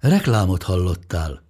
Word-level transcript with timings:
Reklámot 0.00 0.62
hallottál. 0.62 1.42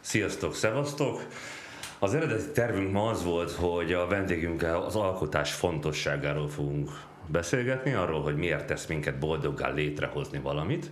Sziasztok, 0.00 0.54
szevasztok! 0.54 1.26
Az 2.02 2.14
eredeti 2.14 2.50
tervünk 2.50 2.92
ma 2.92 3.08
az 3.08 3.24
volt, 3.24 3.50
hogy 3.50 3.92
a 3.92 4.06
vendégünkkel 4.06 4.82
az 4.82 4.96
alkotás 4.96 5.52
fontosságáról 5.52 6.48
fogunk 6.48 6.90
beszélgetni, 7.26 7.92
arról, 7.92 8.22
hogy 8.22 8.36
miért 8.36 8.66
tesz 8.66 8.86
minket 8.86 9.18
boldoggá 9.18 9.68
létrehozni 9.70 10.38
valamit. 10.38 10.90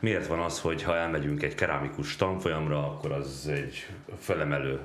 Miért 0.00 0.26
van 0.26 0.38
az, 0.38 0.60
hogy 0.60 0.82
ha 0.82 0.96
elmegyünk 0.96 1.42
egy 1.42 1.54
kerámikus 1.54 2.16
tanfolyamra, 2.16 2.78
akkor 2.78 3.12
az 3.12 3.48
egy 3.52 3.86
felemelő 4.18 4.80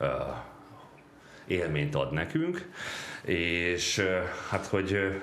uh, 0.00 0.08
élményt 1.46 1.94
ad 1.94 2.12
nekünk, 2.12 2.70
és 3.24 3.98
uh, 3.98 4.06
hát 4.50 4.66
hogy 4.66 4.92
uh, 4.92 5.14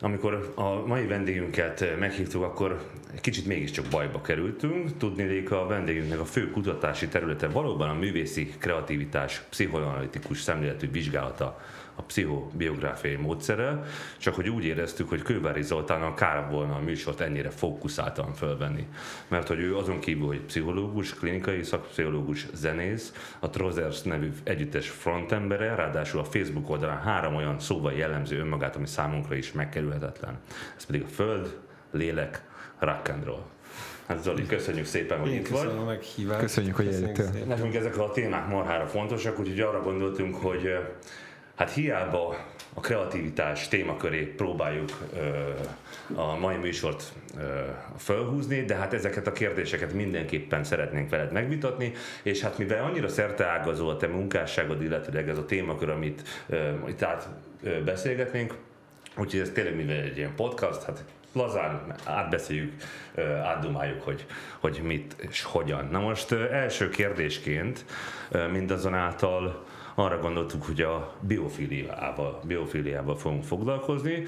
amikor 0.00 0.52
a 0.54 0.86
mai 0.86 1.06
vendégünket 1.06 1.98
meghívtuk, 1.98 2.42
akkor 2.42 2.82
egy 3.12 3.20
kicsit 3.20 3.46
mégiscsak 3.46 3.84
bajba 3.90 4.20
kerültünk. 4.20 4.96
Tudni 4.96 5.46
a 5.46 5.66
vendégünknek 5.66 6.20
a 6.20 6.24
fő 6.24 6.50
kutatási 6.50 7.08
területe 7.08 7.48
valóban 7.48 7.88
a 7.88 7.94
művészi 7.94 8.54
kreativitás 8.58 9.42
pszichoanalitikus 9.50 10.40
szemléletű 10.40 10.90
vizsgálata 10.90 11.60
a 12.00 12.02
pszichobiográfiai 12.02 13.14
módszere, 13.14 13.84
csak 14.18 14.34
hogy 14.34 14.48
úgy 14.48 14.64
éreztük, 14.64 15.08
hogy 15.08 15.22
Kővári 15.22 15.62
Zoltánnal 15.62 16.14
kár 16.14 16.50
volna 16.50 16.74
a 16.74 16.80
műsort 16.80 17.20
ennyire 17.20 17.50
fókuszáltan 17.50 18.34
fölvenni. 18.34 18.86
Mert 19.28 19.48
hogy 19.48 19.58
ő 19.58 19.76
azon 19.76 20.00
kívül, 20.00 20.26
hogy 20.26 20.40
pszichológus, 20.40 21.14
klinikai 21.14 21.62
szakpszichológus, 21.62 22.46
zenész, 22.52 23.12
a 23.38 23.50
Trozers 23.50 24.02
nevű 24.02 24.32
együttes 24.42 24.88
frontembere, 24.88 25.74
ráadásul 25.74 26.20
a 26.20 26.24
Facebook 26.24 26.70
oldalán 26.70 27.00
három 27.00 27.34
olyan 27.34 27.58
szóval 27.58 27.92
jellemző 27.92 28.38
önmagát, 28.38 28.76
ami 28.76 28.86
számunkra 28.86 29.34
is 29.34 29.52
megkerülhetetlen. 29.52 30.38
Ez 30.76 30.84
pedig 30.84 31.02
a 31.02 31.08
föld, 31.08 31.58
lélek, 31.90 32.42
rock 32.78 33.08
and 33.08 33.24
roll. 33.24 33.44
Hát 34.06 34.22
Zoli, 34.22 34.46
köszönjük 34.46 34.86
szépen, 34.86 35.18
hogy 35.18 35.30
Én 35.30 35.38
itt 35.38 35.48
vagy. 35.48 35.66
a 35.66 35.84
meghívást. 35.84 36.40
Köszönjük, 36.40 36.76
hogy 36.76 36.86
eljöttél. 36.86 37.44
Nekünk 37.46 37.74
ezek 37.74 37.98
a 37.98 38.10
témák 38.10 38.48
marhára 38.48 38.86
fontosak, 38.86 39.38
úgyhogy 39.38 39.60
arra 39.60 39.82
gondoltunk, 39.82 40.34
hogy 40.36 40.68
hát 41.60 41.72
hiába 41.72 42.36
a 42.74 42.80
kreativitás 42.80 43.68
témaköré 43.68 44.24
próbáljuk 44.24 44.90
ö, 45.14 45.50
a 46.14 46.38
mai 46.38 46.56
műsort 46.56 47.12
ö, 47.38 47.40
fölhúzni, 47.98 48.64
de 48.64 48.74
hát 48.74 48.92
ezeket 48.92 49.26
a 49.26 49.32
kérdéseket 49.32 49.92
mindenképpen 49.92 50.64
szeretnénk 50.64 51.10
veled 51.10 51.32
megvitatni, 51.32 51.92
és 52.22 52.40
hát 52.40 52.58
mivel 52.58 52.84
annyira 52.84 53.08
szerteágazó 53.08 53.88
a 53.88 53.96
te 53.96 54.06
munkásságod, 54.06 54.82
illetőleg 54.82 55.28
ez 55.28 55.38
a 55.38 55.46
témakör, 55.46 55.88
amit 55.88 56.22
ö, 56.48 56.70
itt 56.88 57.02
át 57.02 57.28
ö, 57.62 57.84
beszélgetnénk, 57.84 58.54
úgyhogy 59.16 59.40
ez 59.40 59.50
tényleg 59.50 59.76
mivel 59.76 59.96
egy 59.96 60.16
ilyen 60.16 60.34
podcast, 60.36 60.82
hát 60.82 61.04
lazán 61.32 61.94
átbeszéljük, 62.04 62.72
átdumáljuk, 63.42 64.02
hogy, 64.02 64.26
hogy 64.58 64.80
mit 64.82 65.14
és 65.18 65.42
hogyan. 65.42 65.88
Na 65.90 66.00
most 66.00 66.32
első 66.32 66.88
kérdésként 66.88 67.84
mindazonáltal 68.50 69.64
arra 69.94 70.18
gondoltuk, 70.18 70.64
hogy 70.64 70.80
a 70.80 71.14
biofiliával, 71.20 72.40
biofiliával 72.46 73.16
fogunk 73.16 73.44
foglalkozni. 73.44 74.22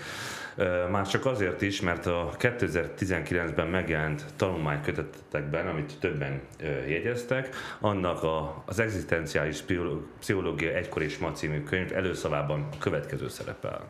Már 0.91 1.07
csak 1.09 1.27
azért 1.27 1.63
is, 1.63 1.81
mert 1.81 2.07
a 2.07 2.31
2019-ben 2.39 3.67
megjelent 3.67 4.25
tanulmánykötetekben, 4.37 5.67
amit 5.67 5.97
többen 6.01 6.41
jegyeztek, 6.87 7.55
annak 7.81 8.23
a, 8.23 8.63
az 8.67 8.79
egzisztenciális 8.79 9.61
pszicholó- 9.61 10.07
pszichológia 10.19 10.71
egykor 10.71 11.03
és 11.03 11.19
ma 11.19 11.33
című 11.33 11.63
könyv 11.63 11.93
előszavában 11.93 12.69
a 12.73 12.79
következő 12.79 13.29
szerepel. 13.29 13.89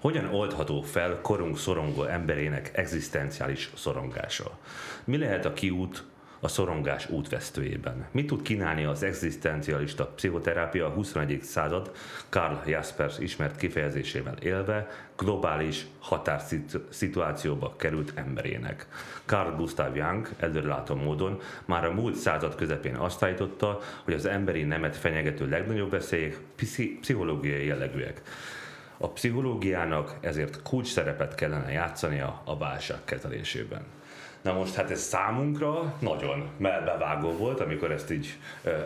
Hogyan 0.00 0.34
oldható 0.34 0.82
fel 0.82 1.20
korunk 1.22 1.58
szorongó 1.58 2.02
emberének 2.02 2.70
egzisztenciális 2.78 3.70
szorongása? 3.74 4.58
Mi 5.04 5.18
lehet 5.18 5.44
a 5.44 5.52
kiút 5.52 6.04
a 6.44 6.48
szorongás 6.48 7.08
útvesztőjében? 7.08 8.06
Mit 8.10 8.26
tud 8.26 8.42
kínálni 8.42 8.84
az 8.84 9.02
egzisztencialista 9.02 10.06
pszichoterápia 10.06 10.86
a 10.86 10.90
21. 10.90 11.42
század 11.42 11.92
Karl 12.28 12.54
Jaspers 12.66 13.18
ismert 13.18 13.56
kifejezésével 13.56 14.36
élve 14.36 14.88
globális 15.16 15.86
határszituációba 15.98 17.76
került 17.76 18.12
emberének? 18.14 18.86
Carl 19.24 19.56
Gustav 19.56 19.96
Jung 19.96 20.28
előrelátó 20.38 20.94
módon 20.94 21.40
már 21.64 21.84
a 21.84 21.92
múlt 21.92 22.16
század 22.16 22.54
közepén 22.54 22.96
azt 22.96 23.22
állította, 23.22 23.80
hogy 24.02 24.14
az 24.14 24.26
emberi 24.26 24.62
nemet 24.62 24.96
fenyegető 24.96 25.48
legnagyobb 25.48 25.90
veszélyek 25.90 26.38
pszichológiai 27.00 27.66
jellegűek. 27.66 28.22
A 28.98 29.08
pszichológiának 29.08 30.16
ezért 30.20 30.62
kulcs 30.62 30.88
szerepet 30.88 31.34
kellene 31.34 31.70
játszania 31.70 32.42
a 32.44 32.56
válság 32.56 32.98
kezelésében. 33.04 33.93
Na 34.44 34.52
most 34.52 34.74
hát 34.74 34.90
ez 34.90 35.00
számunkra 35.00 35.94
nagyon 35.98 36.48
melbevágó 36.56 37.30
volt, 37.30 37.60
amikor 37.60 37.90
ezt 37.90 38.10
így 38.10 38.38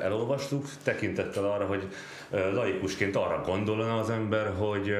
elolvastuk, 0.03 0.67
tekintettel 0.83 1.45
arra, 1.45 1.67
hogy 1.67 1.89
laikusként 2.31 3.17
arra 3.17 3.41
gondolna 3.47 3.99
az 3.99 4.11
ember, 4.11 4.53
hogy 4.59 4.95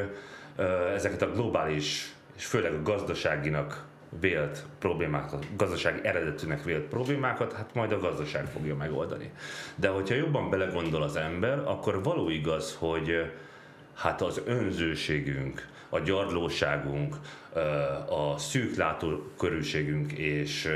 ezeket 0.95 1.23
a 1.23 1.31
globális 1.31 2.13
és 2.37 2.45
főleg 2.45 2.73
a 2.73 2.83
gazdaságinak 2.83 3.85
vélt 4.21 4.65
problémákat, 4.79 5.47
gazdasági 5.57 6.01
eredetűnek 6.03 6.65
vélt 6.65 6.85
problémákat, 6.85 7.53
hát 7.53 7.75
majd 7.75 7.93
a 7.93 7.99
gazdaság 7.99 8.47
fogja 8.47 8.77
megoldani. 8.77 9.31
De 9.75 9.89
hogyha 9.89 10.15
jobban 10.15 10.51
belegondol 10.51 11.03
az 11.03 11.17
ember, 11.17 11.59
akkor 11.59 12.03
való 12.03 12.29
igaz, 12.29 12.77
hogy 12.79 13.33
hát 13.95 14.23
az 14.23 14.41
önzőségünk, 14.45 15.69
a 15.89 15.99
gyarlóságunk, 15.99 17.17
a 18.09 18.39
szűk 18.39 18.77
látókörűségünk 18.77 20.13
és 20.13 20.69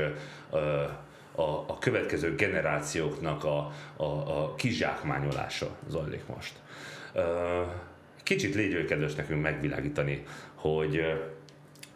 a, 1.35 1.41
a 1.41 1.77
következő 1.79 2.35
generációknak 2.35 3.43
a, 3.43 3.71
a, 3.95 4.03
a 4.03 4.55
kizsákmányolása 4.55 5.75
zajlik 5.87 6.27
most. 6.27 6.53
Kicsit 8.23 8.55
légy 8.55 8.85
kedves 8.85 9.15
nekünk 9.15 9.41
megvilágítani, 9.41 10.25
hogy 10.55 11.21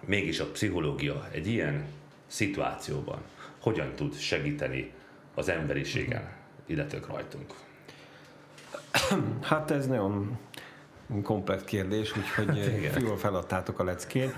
mégis 0.06 0.40
a 0.40 0.46
pszichológia 0.46 1.28
egy 1.32 1.48
ilyen 1.48 1.86
szituációban 2.28 3.22
hogyan 3.60 3.92
tud 3.96 4.16
segíteni 4.16 4.92
az 5.36 5.50
emberiségen, 5.50 6.30
illetve 6.66 7.00
rajtunk. 7.08 7.54
Hát 9.42 9.72
ez 9.72 9.88
nagyon 9.88 10.38
komplex 11.24 11.64
kérdés, 11.64 12.18
úgyhogy 12.18 12.46
hát 12.48 12.78
igen. 12.78 13.02
jól 13.02 13.18
feladtátok 13.18 13.80
a 13.80 13.84
leckét. 13.84 14.36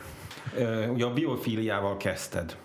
Ö, 0.57 0.87
Ugye 0.87 1.05
a 1.05 1.13
biofíliával 1.13 1.97
kezdted. 1.97 2.57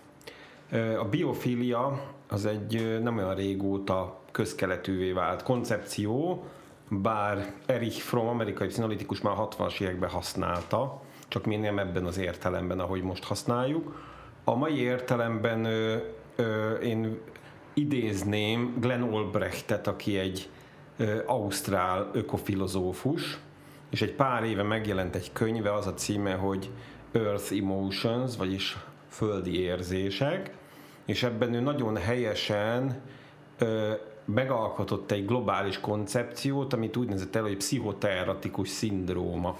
Ö, 0.70 0.98
A 0.98 1.04
biofília 1.04 2.00
az 2.28 2.46
egy 2.46 3.00
nem 3.02 3.16
olyan 3.16 3.34
régóta 3.34 4.20
közkeletűvé 4.30 5.12
vált 5.12 5.42
koncepció, 5.42 6.44
bár 6.88 7.52
Erich 7.66 8.00
Fromm, 8.00 8.26
amerikai 8.28 8.66
pszichanalitikus 8.66 9.20
már 9.20 9.34
60-as 9.38 9.80
években 9.80 10.10
használta, 10.10 11.02
csak 11.28 11.44
mi 11.44 11.56
nem 11.56 11.78
ebben 11.78 12.04
az 12.04 12.18
értelemben, 12.18 12.80
ahogy 12.80 13.02
most 13.02 13.24
használjuk. 13.24 14.02
A 14.44 14.54
mai 14.54 14.80
értelemben 14.80 15.64
ö, 15.64 15.96
ö, 16.36 16.72
én 16.74 17.18
idézném 17.74 18.74
Glenn 18.80 19.02
Olbrechtet, 19.02 19.86
aki 19.86 20.18
egy 20.18 20.48
ö, 20.96 21.18
ausztrál 21.26 22.10
ökofilozófus, 22.12 23.38
és 23.94 24.02
egy 24.02 24.12
pár 24.12 24.44
éve 24.44 24.62
megjelent 24.62 25.14
egy 25.14 25.32
könyve, 25.32 25.74
az 25.74 25.86
a 25.86 25.94
címe, 25.94 26.34
hogy 26.34 26.70
Earth 27.12 27.52
Emotions, 27.52 28.36
vagyis 28.36 28.76
földi 29.08 29.60
érzések, 29.60 30.54
és 31.04 31.22
ebben 31.22 31.54
ő 31.54 31.60
nagyon 31.60 31.96
helyesen 31.96 33.00
ö, 33.58 33.92
megalkotott 34.24 35.10
egy 35.10 35.26
globális 35.26 35.80
koncepciót, 35.80 36.72
amit 36.72 36.96
úgy 36.96 37.06
nevezett 37.06 37.36
el, 37.36 37.42
hogy 37.42 37.56
pszichoteratikus 37.56 38.68
szindróma. 38.68 39.56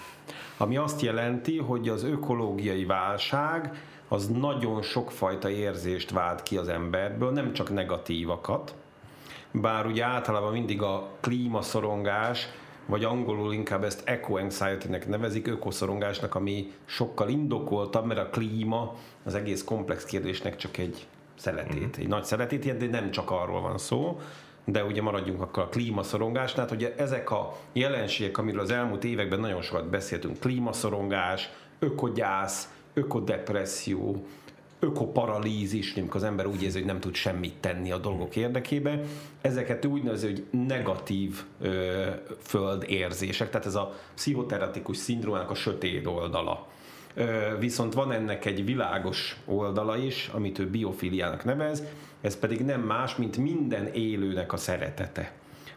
Ami 0.56 0.76
azt 0.76 1.00
jelenti, 1.00 1.58
hogy 1.58 1.88
az 1.88 2.04
ökológiai 2.04 2.84
válság 2.84 3.82
az 4.08 4.28
nagyon 4.28 4.82
sokfajta 4.82 5.50
érzést 5.50 6.10
vált 6.10 6.42
ki 6.42 6.56
az 6.56 6.69
emberből, 6.69 7.31
nem 7.31 7.52
csak 7.52 7.72
negatívakat, 7.72 8.75
bár 9.50 9.86
ugye 9.86 10.04
általában 10.04 10.52
mindig 10.52 10.82
a 10.82 11.10
klímaszorongás, 11.20 12.48
vagy 12.86 13.04
angolul 13.04 13.52
inkább 13.52 13.84
ezt 13.84 14.02
eco-anxiety-nek 14.04 15.08
nevezik, 15.08 15.46
ökoszorongásnak, 15.46 16.34
ami 16.34 16.72
sokkal 16.84 17.28
indokoltabb, 17.28 18.06
mert 18.06 18.20
a 18.20 18.28
klíma 18.28 18.94
az 19.25 19.34
egész 19.34 19.64
komplex 19.64 20.04
kérdésnek 20.04 20.56
csak 20.56 20.76
egy 20.76 21.06
szeletét, 21.38 21.96
egy 21.96 22.08
nagy 22.08 22.25
szeletét 22.25 22.76
de 22.76 22.86
nem 22.86 23.10
csak 23.10 23.31
arról 23.31 23.60
van 23.60 23.78
szó, 23.78 24.20
de 24.64 24.84
ugye 24.84 25.02
maradjunk 25.02 25.42
akkor 25.42 25.62
a 25.62 25.69
klímaszorongásnál, 25.69 26.66
hát 26.66 26.75
ugye 26.75 26.94
ezek 26.96 27.31
a 27.31 27.56
jelenségek, 27.72 28.38
amiről 28.38 28.60
az 28.60 28.70
elmúlt 28.70 29.04
években 29.04 29.40
nagyon 29.40 29.62
sokat 29.62 29.88
beszéltünk, 29.88 30.38
klímaszorongás, 30.38 31.50
ökogyász, 31.78 32.69
ökodepresszió, 32.94 34.26
ökoparalízis, 34.84 35.94
amikor 35.96 36.16
az 36.16 36.26
ember 36.26 36.46
úgy 36.46 36.62
érzi, 36.62 36.78
hogy 36.78 36.86
nem 36.86 37.00
tud 37.00 37.14
semmit 37.14 37.54
tenni 37.60 37.90
a 37.90 37.98
dolgok 37.98 38.36
érdekében. 38.36 39.02
Ezeket 39.40 39.84
úgy 39.84 40.02
nevezi, 40.02 40.26
hogy 40.26 40.44
negatív 40.50 41.42
ö, 41.60 42.04
földérzések, 42.42 43.50
tehát 43.50 43.66
ez 43.66 43.75
a 43.75 43.94
pszichoteratikus 44.14 44.96
szindrómának 44.96 45.50
a 45.50 45.54
sötét 45.54 46.06
oldala. 46.06 46.69
Ö, 47.14 47.58
viszont 47.58 47.94
van 47.94 48.12
ennek 48.12 48.44
egy 48.44 48.64
világos 48.64 49.36
oldala 49.44 49.96
is, 49.96 50.31
amit 50.32 50.58
ő 50.58 50.70
biofiliának 50.70 51.44
nevez, 51.44 51.82
ez 52.20 52.38
pedig 52.38 52.60
nem 52.60 52.81
más, 52.81 53.16
mint 53.16 53.36
minden 53.36 53.86
élőnek 53.86 54.52
a 54.52 54.56
szeretete 54.56 55.32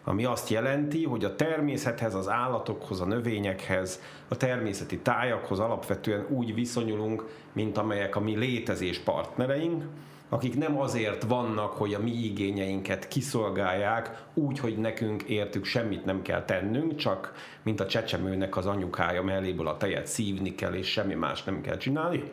ami 0.07 0.25
azt 0.25 0.49
jelenti, 0.49 1.03
hogy 1.03 1.23
a 1.23 1.35
természethez, 1.35 2.15
az 2.15 2.29
állatokhoz, 2.29 3.01
a 3.01 3.05
növényekhez, 3.05 4.01
a 4.27 4.37
természeti 4.37 4.97
tájakhoz 4.97 5.59
alapvetően 5.59 6.25
úgy 6.29 6.53
viszonyulunk, 6.53 7.23
mint 7.53 7.77
amelyek 7.77 8.15
a 8.15 8.19
mi 8.19 8.35
létezés 8.35 8.99
partnereink, 8.99 9.83
akik 10.29 10.57
nem 10.57 10.79
azért 10.79 11.23
vannak, 11.23 11.71
hogy 11.71 11.93
a 11.93 11.99
mi 11.99 12.11
igényeinket 12.11 13.07
kiszolgálják, 13.07 14.23
úgy, 14.33 14.59
hogy 14.59 14.77
nekünk 14.77 15.23
értük 15.23 15.65
semmit 15.65 16.05
nem 16.05 16.21
kell 16.21 16.45
tennünk, 16.45 16.95
csak 16.95 17.33
mint 17.63 17.79
a 17.79 17.85
csecsemőnek 17.85 18.57
az 18.57 18.65
anyukája 18.65 19.23
melléből 19.23 19.67
a 19.67 19.77
tejet 19.77 20.07
szívni 20.07 20.55
kell, 20.55 20.73
és 20.73 20.87
semmi 20.87 21.13
más 21.13 21.43
nem 21.43 21.61
kell 21.61 21.77
csinálni, 21.77 22.23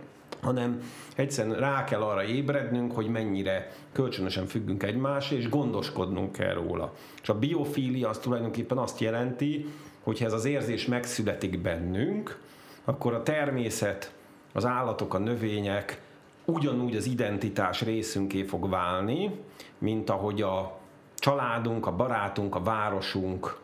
hanem 0.44 0.82
egyszerűen 1.16 1.58
rá 1.58 1.84
kell 1.84 2.00
arra 2.00 2.24
ébrednünk, 2.24 2.92
hogy 2.92 3.08
mennyire 3.08 3.72
kölcsönösen 3.92 4.46
függünk 4.46 4.82
egymásra, 4.82 5.36
és 5.36 5.48
gondoskodnunk 5.48 6.32
kell 6.32 6.54
róla. 6.54 6.92
És 7.22 7.28
a 7.28 7.38
biofília 7.38 8.08
az 8.08 8.18
tulajdonképpen 8.18 8.78
azt 8.78 9.00
jelenti, 9.00 9.66
hogy 10.02 10.18
ha 10.18 10.24
ez 10.24 10.32
az 10.32 10.44
érzés 10.44 10.86
megszületik 10.86 11.60
bennünk, 11.60 12.40
akkor 12.84 13.14
a 13.14 13.22
természet, 13.22 14.12
az 14.52 14.64
állatok, 14.64 15.14
a 15.14 15.18
növények 15.18 16.00
ugyanúgy 16.44 16.96
az 16.96 17.06
identitás 17.06 17.82
részünké 17.82 18.42
fog 18.42 18.70
válni, 18.70 19.30
mint 19.78 20.10
ahogy 20.10 20.42
a 20.42 20.78
családunk, 21.14 21.86
a 21.86 21.96
barátunk, 21.96 22.54
a 22.54 22.62
városunk, 22.62 23.56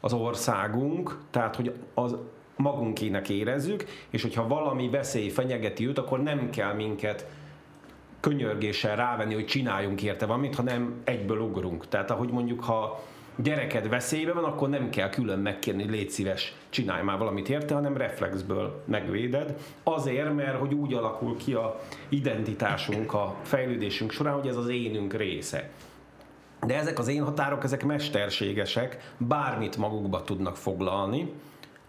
az 0.00 0.12
országunk, 0.12 1.18
tehát 1.30 1.56
hogy 1.56 1.74
az 1.94 2.16
magunkének 2.56 3.28
érezzük, 3.28 3.84
és 4.10 4.22
hogyha 4.22 4.46
valami 4.46 4.88
veszély 4.88 5.28
fenyegeti 5.28 5.86
őt, 5.86 5.98
akkor 5.98 6.22
nem 6.22 6.50
kell 6.50 6.74
minket 6.74 7.26
könyörgéssel 8.20 8.96
rávenni, 8.96 9.34
hogy 9.34 9.46
csináljunk 9.46 10.02
érte 10.02 10.26
valamit, 10.26 10.54
hanem 10.54 11.00
egyből 11.04 11.38
ugrunk. 11.38 11.88
Tehát 11.88 12.10
ahogy 12.10 12.30
mondjuk, 12.30 12.64
ha 12.64 13.02
gyereked 13.36 13.88
veszélybe 13.88 14.32
van, 14.32 14.44
akkor 14.44 14.68
nem 14.68 14.90
kell 14.90 15.08
külön 15.08 15.38
megkérni, 15.38 15.90
légy 15.90 16.10
szíves, 16.10 16.54
csinálj 16.68 17.02
már 17.02 17.18
valamit 17.18 17.48
érte, 17.48 17.74
hanem 17.74 17.96
reflexből 17.96 18.82
megvéded. 18.84 19.56
Azért, 19.82 20.34
mert 20.34 20.58
hogy 20.58 20.74
úgy 20.74 20.94
alakul 20.94 21.36
ki 21.36 21.52
a 21.52 21.80
identitásunk, 22.08 23.12
a 23.12 23.34
fejlődésünk 23.42 24.10
során, 24.10 24.34
hogy 24.34 24.48
ez 24.48 24.56
az 24.56 24.68
énünk 24.68 25.14
része. 25.14 25.70
De 26.66 26.78
ezek 26.78 26.98
az 26.98 27.08
én 27.08 27.24
határok, 27.24 27.64
ezek 27.64 27.84
mesterségesek, 27.84 29.12
bármit 29.18 29.76
magukba 29.76 30.24
tudnak 30.24 30.56
foglalni, 30.56 31.32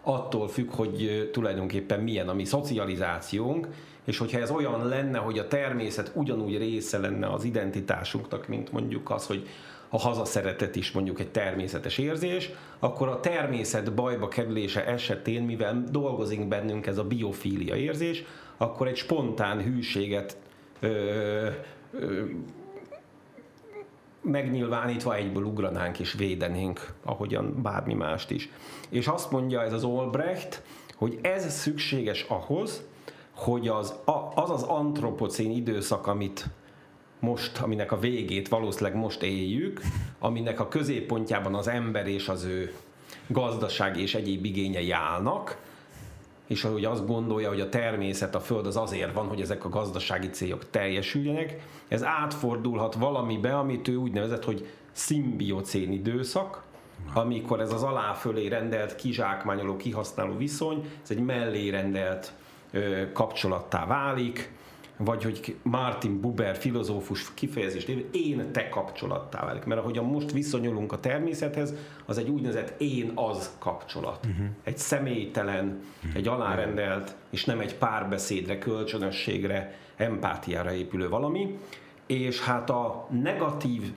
attól 0.08 0.48
függ, 0.48 0.70
hogy 0.70 1.28
tulajdonképpen 1.32 2.00
milyen 2.00 2.28
a 2.28 2.34
mi 2.34 2.44
szocializációnk, 2.44 3.68
és 4.04 4.18
hogyha 4.18 4.38
ez 4.38 4.50
olyan 4.50 4.88
lenne, 4.88 5.18
hogy 5.18 5.38
a 5.38 5.48
természet 5.48 6.10
ugyanúgy 6.14 6.58
része 6.58 6.98
lenne 6.98 7.26
az 7.26 7.44
identitásunknak, 7.44 8.48
mint 8.48 8.72
mondjuk 8.72 9.10
az, 9.10 9.26
hogy 9.26 9.48
a 9.88 9.98
hazaszeretet 9.98 10.76
is 10.76 10.92
mondjuk 10.92 11.20
egy 11.20 11.30
természetes 11.30 11.98
érzés, 11.98 12.50
akkor 12.78 13.08
a 13.08 13.20
természet 13.20 13.94
bajba 13.94 14.28
kerülése 14.28 14.86
esetén, 14.86 15.42
mivel 15.42 15.84
dolgozik 15.90 16.48
bennünk 16.48 16.86
ez 16.86 16.98
a 16.98 17.04
biofília 17.04 17.74
érzés, 17.74 18.24
akkor 18.56 18.88
egy 18.88 18.96
spontán 18.96 19.62
hűséget 19.62 20.36
ö, 20.80 21.48
ö, 21.92 22.22
megnyilvánítva 24.30 25.14
egyből 25.14 25.42
ugranánk 25.42 25.98
és 25.98 26.12
védenénk, 26.12 26.92
ahogyan 27.04 27.62
bármi 27.62 27.94
mást 27.94 28.30
is. 28.30 28.48
És 28.88 29.06
azt 29.06 29.30
mondja 29.30 29.62
ez 29.62 29.72
az 29.72 29.84
Olbrecht, 29.84 30.62
hogy 30.96 31.18
ez 31.22 31.52
szükséges 31.52 32.22
ahhoz, 32.22 32.82
hogy 33.34 33.68
az 33.68 33.94
az, 34.34 34.50
az 34.50 34.62
antropocén 34.62 35.50
időszak, 35.50 36.06
amit 36.06 36.46
most, 37.20 37.58
aminek 37.58 37.92
a 37.92 37.98
végét 37.98 38.48
valószínűleg 38.48 38.96
most 38.98 39.22
éljük, 39.22 39.80
aminek 40.18 40.60
a 40.60 40.68
középpontjában 40.68 41.54
az 41.54 41.68
ember 41.68 42.06
és 42.06 42.28
az 42.28 42.44
ő 42.44 42.74
gazdaság 43.26 43.96
és 43.96 44.14
egyéb 44.14 44.44
igényei 44.44 44.90
állnak, 44.90 45.58
és 46.46 46.62
hogy 46.62 46.84
azt 46.84 47.06
gondolja, 47.06 47.48
hogy 47.48 47.60
a 47.60 47.68
természet, 47.68 48.34
a 48.34 48.40
föld 48.40 48.66
az 48.66 48.76
azért 48.76 49.12
van, 49.12 49.26
hogy 49.26 49.40
ezek 49.40 49.64
a 49.64 49.68
gazdasági 49.68 50.30
célok 50.30 50.70
teljesüljenek, 50.70 51.60
ez 51.88 52.04
átfordulhat 52.04 52.94
valamibe, 52.94 53.58
amit 53.58 53.88
ő 53.88 53.96
úgy 53.96 54.12
nevezett, 54.12 54.44
hogy 54.44 54.68
szimbiocén 54.92 55.92
időszak, 55.92 56.62
amikor 57.14 57.60
ez 57.60 57.72
az 57.72 57.82
alá 57.82 58.12
fölé 58.12 58.46
rendelt, 58.46 58.96
kizsákmányoló, 58.96 59.76
kihasználó 59.76 60.36
viszony, 60.36 60.90
ez 61.02 61.10
egy 61.10 61.24
mellé 61.24 61.68
rendelt 61.68 62.32
ö, 62.70 63.12
kapcsolattá 63.12 63.86
válik, 63.86 64.52
vagy 64.96 65.22
hogy 65.22 65.56
Martin 65.62 66.20
Buber 66.20 66.56
filozófus 66.56 67.34
kifejezést 67.34 67.88
év, 67.88 68.06
én 68.12 68.52
te 68.52 68.68
kapcsolattá 68.68 69.44
válik. 69.44 69.64
Mert 69.64 69.80
ahogyan 69.80 70.04
most 70.04 70.32
viszonyulunk 70.32 70.92
a 70.92 71.00
természethez, 71.00 71.74
az 72.06 72.18
egy 72.18 72.28
úgynevezett 72.28 72.80
én-az 72.80 73.56
kapcsolat. 73.58 74.26
Uh-huh. 74.26 74.46
Egy 74.64 74.78
személytelen, 74.78 75.64
uh-huh. 75.96 76.16
egy 76.16 76.28
alárendelt, 76.28 77.16
és 77.30 77.44
nem 77.44 77.60
egy 77.60 77.74
párbeszédre, 77.74 78.58
kölcsönösségre, 78.58 79.74
empátiára 79.96 80.72
épülő 80.72 81.08
valami. 81.08 81.58
És 82.06 82.40
hát 82.40 82.70
a 82.70 83.06
negatív 83.22 83.92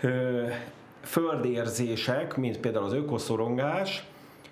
ö, 0.00 0.46
földérzések, 1.02 2.36
mint 2.36 2.58
például 2.58 2.84
az 2.84 2.92
ökoszorongás, 2.92 4.04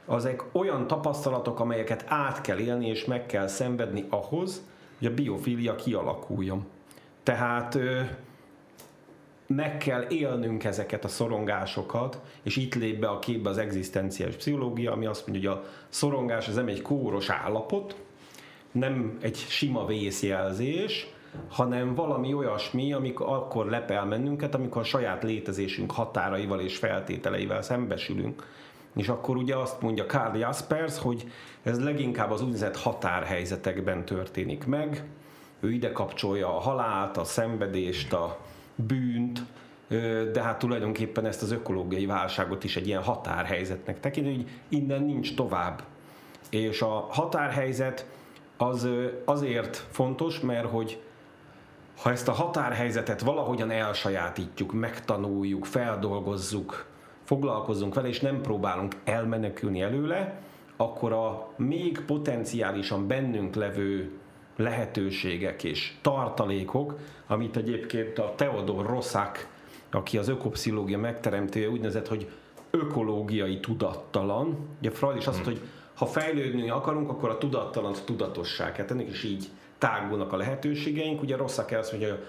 azok 0.04 0.48
olyan 0.52 0.86
tapasztalatok, 0.86 1.60
amelyeket 1.60 2.04
át 2.08 2.40
kell 2.40 2.58
élni 2.58 2.88
és 2.88 3.04
meg 3.04 3.26
kell 3.26 3.46
szenvedni 3.46 4.06
ahhoz, 4.08 4.62
hogy 5.00 5.08
a 5.08 5.14
biofília 5.14 5.74
kialakuljon. 5.74 6.66
Tehát 7.22 7.78
meg 9.46 9.78
kell 9.78 10.04
élnünk 10.08 10.64
ezeket 10.64 11.04
a 11.04 11.08
szorongásokat, 11.08 12.20
és 12.42 12.56
itt 12.56 12.74
lép 12.74 13.00
be 13.00 13.08
a 13.08 13.18
képbe 13.18 13.50
az 13.50 13.58
egzisztenciális 13.58 14.34
pszichológia, 14.34 14.92
ami 14.92 15.06
azt 15.06 15.26
mondja, 15.26 15.50
hogy 15.50 15.60
a 15.60 15.64
szorongás 15.88 16.48
az 16.48 16.54
nem 16.54 16.68
egy 16.68 16.82
kóros 16.82 17.30
állapot, 17.30 17.96
nem 18.72 19.18
egy 19.20 19.36
sima 19.36 19.86
vészjelzés, 19.86 21.06
hanem 21.48 21.94
valami 21.94 22.34
olyasmi, 22.34 22.92
amikor 22.92 23.26
akkor 23.28 23.66
lepel 23.66 24.04
mennünket, 24.04 24.54
amikor 24.54 24.80
a 24.80 24.84
saját 24.84 25.22
létezésünk 25.22 25.92
határaival 25.92 26.60
és 26.60 26.76
feltételeivel 26.76 27.62
szembesülünk. 27.62 28.46
És 28.96 29.08
akkor 29.08 29.36
ugye 29.36 29.56
azt 29.56 29.80
mondja 29.80 30.06
Karl 30.06 30.36
Jaspers, 30.36 30.98
hogy 30.98 31.30
ez 31.62 31.82
leginkább 31.82 32.30
az 32.30 32.40
úgynevezett 32.40 32.76
határhelyzetekben 32.76 34.04
történik 34.04 34.66
meg. 34.66 35.04
Ő 35.60 35.72
ide 35.72 35.92
kapcsolja 35.92 36.56
a 36.56 36.60
halált, 36.60 37.16
a 37.16 37.24
szenvedést, 37.24 38.12
a 38.12 38.38
bűnt, 38.74 39.42
de 40.32 40.42
hát 40.42 40.58
tulajdonképpen 40.58 41.26
ezt 41.26 41.42
az 41.42 41.50
ökológiai 41.50 42.06
válságot 42.06 42.64
is 42.64 42.76
egy 42.76 42.86
ilyen 42.86 43.02
határhelyzetnek 43.02 44.00
tekinti, 44.00 44.34
hogy 44.34 44.48
innen 44.68 45.02
nincs 45.02 45.34
tovább. 45.34 45.82
És 46.50 46.82
a 46.82 47.06
határhelyzet 47.10 48.06
az 48.56 48.88
azért 49.24 49.86
fontos, 49.90 50.40
mert 50.40 50.70
hogy 50.70 51.02
ha 52.02 52.10
ezt 52.10 52.28
a 52.28 52.32
határhelyzetet 52.32 53.20
valahogyan 53.20 53.70
elsajátítjuk, 53.70 54.72
megtanuljuk, 54.72 55.64
feldolgozzuk, 55.64 56.86
foglalkozunk 57.30 57.94
vele, 57.94 58.08
és 58.08 58.20
nem 58.20 58.40
próbálunk 58.40 58.94
elmenekülni 59.04 59.80
előle, 59.80 60.40
akkor 60.76 61.12
a 61.12 61.48
még 61.56 62.00
potenciálisan 62.06 63.06
bennünk 63.06 63.54
levő 63.54 64.10
lehetőségek 64.56 65.64
és 65.64 65.92
tartalékok, 66.00 66.98
amit 67.26 67.56
egyébként 67.56 68.18
a 68.18 68.32
Theodor 68.36 68.86
Rosszák 68.86 69.48
aki 69.90 70.18
az 70.18 70.28
ökopszichológia 70.28 70.98
megteremtője, 70.98 71.68
úgynevezett, 71.68 72.08
hogy 72.08 72.30
ökológiai 72.70 73.60
tudattalan. 73.60 74.68
Ugye 74.78 74.90
Freud 74.90 75.16
is 75.16 75.26
azt 75.26 75.42
mondta, 75.44 75.60
hogy 75.60 75.68
ha 75.94 76.06
fejlődni 76.06 76.70
akarunk, 76.70 77.10
akkor 77.10 77.30
a 77.30 77.38
tudattalan 77.38 77.94
tudatossá 78.04 78.72
kell 78.72 78.84
tenni, 78.84 79.04
és 79.04 79.24
így 79.24 79.48
tágulnak 79.78 80.32
a 80.32 80.36
lehetőségeink. 80.36 81.22
Ugye 81.22 81.36
rosszak 81.36 81.70
azt 81.70 81.90
mondja, 81.90 82.10
hogy 82.10 82.24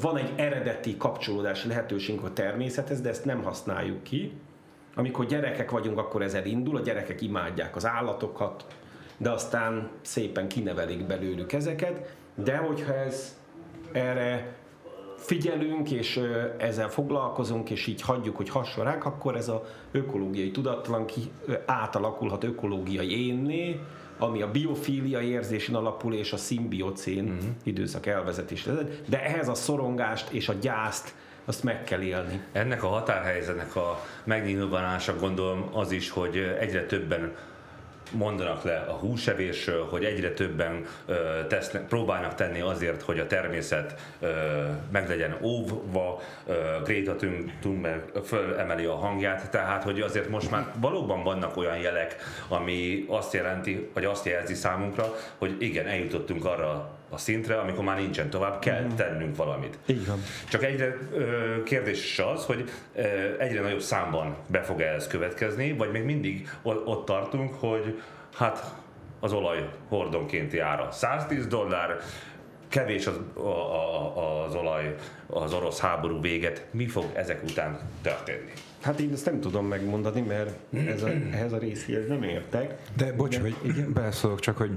van 0.00 0.16
egy 0.16 0.32
eredeti 0.36 0.96
kapcsolódási 0.96 1.68
lehetőségünk 1.68 2.24
a 2.24 2.32
természethez, 2.32 3.00
de 3.00 3.08
ezt 3.08 3.24
nem 3.24 3.42
használjuk 3.42 4.02
ki. 4.02 4.32
Amikor 4.94 5.26
gyerekek 5.26 5.70
vagyunk, 5.70 5.98
akkor 5.98 6.22
ez 6.22 6.34
elindul, 6.34 6.76
a 6.76 6.80
gyerekek 6.80 7.20
imádják 7.20 7.76
az 7.76 7.86
állatokat, 7.86 8.66
de 9.16 9.30
aztán 9.30 9.90
szépen 10.02 10.48
kinevelik 10.48 11.06
belőlük 11.06 11.52
ezeket, 11.52 12.14
de 12.34 12.56
hogyha 12.56 12.94
ez 12.94 13.36
erre 13.92 14.56
figyelünk, 15.16 15.90
és 15.90 16.20
ezzel 16.58 16.88
foglalkozunk, 16.88 17.70
és 17.70 17.86
így 17.86 18.00
hagyjuk, 18.00 18.36
hogy 18.36 18.48
hasson 18.48 18.86
akkor 18.86 19.36
ez 19.36 19.48
a 19.48 19.64
ökológiai 19.92 20.50
tudatlan 20.50 21.06
ki, 21.06 21.20
átalakulhat 21.66 22.44
ökológiai 22.44 23.26
énné, 23.26 23.80
ami 24.22 24.42
a 24.42 24.50
biofília 24.50 25.20
érzésen 25.20 25.74
alapul, 25.74 26.14
és 26.14 26.32
a 26.32 26.36
szimbiocén 26.36 27.24
uh-huh. 27.24 27.50
időszak 27.64 28.06
elvezetés. 28.06 28.68
De 29.06 29.24
ehhez 29.24 29.48
a 29.48 29.54
szorongást 29.54 30.30
és 30.30 30.48
a 30.48 30.54
gyászt 30.60 31.14
azt 31.44 31.62
meg 31.62 31.84
kell 31.84 32.00
élni. 32.00 32.40
Ennek 32.52 32.82
a 32.82 32.88
határhelyzetnek 32.88 33.76
a 33.76 34.04
megnyilvánulása 34.24 35.16
gondolom 35.18 35.68
az 35.72 35.90
is, 35.90 36.10
hogy 36.10 36.36
egyre 36.60 36.86
többen 36.86 37.32
mondanak 38.14 38.62
le 38.62 38.76
a 38.76 38.92
húsevésről, 38.92 39.84
hogy 39.84 40.04
egyre 40.04 40.30
többen 40.30 40.86
ö, 41.06 41.46
tesznek, 41.48 41.86
próbálnak 41.86 42.34
tenni 42.34 42.60
azért, 42.60 43.02
hogy 43.02 43.18
a 43.18 43.26
természet 43.26 44.00
ö, 44.20 44.28
meg 44.92 45.08
legyen 45.08 45.36
óvva, 45.42 46.22
ö, 46.46 46.52
Greta 46.84 47.16
Thunberg 47.60 48.24
fölemeli 48.24 48.84
a 48.84 48.94
hangját, 48.94 49.50
tehát 49.50 49.82
hogy 49.82 50.00
azért 50.00 50.28
most 50.28 50.50
már 50.50 50.66
valóban 50.76 51.22
vannak 51.22 51.56
olyan 51.56 51.78
jelek, 51.78 52.16
ami 52.48 53.04
azt 53.08 53.32
jelenti, 53.32 53.90
vagy 53.94 54.04
azt 54.04 54.26
jelzi 54.26 54.54
számunkra, 54.54 55.14
hogy 55.38 55.56
igen, 55.58 55.86
eljutottunk 55.86 56.44
arra 56.44 57.00
a 57.12 57.18
szintre, 57.18 57.58
amikor 57.58 57.84
már 57.84 57.98
nincsen 57.98 58.30
tovább, 58.30 58.58
kell 58.58 58.82
mm. 58.82 58.94
tennünk 58.96 59.36
valamit. 59.36 59.78
Így 59.86 60.06
van. 60.06 60.22
Csak 60.48 60.64
egyre 60.64 60.96
ö, 61.12 61.62
kérdés 61.62 62.18
az, 62.18 62.44
hogy 62.44 62.70
ö, 62.94 63.02
egyre 63.38 63.60
nagyobb 63.60 63.80
számban 63.80 64.36
be 64.46 64.62
fog 64.62 64.80
ez 64.80 65.06
következni, 65.06 65.72
vagy 65.72 65.90
még 65.90 66.04
mindig 66.04 66.48
ott 66.62 67.04
tartunk, 67.04 67.54
hogy 67.54 68.02
hát 68.34 68.74
az 69.20 69.32
olaj 69.32 69.68
hordonkénti 69.88 70.58
ára 70.58 70.90
110 70.90 71.46
dollár, 71.46 71.96
kevés 72.68 73.06
az, 73.06 73.20
a, 73.34 73.40
a, 73.40 74.44
az 74.44 74.54
olaj 74.54 74.94
az 75.26 75.52
orosz 75.52 75.80
háború 75.80 76.20
véget, 76.20 76.66
mi 76.70 76.86
fog 76.86 77.04
ezek 77.14 77.42
után 77.42 77.78
történni? 78.02 78.52
Hát 78.82 79.00
én 79.00 79.12
ezt 79.12 79.24
nem 79.24 79.40
tudom 79.40 79.66
megmondani, 79.66 80.20
mert 80.20 80.50
ez 80.86 81.02
a, 81.02 81.08
ehhez 81.32 81.52
a 81.52 81.58
részéhez 81.58 82.08
nem 82.08 82.22
értek. 82.22 82.74
De 82.96 83.12
bocs, 83.12 83.38
hogy 83.38 83.56
igen, 83.62 83.92
beleszólok 83.92 84.40
csak, 84.40 84.56
hogy 84.56 84.70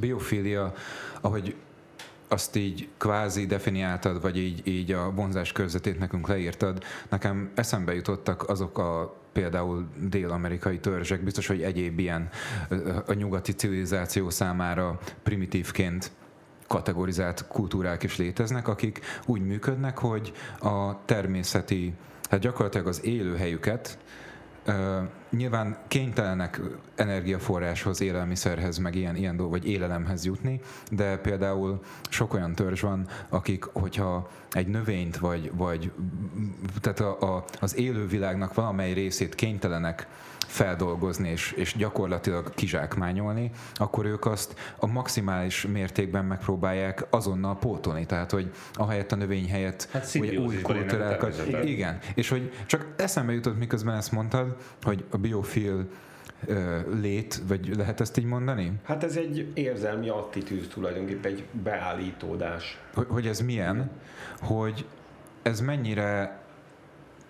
biofília, 0.00 0.74
ahogy 1.26 1.54
azt 2.28 2.56
így 2.56 2.88
kvázi 2.98 3.46
definiáltad, 3.46 4.22
vagy 4.22 4.38
így, 4.38 4.66
így 4.66 4.92
a 4.92 5.10
vonzás 5.10 5.52
körzetét 5.52 5.98
nekünk 5.98 6.28
leírtad, 6.28 6.82
nekem 7.08 7.50
eszembe 7.54 7.94
jutottak 7.94 8.48
azok 8.48 8.78
a 8.78 9.16
például 9.32 9.86
dél-amerikai 9.96 10.78
törzsek, 10.78 11.22
biztos, 11.22 11.46
hogy 11.46 11.62
egyéb 11.62 11.98
ilyen 11.98 12.28
a 13.06 13.12
nyugati 13.12 13.52
civilizáció 13.52 14.30
számára 14.30 14.98
primitívként 15.22 16.10
kategorizált 16.66 17.46
kultúrák 17.48 18.02
is 18.02 18.16
léteznek, 18.16 18.68
akik 18.68 19.00
úgy 19.26 19.46
működnek, 19.46 19.98
hogy 19.98 20.32
a 20.60 21.04
természeti, 21.04 21.92
hát 22.30 22.40
gyakorlatilag 22.40 22.86
az 22.86 23.04
élőhelyüket 23.04 23.98
nyilván 25.30 25.76
kénytelenek 25.88 26.60
energiaforráshoz, 26.94 28.00
élelmiszerhez, 28.00 28.78
meg 28.78 28.94
ilyen, 28.94 29.16
ilyen 29.16 29.36
dolg, 29.36 29.50
vagy 29.50 29.68
élelemhez 29.68 30.24
jutni, 30.24 30.60
de 30.90 31.16
például 31.16 31.82
sok 32.08 32.34
olyan 32.34 32.54
törzs 32.54 32.80
van, 32.80 33.06
akik, 33.28 33.64
hogyha 33.64 34.30
egy 34.50 34.66
növényt, 34.66 35.16
vagy, 35.16 35.52
vagy 35.54 35.92
tehát 36.80 37.00
a, 37.00 37.36
a, 37.36 37.44
az 37.60 37.76
élővilágnak 37.76 38.54
valamely 38.54 38.92
részét 38.92 39.34
kénytelenek 39.34 40.06
feldolgozni 40.46 41.28
és, 41.28 41.52
és 41.52 41.76
gyakorlatilag 41.76 42.54
kizsákmányolni, 42.54 43.50
akkor 43.74 44.06
ők 44.06 44.26
azt 44.26 44.54
a 44.76 44.86
maximális 44.86 45.66
mértékben 45.66 46.24
megpróbálják 46.24 47.06
azonnal 47.10 47.58
pótolni. 47.58 48.06
Tehát, 48.06 48.30
hogy 48.30 48.50
ahelyett 48.72 49.12
a 49.12 49.16
növény 49.16 49.48
helyett 49.48 49.88
hát 49.90 50.14
ugye, 50.14 50.38
új 50.38 50.60
kultúrákat. 50.60 51.42
Igen, 51.64 51.98
és 52.14 52.28
hogy 52.28 52.52
csak 52.66 52.86
eszembe 52.96 53.32
jutott, 53.32 53.58
miközben 53.58 53.96
ezt 53.96 54.12
mondtad, 54.12 54.56
hogy 54.82 55.04
a 55.10 55.16
biofil 55.16 55.88
lét, 57.00 57.42
vagy 57.48 57.76
lehet 57.76 58.00
ezt 58.00 58.18
így 58.18 58.24
mondani? 58.24 58.72
Hát 58.84 59.04
ez 59.04 59.16
egy 59.16 59.50
érzelmi 59.54 60.08
attitűd 60.08 60.68
tulajdonképpen, 60.68 61.32
egy 61.32 61.44
beállítódás. 61.62 62.78
Hogy, 62.94 63.06
hogy 63.08 63.26
ez 63.26 63.40
milyen, 63.40 63.90
hogy 64.40 64.86
ez 65.42 65.60
mennyire 65.60 66.44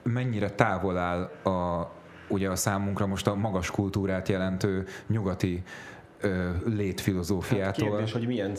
mennyire 0.03 0.51
távol 0.51 0.99
áll 0.99 1.31
a, 1.43 1.91
ugye 2.29 2.51
a 2.51 2.57
számunkra 2.57 3.07
most 3.07 3.27
a 3.27 3.35
magas 3.35 3.71
kultúrát 3.71 4.29
jelentő 4.29 4.87
nyugati 5.07 5.63
ö, 6.21 6.51
létfilozófiától. 6.65 7.85
Hát 7.85 7.93
kérdés, 7.97 8.13
hogy 8.13 8.27
milyen 8.27 8.57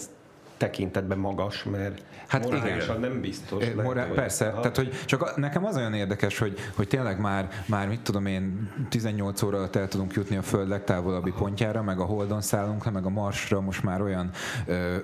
tekintetben 0.57 1.17
magas, 1.17 1.63
mert 1.63 2.01
hát 2.27 2.45
igen. 2.45 2.99
nem 2.99 3.21
biztos. 3.21 3.63
E, 3.63 3.73
morál, 3.75 3.93
lehet, 3.93 4.13
persze, 4.13 4.45
hogy, 4.49 4.59
tehát 4.59 4.75
hogy 4.75 4.91
csak 5.05 5.35
nekem 5.35 5.65
az 5.65 5.75
olyan 5.75 5.93
érdekes, 5.93 6.37
hogy, 6.37 6.59
hogy 6.75 6.87
tényleg 6.87 7.19
már, 7.19 7.49
már 7.65 7.87
mit 7.87 8.01
tudom 8.01 8.25
én, 8.25 8.71
18 8.89 9.41
óra 9.41 9.57
alatt 9.57 9.75
el 9.75 9.87
tudunk 9.87 10.13
jutni 10.13 10.35
a 10.35 10.41
Föld 10.41 10.67
legtávolabbi 10.67 11.29
Aha. 11.29 11.39
pontjára, 11.39 11.83
meg 11.83 11.99
a 11.99 12.03
Holdon 12.03 12.41
szállunk 12.41 12.91
meg 12.91 13.05
a 13.05 13.09
Marsra 13.09 13.61
most 13.61 13.83
már 13.83 14.01
olyan 14.01 14.29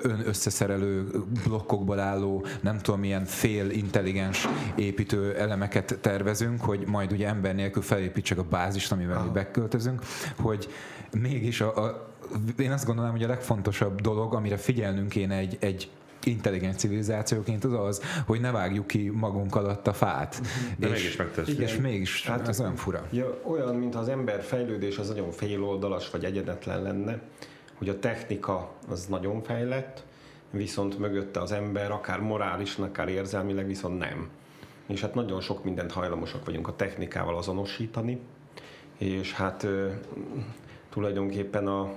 ön 0.01 0.21
összeszerelő 0.25 1.07
blokkokból 1.47 1.99
álló, 1.99 2.45
nem 2.61 2.77
tudom 2.77 2.99
milyen 2.99 3.25
fél 3.25 3.69
intelligens 3.69 4.47
építő 4.75 5.35
elemeket 5.37 5.97
tervezünk, 6.01 6.61
hogy 6.61 6.83
majd 6.87 7.11
ugye 7.11 7.27
ember 7.27 7.55
nélkül 7.55 7.81
felépítsek 7.81 8.37
a 8.37 8.43
bázist, 8.43 8.91
amivel 8.91 9.15
Aha. 9.15 9.25
mi 9.25 9.31
beköltözünk, 9.31 10.01
hogy 10.37 10.67
mégis 11.11 11.61
a, 11.61 11.85
a 11.85 12.12
én 12.57 12.71
azt 12.71 12.85
gondolom, 12.85 13.11
hogy 13.11 13.23
a 13.23 13.27
legfontosabb 13.27 14.01
dolog, 14.01 14.33
amire 14.33 14.57
figyelnünk 14.57 15.09
kéne 15.09 15.35
egy, 15.37 15.57
egy 15.59 15.89
intelligens 16.23 16.75
civilizációként 16.75 17.63
az 17.63 17.73
az, 17.73 18.01
hogy 18.25 18.39
ne 18.39 18.51
vágjuk 18.51 18.87
ki 18.87 19.09
magunk 19.09 19.55
alatt 19.55 19.87
a 19.87 19.93
fát. 19.93 20.41
De 20.77 20.87
és, 20.87 20.93
mégis 20.93 21.15
megtesszük. 21.15 21.59
És 21.59 21.77
mégis, 21.77 22.27
hát, 22.27 22.47
ez 22.47 22.59
olyan 22.59 22.75
fura. 22.75 23.07
Ja, 23.11 23.39
olyan, 23.43 23.75
mintha 23.75 23.99
az 23.99 24.07
ember 24.07 24.41
fejlődés 24.41 24.97
az 24.97 25.07
nagyon 25.07 25.31
féloldalas 25.31 26.09
vagy 26.09 26.25
egyedetlen 26.25 26.81
lenne, 26.81 27.21
hogy 27.77 27.89
a 27.89 27.99
technika 27.99 28.71
az 28.89 29.05
nagyon 29.05 29.43
fejlett, 29.43 30.03
viszont 30.49 30.99
mögötte 30.99 31.41
az 31.41 31.51
ember 31.51 31.91
akár 31.91 32.19
morálisan, 32.19 32.85
akár 32.85 33.07
érzelmileg 33.07 33.67
viszont 33.67 33.99
nem. 33.99 34.29
És 34.87 35.01
hát 35.01 35.13
nagyon 35.13 35.41
sok 35.41 35.63
mindent 35.63 35.91
hajlamosak 35.91 36.45
vagyunk 36.45 36.67
a 36.67 36.75
technikával 36.75 37.37
azonosítani, 37.37 38.19
és 38.97 39.33
hát 39.33 39.67
tulajdonképpen 40.89 41.67
a, 41.67 41.91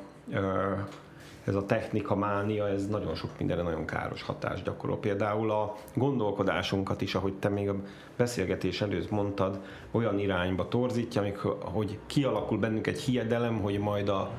ez 1.47 1.55
a 1.55 1.67
technika 1.67 2.17
mánia, 2.17 2.69
ez 2.69 2.87
nagyon 2.87 3.15
sok 3.15 3.31
mindenre 3.39 3.63
nagyon 3.63 3.85
káros 3.85 4.23
hatást 4.23 4.65
gyakorol. 4.65 4.99
Például 4.99 5.51
a 5.51 5.77
gondolkodásunkat 5.95 7.01
is, 7.01 7.15
ahogy 7.15 7.35
te 7.35 7.49
még 7.49 7.69
a 7.69 7.75
beszélgetés 8.17 8.81
előtt 8.81 9.11
mondtad, 9.11 9.61
olyan 9.91 10.19
irányba 10.19 10.69
torzítja, 10.69 11.23
hogy 11.61 11.99
kialakul 12.07 12.59
bennünk 12.59 12.87
egy 12.87 13.01
hiedelem, 13.01 13.61
hogy 13.61 13.79
majd 13.79 14.09
a, 14.09 14.31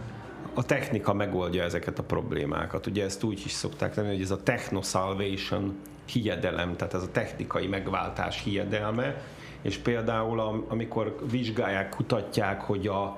a 0.54 0.66
technika 0.66 1.14
megoldja 1.14 1.64
ezeket 1.64 2.00
a 2.00 2.04
problémákat. 2.04 2.88
Ugye 2.88 3.04
ezt 3.04 3.24
úgy 3.24 3.42
is 3.46 3.52
szokták 3.52 3.94
tenni, 3.94 4.08
hogy 4.08 4.22
ez 4.22 4.32
a 4.32 4.44
techno-salvation 4.44 5.76
hiedelem, 6.06 6.76
tehát 6.76 6.94
ez 6.94 7.04
a 7.04 7.12
technikai 7.12 7.68
megváltás 7.68 8.44
hiedelme, 8.44 9.22
és 9.62 9.78
például 9.78 10.66
amikor 10.68 11.16
vizsgálják, 11.32 11.90
kutatják, 11.90 12.62
hogy 12.62 12.88
a, 12.88 13.18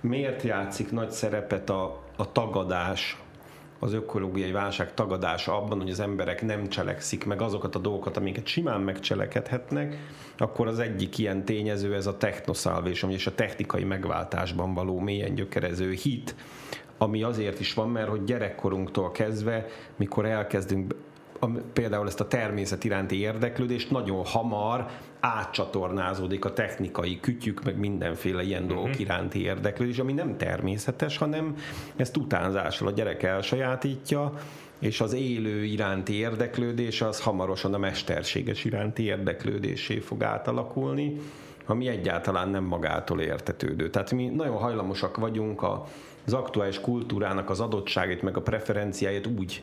miért 0.00 0.42
játszik 0.42 0.90
nagy 0.90 1.10
szerepet 1.10 1.70
a, 1.70 1.99
a 2.20 2.32
tagadás, 2.32 3.22
az 3.78 3.92
ökológiai 3.92 4.50
válság 4.50 4.94
tagadása 4.94 5.56
abban, 5.56 5.80
hogy 5.80 5.90
az 5.90 6.00
emberek 6.00 6.42
nem 6.42 6.68
cselekszik 6.68 7.24
meg 7.24 7.42
azokat 7.42 7.74
a 7.74 7.78
dolgokat, 7.78 8.16
amiket 8.16 8.46
simán 8.46 8.80
megcselekedhetnek, 8.80 9.96
akkor 10.38 10.66
az 10.66 10.78
egyik 10.78 11.18
ilyen 11.18 11.44
tényező 11.44 11.94
ez 11.94 12.06
a 12.06 12.16
technoszálvés, 12.16 13.02
és 13.08 13.26
a 13.26 13.34
technikai 13.34 13.84
megváltásban 13.84 14.74
való 14.74 14.98
mélyen 14.98 15.34
gyökerező 15.34 15.92
hit, 15.92 16.34
ami 16.98 17.22
azért 17.22 17.60
is 17.60 17.74
van, 17.74 17.88
mert 17.88 18.08
hogy 18.08 18.24
gyerekkorunktól 18.24 19.10
kezdve, 19.10 19.66
mikor 19.96 20.24
elkezdünk 20.24 20.94
például 21.72 22.06
ezt 22.06 22.20
a 22.20 22.28
természet 22.28 22.84
iránti 22.84 23.18
érdeklődést 23.20 23.90
nagyon 23.90 24.24
hamar 24.24 24.86
átcsatornázódik 25.20 26.44
a 26.44 26.52
technikai 26.52 27.20
kütyük, 27.20 27.64
meg 27.64 27.78
mindenféle 27.78 28.42
ilyen 28.42 28.62
uh-huh. 28.62 28.76
dolgok 28.76 28.98
iránti 28.98 29.42
érdeklődés, 29.42 29.98
ami 29.98 30.12
nem 30.12 30.36
természetes, 30.36 31.16
hanem 31.16 31.56
ezt 31.96 32.16
utánzással 32.16 32.88
a 32.88 32.90
gyerek 32.90 33.22
elsajátítja, 33.22 34.32
és 34.78 35.00
az 35.00 35.12
élő 35.12 35.64
iránti 35.64 36.12
érdeklődés 36.14 37.00
az 37.00 37.20
hamarosan 37.20 37.74
a 37.74 37.78
mesterséges 37.78 38.64
iránti 38.64 39.02
érdeklődésé 39.02 39.98
fog 39.98 40.22
átalakulni, 40.22 41.20
ami 41.66 41.88
egyáltalán 41.88 42.48
nem 42.48 42.64
magától 42.64 43.20
értetődő. 43.20 43.90
Tehát 43.90 44.12
mi 44.12 44.26
nagyon 44.26 44.56
hajlamosak 44.56 45.16
vagyunk 45.16 45.62
a, 45.62 45.86
az 46.26 46.32
aktuális 46.32 46.80
kultúrának 46.80 47.50
az 47.50 47.60
adottságait, 47.60 48.22
meg 48.22 48.36
a 48.36 48.42
preferenciáit 48.42 49.26
úgy 49.26 49.62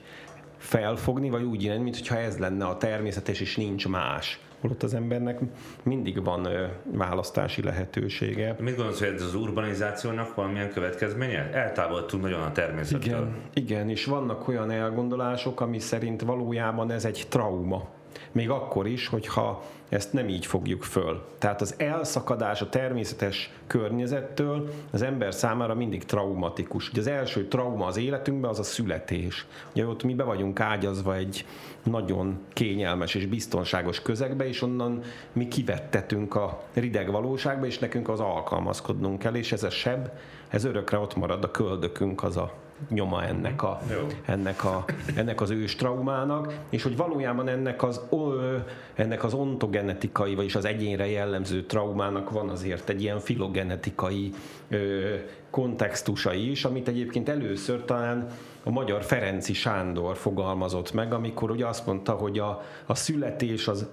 felfogni, 0.57 1.29
vagy 1.29 1.43
úgy 1.43 1.63
írni, 1.63 1.83
mintha 1.83 2.17
ez 2.17 2.37
lenne 2.37 2.65
a 2.65 2.77
természetes, 2.77 3.39
és 3.39 3.55
nincs 3.55 3.87
más. 3.87 4.39
Holott 4.61 4.83
az 4.83 4.93
embernek 4.93 5.39
mindig 5.83 6.23
van 6.23 6.47
választási 6.83 7.63
lehetősége. 7.63 8.55
Mit 8.59 8.75
gondolsz, 8.75 8.99
hogy 8.99 9.07
ez 9.07 9.21
az 9.21 9.35
urbanizációnak 9.35 10.35
valamilyen 10.35 10.69
következménye? 10.69 11.49
Eltávolodtunk 11.53 12.23
nagyon 12.23 12.41
a 12.41 12.51
természettől. 12.51 13.03
Igen, 13.03 13.35
igen, 13.53 13.89
és 13.89 14.05
vannak 14.05 14.47
olyan 14.47 14.71
elgondolások, 14.71 15.61
ami 15.61 15.79
szerint 15.79 16.21
valójában 16.21 16.91
ez 16.91 17.05
egy 17.05 17.25
trauma. 17.29 17.96
Még 18.37 18.49
akkor 18.49 18.87
is, 18.87 19.07
hogyha 19.07 19.63
ezt 19.89 20.13
nem 20.13 20.29
így 20.29 20.45
fogjuk 20.45 20.83
föl. 20.83 21.25
Tehát 21.37 21.61
az 21.61 21.73
elszakadás 21.77 22.61
a 22.61 22.69
természetes 22.69 23.51
környezettől 23.67 24.69
az 24.91 25.01
ember 25.01 25.33
számára 25.33 25.75
mindig 25.75 26.05
traumatikus. 26.05 26.89
Ugye 26.89 26.99
az 26.99 27.07
első 27.07 27.47
trauma 27.47 27.85
az 27.85 27.97
életünkben 27.97 28.49
az 28.49 28.59
a 28.59 28.63
születés. 28.63 29.45
Ugye 29.71 29.85
ott 29.85 30.03
mi 30.03 30.13
be 30.13 30.23
vagyunk 30.23 30.59
ágyazva 30.59 31.15
egy 31.15 31.45
nagyon 31.83 32.39
kényelmes 32.53 33.15
és 33.15 33.25
biztonságos 33.25 34.01
közegbe, 34.01 34.47
és 34.47 34.61
onnan 34.61 35.01
mi 35.33 35.47
kivettetünk 35.47 36.35
a 36.35 36.63
rideg 36.73 37.11
valóságba, 37.11 37.65
és 37.65 37.79
nekünk 37.79 38.09
az 38.09 38.19
alkalmazkodnunk 38.19 39.19
kell, 39.19 39.35
és 39.35 39.51
ez 39.51 39.63
a 39.63 39.69
seb, 39.69 40.09
ez 40.47 40.63
örökre 40.63 40.97
ott 40.97 41.15
marad 41.15 41.43
a 41.43 41.51
köldökünk, 41.51 42.23
az 42.23 42.37
a 42.37 42.53
nyoma 42.89 43.23
ennek, 43.23 43.63
a, 43.63 43.81
ennek, 44.25 44.63
a, 44.63 44.85
ennek 45.15 45.41
az 45.41 45.49
ős 45.49 45.75
traumának, 45.75 46.53
és 46.69 46.83
hogy 46.83 46.97
valójában 46.97 47.47
ennek 47.47 47.83
az, 47.83 48.01
ennek 48.93 49.23
az 49.23 49.33
ontogenetikai, 49.33 50.35
vagyis 50.35 50.55
az 50.55 50.65
egyénre 50.65 51.07
jellemző 51.07 51.63
traumának 51.63 52.29
van 52.29 52.49
azért 52.49 52.89
egy 52.89 53.01
ilyen 53.01 53.19
filogenetikai 53.19 54.33
kontextusa 55.49 56.33
is, 56.33 56.65
amit 56.65 56.87
egyébként 56.87 57.29
először 57.29 57.85
talán 57.85 58.27
a 58.63 58.69
magyar 58.69 59.03
Ferenci 59.03 59.53
Sándor 59.53 60.17
fogalmazott 60.17 60.93
meg, 60.93 61.13
amikor 61.13 61.51
ugye 61.51 61.65
azt 61.65 61.85
mondta, 61.85 62.11
hogy 62.11 62.39
a, 62.39 62.63
a 62.85 62.95
születés 62.95 63.67
az 63.67 63.87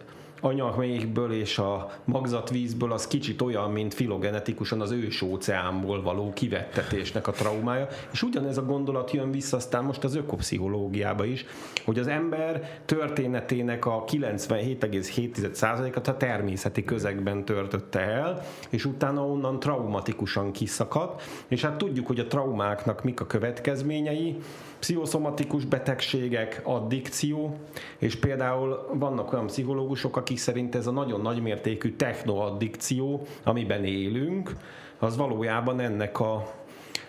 anyamékből 0.44 1.32
és 1.32 1.58
a 1.58 1.90
magzatvízből 2.04 2.92
az 2.92 3.06
kicsit 3.06 3.42
olyan, 3.42 3.70
mint 3.70 3.94
filogenetikusan 3.94 4.80
az 4.80 4.90
ős 4.90 5.22
óceánból 5.22 6.02
való 6.02 6.32
kivettetésnek 6.32 7.26
a 7.26 7.32
traumája. 7.32 7.86
És 8.12 8.22
ugyanez 8.22 8.58
a 8.58 8.64
gondolat 8.64 9.10
jön 9.10 9.30
vissza 9.30 9.56
aztán 9.56 9.84
most 9.84 10.04
az 10.04 10.14
ökopszichológiába 10.14 11.24
is, 11.24 11.44
hogy 11.84 11.98
az 11.98 12.06
ember 12.06 12.80
történetének 12.84 13.86
a 13.86 14.04
97,7%-at 14.04 16.08
a 16.08 16.16
természeti 16.16 16.84
közegben 16.84 17.44
törtötte 17.44 18.00
el, 18.00 18.42
és 18.70 18.84
utána 18.84 19.26
onnan 19.26 19.58
traumatikusan 19.58 20.52
kiszakadt, 20.52 21.22
és 21.48 21.62
hát 21.62 21.78
tudjuk, 21.78 22.06
hogy 22.06 22.18
a 22.18 22.26
traumáknak 22.26 23.04
mik 23.04 23.20
a 23.20 23.26
következményei, 23.26 24.36
pszichoszomatikus 24.84 25.64
betegségek, 25.64 26.60
addikció, 26.64 27.56
és 27.98 28.16
például 28.16 28.88
vannak 28.92 29.32
olyan 29.32 29.46
pszichológusok, 29.46 30.16
akik 30.16 30.38
szerint 30.38 30.74
ez 30.74 30.86
a 30.86 30.90
nagyon 30.90 31.20
nagymértékű 31.20 31.96
technoaddikció, 31.96 33.26
amiben 33.42 33.84
élünk, 33.84 34.56
az 34.98 35.16
valójában 35.16 35.80
ennek 35.80 36.20
a 36.20 36.54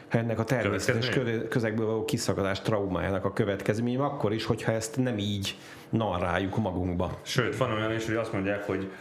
ennek 0.08 0.40
a 0.40 0.44
természetes 0.44 1.10
közegből 1.50 1.86
való 1.86 2.06
kiszakadás 2.06 2.62
traumájának 2.62 3.26
a 3.26 3.34
következménye, 3.34 4.04
akkor 4.04 4.34
is, 4.34 4.46
hogyha 4.46 4.72
ezt 4.72 4.98
nem 4.98 5.18
így 5.18 5.58
narráljuk 5.90 6.58
magunkba. 6.58 7.20
Sőt, 7.22 7.58
van 7.58 7.72
olyan 7.72 7.92
is, 7.92 8.06
hogy 8.06 8.16
azt 8.16 8.34
mondják, 8.34 8.64
hogy 8.64 8.92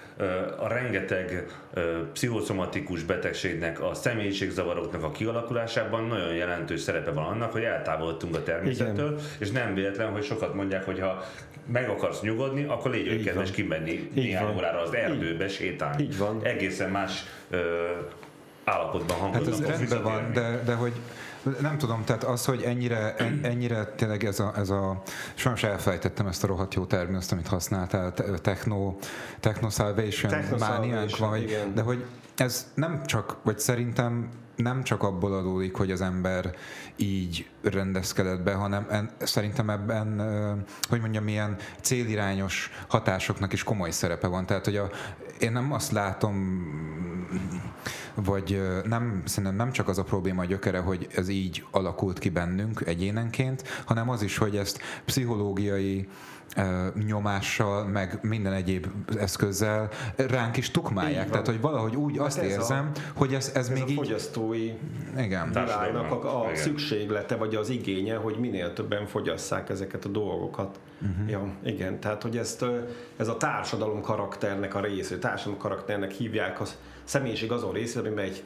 a 0.59 0.69
rengeteg 0.69 1.47
pszichoszomatikus 2.13 3.03
betegségnek, 3.03 3.83
a 3.83 3.95
személyiségzavaroknak 3.95 5.03
a 5.03 5.11
kialakulásában 5.11 6.05
nagyon 6.05 6.35
jelentős 6.35 6.81
szerepe 6.81 7.11
van 7.11 7.25
annak, 7.25 7.53
hogy 7.53 7.63
eltávolodtunk 7.63 8.37
a 8.37 8.43
természettől, 8.43 9.13
Igen. 9.13 9.25
és 9.39 9.51
nem 9.51 9.75
véletlen, 9.75 10.11
hogy 10.11 10.25
sokat 10.25 10.55
mondják, 10.55 10.85
hogy 10.85 11.01
ha 11.01 11.25
meg 11.67 11.89
akarsz 11.89 12.21
nyugodni, 12.21 12.65
akkor 12.65 12.91
légy 12.91 13.25
kedves 13.25 13.51
kimenni 13.51 14.11
néhány 14.15 14.55
órára 14.57 14.81
az 14.81 14.95
erdőbe 14.95 15.49
sétálni. 15.49 16.03
Így 16.03 16.19
van. 16.19 16.41
Egészen 16.43 16.91
más 16.91 17.25
állapotban 18.65 19.17
hangolnak. 19.17 19.53
Hát 19.53 19.61
ez 19.61 19.67
rendben 19.67 20.03
van, 20.03 20.33
de, 20.33 20.63
de 20.65 20.75
hogy 20.75 21.01
nem 21.61 21.79
tudom, 21.79 22.05
tehát 22.05 22.25
az, 22.25 22.45
hogy 22.45 22.63
ennyire, 22.63 23.15
ennyire 23.43 23.85
tényleg 23.85 24.25
ez 24.25 24.41
a, 24.41 24.53
ez 24.57 24.71
a 24.71 25.03
sajnos 25.35 25.63
elfelejtettem 25.63 26.27
ezt 26.27 26.45
a 26.45 26.47
rohadt 26.47 26.75
jó 26.75 26.85
terminust, 26.85 27.33
amit 27.33 27.47
használtál, 27.47 28.13
techno, 28.41 28.95
techno 29.41 29.71
salvation, 29.71 30.31
techno 30.31 30.57
mániánk 30.59 31.17
van, 31.17 31.31
vagy, 31.31 31.71
de 31.75 31.83
hogy 31.83 32.05
ez 32.37 32.71
nem 32.75 33.03
csak, 33.07 33.37
vagy 33.43 33.59
szerintem 33.59 34.29
nem 34.57 34.83
csak 34.83 35.03
abból 35.03 35.33
adódik, 35.33 35.77
hogy 35.77 35.91
az 35.91 36.01
ember 36.01 36.55
így 36.97 37.49
rendezkedett 37.63 38.43
be, 38.43 38.53
hanem 38.53 38.87
en, 38.91 39.11
szerintem 39.19 39.71
ebben, 39.71 40.21
hogy 40.89 41.01
mondjam, 41.01 41.25
milyen 41.25 41.57
célirányos 41.81 42.71
hatásoknak 42.89 43.53
is 43.53 43.63
komoly 43.63 43.91
szerepe 43.91 44.27
van. 44.27 44.47
Tehát, 44.47 44.65
hogy 44.65 44.77
a, 44.77 44.91
én 45.39 45.53
nem 45.53 45.73
azt 45.73 45.91
látom, 45.91 46.35
vagy 48.15 48.63
nem, 48.85 49.23
szerintem 49.25 49.57
nem 49.57 49.73
csak 49.73 49.89
az 49.89 49.99
a 49.99 50.03
probléma 50.03 50.43
a 50.43 50.45
gyökere, 50.45 50.79
hogy 50.79 51.09
ez 51.15 51.29
így 51.29 51.65
alakult 51.71 52.19
ki 52.19 52.29
bennünk 52.29 52.83
egyénenként, 52.87 53.63
hanem 53.85 54.11
az 54.11 54.23
is, 54.23 54.37
hogy 54.37 54.57
ezt 54.57 54.81
pszichológiai 55.05 56.09
nyomással, 57.07 57.85
meg 57.85 58.19
minden 58.23 58.53
egyéb 58.53 58.87
eszközzel 59.19 59.89
ránk 60.17 60.57
is 60.57 60.71
tukmálják. 60.71 61.31
Tehát, 61.31 61.47
hogy 61.47 61.61
valahogy 61.61 61.97
úgy 61.97 62.17
hát 62.17 62.27
azt 62.27 62.39
ez 62.39 62.45
érzem, 62.45 62.91
a, 62.95 62.99
hogy 63.15 63.35
ez, 63.35 63.49
ez, 63.49 63.57
ez 63.57 63.69
még 63.69 63.83
a 63.83 63.87
így... 63.87 63.97
fogyasztói 63.97 64.73
igen. 65.19 65.49
világnak 65.49 66.25
a, 66.25 66.45
a 66.45 66.55
szükséglete, 66.55 67.37
vagy 67.37 67.55
az 67.55 67.69
igénye, 67.69 68.17
hogy 68.17 68.37
minél 68.39 68.73
többen 68.73 69.07
fogyasszák 69.07 69.69
ezeket 69.69 70.05
a 70.05 70.09
dolgokat. 70.09 70.79
Uh-huh. 71.03 71.31
Ja, 71.31 71.55
igen, 71.65 72.01
tehát, 72.01 72.23
hogy 72.23 72.37
ezt, 72.37 72.65
ez 73.17 73.29
a 73.29 73.37
társadalom 73.37 74.01
karakternek 74.01 74.75
a 74.75 74.81
része, 74.81 75.19
társadalom 75.19 75.59
karakternek 75.59 76.11
hívják 76.11 76.61
a 76.61 76.65
személyiség 77.05 77.53
azon 77.53 77.73
része, 77.73 77.99
amiben 77.99 78.25
egy 78.25 78.43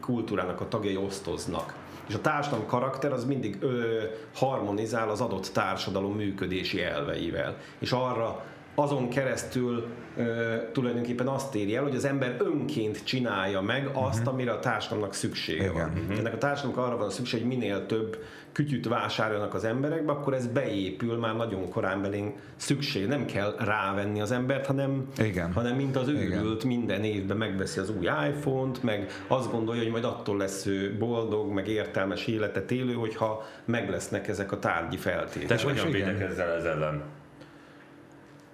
kultúrának 0.00 0.60
a 0.60 0.68
tagjai 0.68 0.96
osztoznak 0.96 1.74
és 2.08 2.14
a 2.14 2.20
társadalom 2.20 2.66
karakter 2.66 3.12
az 3.12 3.24
mindig 3.24 3.56
ö, 3.60 4.02
harmonizál 4.34 5.10
az 5.10 5.20
adott 5.20 5.46
társadalom 5.46 6.14
működési 6.14 6.82
elveivel. 6.82 7.56
És 7.78 7.92
arra 7.92 8.44
azon 8.74 9.08
keresztül 9.08 9.86
ö, 10.16 10.54
tulajdonképpen 10.72 11.26
azt 11.26 11.54
érje 11.54 11.76
el, 11.76 11.82
hogy 11.82 11.94
az 11.94 12.04
ember 12.04 12.36
önként 12.38 13.04
csinálja 13.04 13.60
meg 13.60 13.90
azt, 13.92 14.18
uh-huh. 14.18 14.32
amire 14.32 14.52
a 14.52 14.58
társadalomnak 14.58 15.14
szüksége 15.14 15.62
Igen. 15.62 15.74
van. 15.74 16.02
Uh-huh. 16.02 16.18
Ennek 16.18 16.34
a 16.34 16.38
társadalomnak 16.38 16.86
arra 16.86 16.96
van 16.96 17.10
szükség, 17.10 17.40
hogy 17.40 17.48
minél 17.48 17.86
több 17.86 18.18
kütyüt 18.52 18.88
vásárolnak 18.88 19.54
az 19.54 19.64
emberekbe, 19.64 20.12
akkor 20.12 20.34
ez 20.34 20.46
beépül 20.46 21.16
már 21.16 21.36
nagyon 21.36 21.68
korán 21.68 22.02
belén 22.02 22.34
szükség. 22.56 23.06
Nem 23.06 23.24
kell 23.24 23.56
rávenni 23.58 24.20
az 24.20 24.32
embert, 24.32 24.66
hanem, 24.66 25.06
Igen. 25.18 25.52
hanem 25.52 25.76
mint 25.76 25.96
az 25.96 26.08
őrült 26.08 26.64
Igen. 26.64 26.78
minden 26.78 27.04
évben 27.04 27.36
megveszi 27.36 27.80
az 27.80 27.90
új 27.90 28.06
iPhone-t, 28.28 28.82
meg 28.82 29.10
azt 29.26 29.50
gondolja, 29.50 29.82
hogy 29.82 29.90
majd 29.90 30.04
attól 30.04 30.36
lesz 30.36 30.66
ő 30.66 30.96
boldog, 30.98 31.52
meg 31.52 31.68
értelmes 31.68 32.26
életet 32.26 32.70
élő, 32.70 32.92
hogyha 32.92 33.46
meg 33.64 33.90
lesznek 33.90 34.28
ezek 34.28 34.52
a 34.52 34.58
tárgyi 34.58 34.96
feltételek. 34.96 35.62
Te 35.62 35.68
hogyan 35.68 35.90
védekezzel 35.90 36.50
ez 36.50 36.64
ellen? 36.64 37.02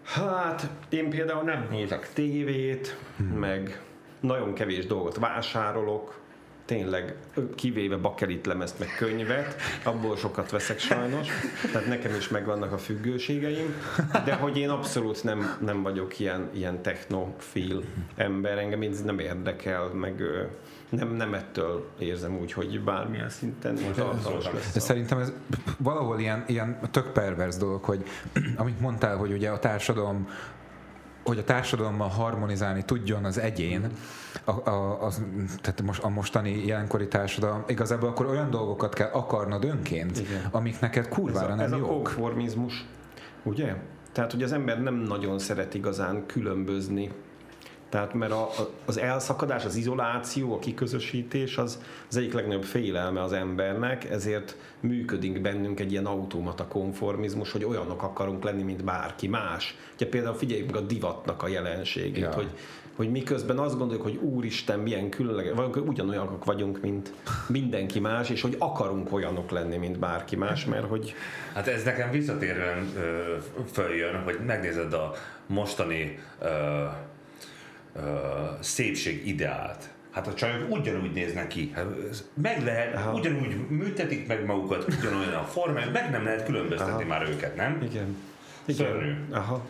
Hát, 0.08 0.68
én 0.88 1.10
például 1.10 1.42
nem 1.42 1.66
nézek 1.70 2.12
tévét, 2.12 2.96
hmm. 3.16 3.26
meg 3.26 3.80
nagyon 4.20 4.54
kevés 4.54 4.86
dolgot 4.86 5.16
vásárolok, 5.16 6.20
tényleg 6.64 7.16
kivéve 7.54 7.96
bakelit 7.96 8.46
lemezt, 8.46 8.78
meg 8.78 8.88
könyvet, 8.98 9.56
abból 9.84 10.16
sokat 10.16 10.50
veszek 10.50 10.78
sajnos, 10.78 11.28
tehát 11.72 11.86
nekem 11.86 12.14
is 12.14 12.28
megvannak 12.28 12.72
a 12.72 12.78
függőségeim, 12.78 13.74
de 14.24 14.34
hogy 14.34 14.58
én 14.58 14.68
abszolút 14.68 15.24
nem, 15.24 15.56
nem 15.60 15.82
vagyok 15.82 16.18
ilyen, 16.18 16.50
ilyen 16.52 16.82
technofil 16.82 17.82
ember, 18.16 18.58
engem 18.58 18.82
ez 18.82 19.02
nem 19.02 19.18
érdekel, 19.18 19.88
meg 19.88 20.22
nem, 20.88 21.08
nem 21.08 21.34
ettől 21.34 21.88
érzem 21.98 22.38
úgy, 22.38 22.52
hogy 22.52 22.80
bármilyen 22.84 23.28
szinten 23.28 23.74
tartalmas 23.94 24.44
lesz. 24.44 24.72
De 24.72 24.80
szerintem 24.80 25.18
ez 25.18 25.32
valahol 25.78 26.18
ilyen, 26.18 26.44
ilyen 26.46 26.78
tök 26.90 27.12
pervers 27.12 27.56
dolog, 27.56 27.84
hogy 27.84 28.04
amit 28.56 28.80
mondtál, 28.80 29.16
hogy 29.16 29.32
ugye 29.32 29.50
a 29.50 29.58
társadalom 29.58 30.28
hogy 31.24 31.38
a 31.38 31.44
társadalommal 31.44 32.08
harmonizálni 32.08 32.84
tudjon 32.84 33.24
az 33.24 33.38
egyén, 33.38 33.90
a, 34.44 34.70
a, 34.70 35.02
az, 35.02 35.22
tehát 35.60 35.82
most, 35.82 36.02
a 36.02 36.08
mostani 36.08 36.66
jelenkori 36.66 37.08
társadalom, 37.08 37.64
igazából 37.66 38.08
akkor 38.08 38.26
olyan 38.26 38.50
dolgokat 38.50 38.94
kell 38.94 39.10
akarnod 39.12 39.64
önként, 39.64 40.18
Igen. 40.18 40.48
amik 40.50 40.80
neked 40.80 41.08
kurvára 41.08 41.46
ez 41.46 41.52
a, 41.52 41.54
nem 41.54 41.64
ez 41.64 41.70
jók. 41.70 41.80
Ez 41.80 41.88
a 41.88 41.92
konformizmus, 41.92 42.84
ugye? 43.42 43.74
Tehát, 44.12 44.32
hogy 44.32 44.42
az 44.42 44.52
ember 44.52 44.82
nem 44.82 44.94
nagyon 44.94 45.38
szeret 45.38 45.74
igazán 45.74 46.26
különbözni 46.26 47.10
Tehát 47.88 48.14
mert 48.14 48.32
a, 48.32 48.50
az 48.84 48.98
elszakadás, 48.98 49.64
az 49.64 49.76
izoláció, 49.76 50.54
a 50.54 50.58
kiközösítés 50.58 51.58
az, 51.58 51.82
az 52.08 52.16
egyik 52.16 52.32
legnagyobb 52.32 52.64
félelme 52.64 53.22
az 53.22 53.32
embernek, 53.32 54.10
ezért 54.10 54.56
működik 54.80 55.40
bennünk 55.40 55.80
egy 55.80 55.92
ilyen 55.92 56.06
automata 56.06 56.66
konformizmus, 56.66 57.52
hogy 57.52 57.64
olyanok 57.64 58.02
akarunk 58.02 58.44
lenni, 58.44 58.62
mint 58.62 58.84
bárki 58.84 59.28
más. 59.28 59.76
Ugye 59.94 60.06
például 60.06 60.34
figyeljük 60.34 60.66
meg 60.66 60.82
a 60.82 60.86
divatnak 60.86 61.42
a 61.42 61.48
jelenségét, 61.48 62.22
ja. 62.22 62.32
hogy 62.32 62.48
hogy 62.98 63.10
miközben 63.10 63.58
azt 63.58 63.78
gondoljuk, 63.78 64.04
hogy 64.04 64.16
úristen, 64.16 64.78
milyen 64.78 65.10
különleges, 65.10 65.52
vagy 65.54 65.82
ugyanolyanok 65.86 66.44
vagyunk, 66.44 66.80
mint 66.80 67.12
mindenki 67.46 68.00
más, 68.00 68.30
és 68.30 68.40
hogy 68.40 68.56
akarunk 68.58 69.12
olyanok 69.12 69.50
lenni, 69.50 69.76
mint 69.76 69.98
bárki 69.98 70.36
más, 70.36 70.64
mert 70.64 70.86
hogy... 70.86 71.14
Hát 71.54 71.66
ez 71.66 71.84
nekem 71.84 72.10
visszatérően 72.10 72.92
följön, 73.72 74.22
hogy 74.22 74.38
megnézed 74.46 74.92
a 74.92 75.12
mostani 75.46 76.18
ö, 76.38 76.84
szépség 78.60 79.26
ideált. 79.26 79.88
Hát 80.10 80.26
a 80.26 80.34
csajok 80.34 80.70
ugyanúgy 80.70 81.12
néznek 81.12 81.46
ki. 81.46 81.72
Hát 81.74 81.86
meg 82.42 82.64
lehet, 82.64 82.94
Aha. 82.94 83.12
ugyanúgy 83.12 83.68
műtetik 83.68 84.26
meg 84.26 84.44
magukat, 84.44 84.86
ugyanolyan 84.98 85.34
a 85.34 85.44
formájuk, 85.44 85.92
meg 85.92 86.10
nem 86.10 86.24
lehet 86.24 86.44
különböztetni 86.44 86.92
Aha. 86.92 87.04
már 87.04 87.28
őket, 87.28 87.56
nem? 87.56 87.82
Igen. 87.90 88.16
Igen. 88.64 88.86
Szörnyű. 88.86 89.12
Aha. 89.30 89.66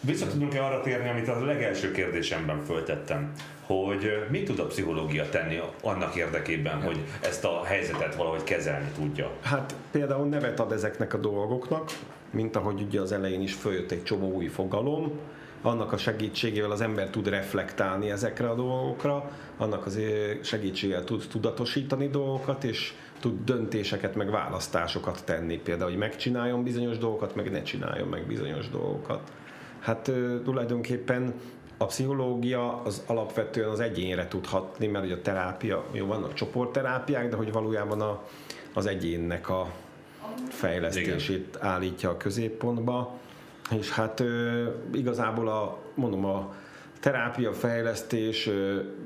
Vissza 0.00 0.26
tudunk-e 0.26 0.64
arra 0.64 0.80
térni, 0.80 1.08
amit 1.08 1.28
a 1.28 1.44
legelső 1.44 1.90
kérdésemben 1.90 2.64
föltettem, 2.64 3.32
hogy 3.60 4.26
mit 4.30 4.44
tud 4.44 4.58
a 4.58 4.66
pszichológia 4.66 5.28
tenni 5.28 5.60
annak 5.82 6.14
érdekében, 6.14 6.82
hogy 6.82 6.98
ezt 7.20 7.44
a 7.44 7.64
helyzetet 7.64 8.14
valahogy 8.14 8.44
kezelni 8.44 8.88
tudja? 8.96 9.30
Hát 9.40 9.74
például 9.90 10.26
nevet 10.26 10.60
ad 10.60 10.72
ezeknek 10.72 11.14
a 11.14 11.18
dolgoknak, 11.18 11.90
mint 12.30 12.56
ahogy 12.56 12.80
ugye 12.80 13.00
az 13.00 13.12
elején 13.12 13.42
is 13.42 13.54
följött 13.54 13.90
egy 13.90 14.02
csomó 14.02 14.32
új 14.32 14.46
fogalom, 14.46 15.18
annak 15.62 15.92
a 15.92 15.96
segítségével 15.96 16.70
az 16.70 16.80
ember 16.80 17.08
tud 17.08 17.28
reflektálni 17.28 18.10
ezekre 18.10 18.48
a 18.48 18.54
dolgokra, 18.54 19.30
annak 19.56 19.86
az 19.86 19.98
segítségével 20.42 21.04
tud 21.04 21.24
tudatosítani 21.30 22.08
dolgokat, 22.08 22.64
és 22.64 22.94
tud 23.20 23.44
döntéseket, 23.44 24.14
meg 24.14 24.30
választásokat 24.30 25.24
tenni. 25.24 25.56
Például, 25.58 25.90
hogy 25.90 25.98
megcsináljon 25.98 26.62
bizonyos 26.62 26.98
dolgokat, 26.98 27.34
meg 27.34 27.50
ne 27.50 27.62
csináljon 27.62 28.08
meg 28.08 28.26
bizonyos 28.26 28.68
dolgokat. 28.68 29.32
Hát 29.78 30.10
tulajdonképpen 30.44 31.34
a 31.76 31.86
pszichológia 31.86 32.82
az 32.82 33.02
alapvetően 33.06 33.68
az 33.68 33.80
egyénre 33.80 34.28
tud 34.28 34.46
hatni, 34.46 34.86
mert 34.86 35.04
ugye 35.04 35.14
a 35.14 35.20
terápia, 35.20 35.84
jó, 35.92 36.06
vannak 36.06 36.34
csoportterápiák, 36.34 37.28
de 37.28 37.36
hogy 37.36 37.52
valójában 37.52 38.00
a, 38.00 38.22
az 38.74 38.86
egyénnek 38.86 39.48
a 39.48 39.72
fejlesztését 40.48 41.56
Igen. 41.56 41.68
állítja 41.68 42.10
a 42.10 42.16
középpontba. 42.16 43.18
És 43.78 43.90
hát 43.90 44.22
igazából 44.94 45.48
a, 45.48 45.78
mondom, 45.94 46.24
a 46.24 46.54
terápia 47.00 47.52
fejlesztés, 47.52 48.50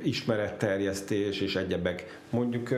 ismeretterjesztés 0.03 1.41
és 1.41 1.57
egyebek. 1.57 2.21
Mondjuk 2.31 2.69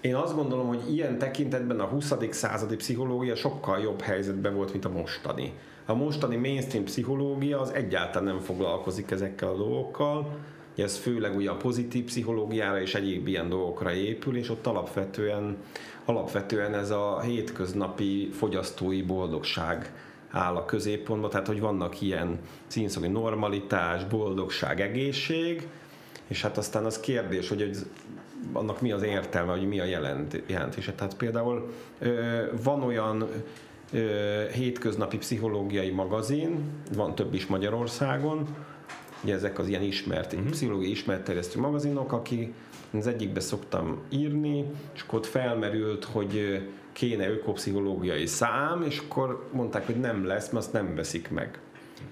én 0.00 0.14
azt 0.14 0.34
gondolom, 0.34 0.66
hogy 0.66 0.92
ilyen 0.92 1.18
tekintetben 1.18 1.80
a 1.80 1.84
20. 1.84 2.14
századi 2.30 2.76
pszichológia 2.76 3.34
sokkal 3.34 3.78
jobb 3.78 4.00
helyzetben 4.00 4.54
volt, 4.54 4.72
mint 4.72 4.84
a 4.84 4.88
mostani. 4.88 5.52
A 5.86 5.94
mostani 5.94 6.36
mainstream 6.36 6.84
pszichológia 6.84 7.60
az 7.60 7.70
egyáltalán 7.70 8.34
nem 8.34 8.38
foglalkozik 8.42 9.10
ezekkel 9.10 9.48
a 9.48 9.56
dolgokkal, 9.56 10.36
ez 10.76 10.96
főleg 10.96 11.36
ugye 11.36 11.50
a 11.50 11.56
pozitív 11.56 12.04
pszichológiára 12.04 12.80
és 12.80 12.94
egyéb 12.94 13.26
ilyen 13.26 13.48
dolgokra 13.48 13.92
épül, 13.92 14.36
és 14.36 14.50
ott 14.50 14.66
alapvetően, 14.66 15.56
alapvetően 16.04 16.74
ez 16.74 16.90
a 16.90 17.20
hétköznapi 17.20 18.30
fogyasztói 18.32 19.02
boldogság 19.02 19.92
áll 20.30 20.56
a 20.56 20.64
középpontban, 20.64 21.30
tehát 21.30 21.46
hogy 21.46 21.60
vannak 21.60 22.00
ilyen 22.00 22.38
címszó, 22.66 23.00
hogy 23.00 23.12
normalitás, 23.12 24.04
boldogság, 24.04 24.80
egészség, 24.80 25.68
és 26.26 26.42
hát 26.42 26.58
aztán 26.58 26.84
az 26.84 27.00
kérdés, 27.00 27.48
hogy 27.48 27.70
annak 28.52 28.80
mi 28.80 28.92
az 28.92 29.02
értelme, 29.02 29.52
hogy 29.52 29.68
mi 29.68 29.80
a 29.80 29.84
jelent, 29.84 30.42
jelentése. 30.46 30.92
Tehát 30.92 31.16
például 31.16 31.72
van 32.62 32.82
olyan 32.82 33.28
hétköznapi 34.52 35.16
pszichológiai 35.16 35.90
magazin, 35.90 36.58
van 36.94 37.14
több 37.14 37.34
is 37.34 37.46
Magyarországon, 37.46 38.46
ugye 39.22 39.34
ezek 39.34 39.58
az 39.58 39.68
ilyen 39.68 39.82
ismert, 39.82 40.32
uh-huh. 40.32 40.50
pszichológiai 40.50 40.90
ismert 40.90 41.24
terjesztő 41.24 41.60
magazinok, 41.60 42.12
aki 42.12 42.54
az 42.92 43.06
egyikbe 43.06 43.40
szoktam 43.40 43.98
írni, 44.08 44.64
és 44.94 45.02
akkor 45.02 45.18
ott 45.18 45.26
felmerült, 45.26 46.04
hogy 46.04 46.62
kéne 46.98 47.28
ökopszichológiai 47.28 48.26
szám, 48.26 48.82
és 48.82 48.98
akkor 48.98 49.48
mondták, 49.52 49.86
hogy 49.86 50.00
nem 50.00 50.26
lesz, 50.26 50.50
mert 50.50 50.64
azt 50.64 50.72
nem 50.72 50.94
veszik 50.94 51.30
meg. 51.30 51.60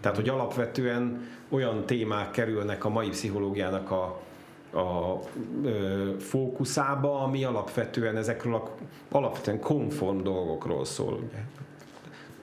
Tehát, 0.00 0.16
hogy 0.16 0.28
alapvetően 0.28 1.28
olyan 1.48 1.86
témák 1.86 2.30
kerülnek 2.30 2.84
a 2.84 2.88
mai 2.88 3.08
pszichológiának 3.08 3.90
a, 3.90 4.20
a 4.78 5.18
ö, 5.64 6.10
fókuszába, 6.18 7.20
ami 7.20 7.44
alapvetően 7.44 8.16
ezekről 8.16 8.54
a 8.54 8.70
alapvetően 9.10 9.60
konform 9.60 10.22
dolgokról 10.22 10.84
szól. 10.84 11.12
Ugye 11.12 11.38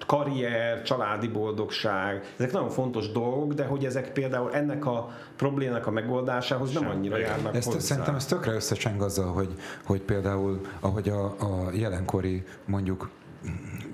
karrier, 0.05 0.81
családi 0.81 1.27
boldogság, 1.27 2.33
ezek 2.37 2.51
nagyon 2.51 2.69
fontos 2.69 3.11
dolgok, 3.11 3.53
de 3.53 3.65
hogy 3.65 3.85
ezek 3.85 4.11
például 4.11 4.53
ennek 4.53 4.85
a 4.85 5.09
problémának 5.35 5.87
a 5.87 5.91
megoldásához 5.91 6.71
Sem. 6.71 6.81
nem 6.81 6.91
annyira 6.91 7.17
járnak 7.17 7.55
ezt, 7.55 7.65
hozzá. 7.65 7.79
Szerintem 7.79 8.15
ez 8.15 8.25
tökre 8.25 8.53
összecseng 8.53 9.01
azzal, 9.01 9.33
hogy, 9.33 9.53
hogy 9.85 10.01
például 10.01 10.61
ahogy 10.79 11.09
a, 11.09 11.25
a 11.25 11.69
jelenkori 11.73 12.43
mondjuk 12.65 13.09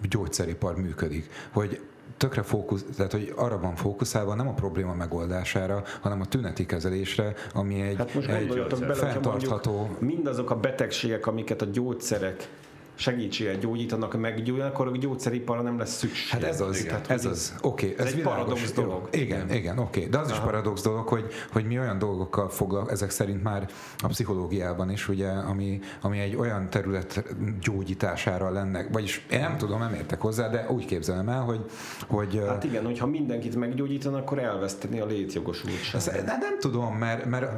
gyógyszeripar 0.09 0.75
működik, 0.75 1.29
hogy 1.53 1.81
tökre 2.17 2.41
fókusz, 2.41 2.85
tehát 2.95 3.11
hogy 3.11 3.33
arra 3.35 3.59
van 3.59 3.75
fókuszálva, 3.75 4.35
nem 4.35 4.47
a 4.47 4.53
probléma 4.53 4.93
megoldására, 4.93 5.83
hanem 6.01 6.21
a 6.21 6.25
tüneti 6.25 6.65
kezelésre, 6.65 7.33
ami 7.53 7.81
egy, 7.81 7.97
hát 7.97 8.13
most 8.13 8.27
egy 8.27 8.65
bele, 8.79 8.93
fenntartható... 8.93 9.89
Mindazok 9.99 10.49
a 10.49 10.55
betegségek, 10.55 11.27
amiket 11.27 11.61
a 11.61 11.65
gyógyszerek 11.65 12.49
segítséggel 12.99 13.55
gyógyítanak, 13.55 14.19
meggyógyulnak, 14.19 14.73
akkor 14.73 14.87
a 14.87 14.97
gyógyszeriparra 14.97 15.61
nem 15.61 15.77
lesz 15.77 15.97
szükség. 15.97 16.29
Hát 16.29 16.43
ez 16.43 16.61
az, 16.61 16.83
Tehát, 16.87 17.09
ez 17.09 17.25
az, 17.25 17.55
oké. 17.61 17.85
Okay, 17.85 17.97
ez, 17.99 18.05
ez 18.05 18.13
egy 18.13 18.21
paradox 18.21 18.71
dolog. 18.71 19.07
Igen, 19.11 19.45
igen, 19.45 19.57
igen 19.57 19.77
oké. 19.77 19.97
Okay. 19.97 20.09
De 20.09 20.17
az 20.17 20.27
Aha. 20.27 20.35
is 20.35 20.43
paradox 20.43 20.81
dolog, 20.81 21.07
hogy, 21.07 21.25
hogy 21.51 21.65
mi 21.65 21.79
olyan 21.79 21.97
dolgokkal 21.97 22.49
foglalkozunk, 22.49 22.97
ezek 22.97 23.09
szerint 23.09 23.43
már 23.43 23.69
a 23.97 24.07
pszichológiában 24.07 24.91
is, 24.91 25.07
ugye, 25.07 25.27
ami, 25.27 25.79
ami 26.01 26.19
egy 26.19 26.35
olyan 26.35 26.69
terület 26.69 27.23
gyógyítására 27.61 28.49
lenne, 28.49 28.87
vagyis 28.91 29.25
én 29.31 29.39
nem 29.39 29.57
tudom, 29.57 29.79
nem 29.79 29.93
értek 29.93 30.21
hozzá, 30.21 30.49
de 30.49 30.65
úgy 30.69 30.85
képzelem 30.85 31.29
el, 31.29 31.41
hogy... 31.41 31.65
hogy 32.07 32.43
hát 32.47 32.63
igen, 32.63 32.85
hogyha 32.85 33.05
mindenkit 33.05 33.55
meggyógyítanak, 33.55 34.21
akkor 34.21 34.39
elveszteni 34.39 34.99
a 34.99 35.05
létjogosultságot. 35.05 36.25
De 36.25 36.37
nem 36.39 36.59
tudom, 36.59 36.95
mert, 36.95 37.25
mert 37.25 37.51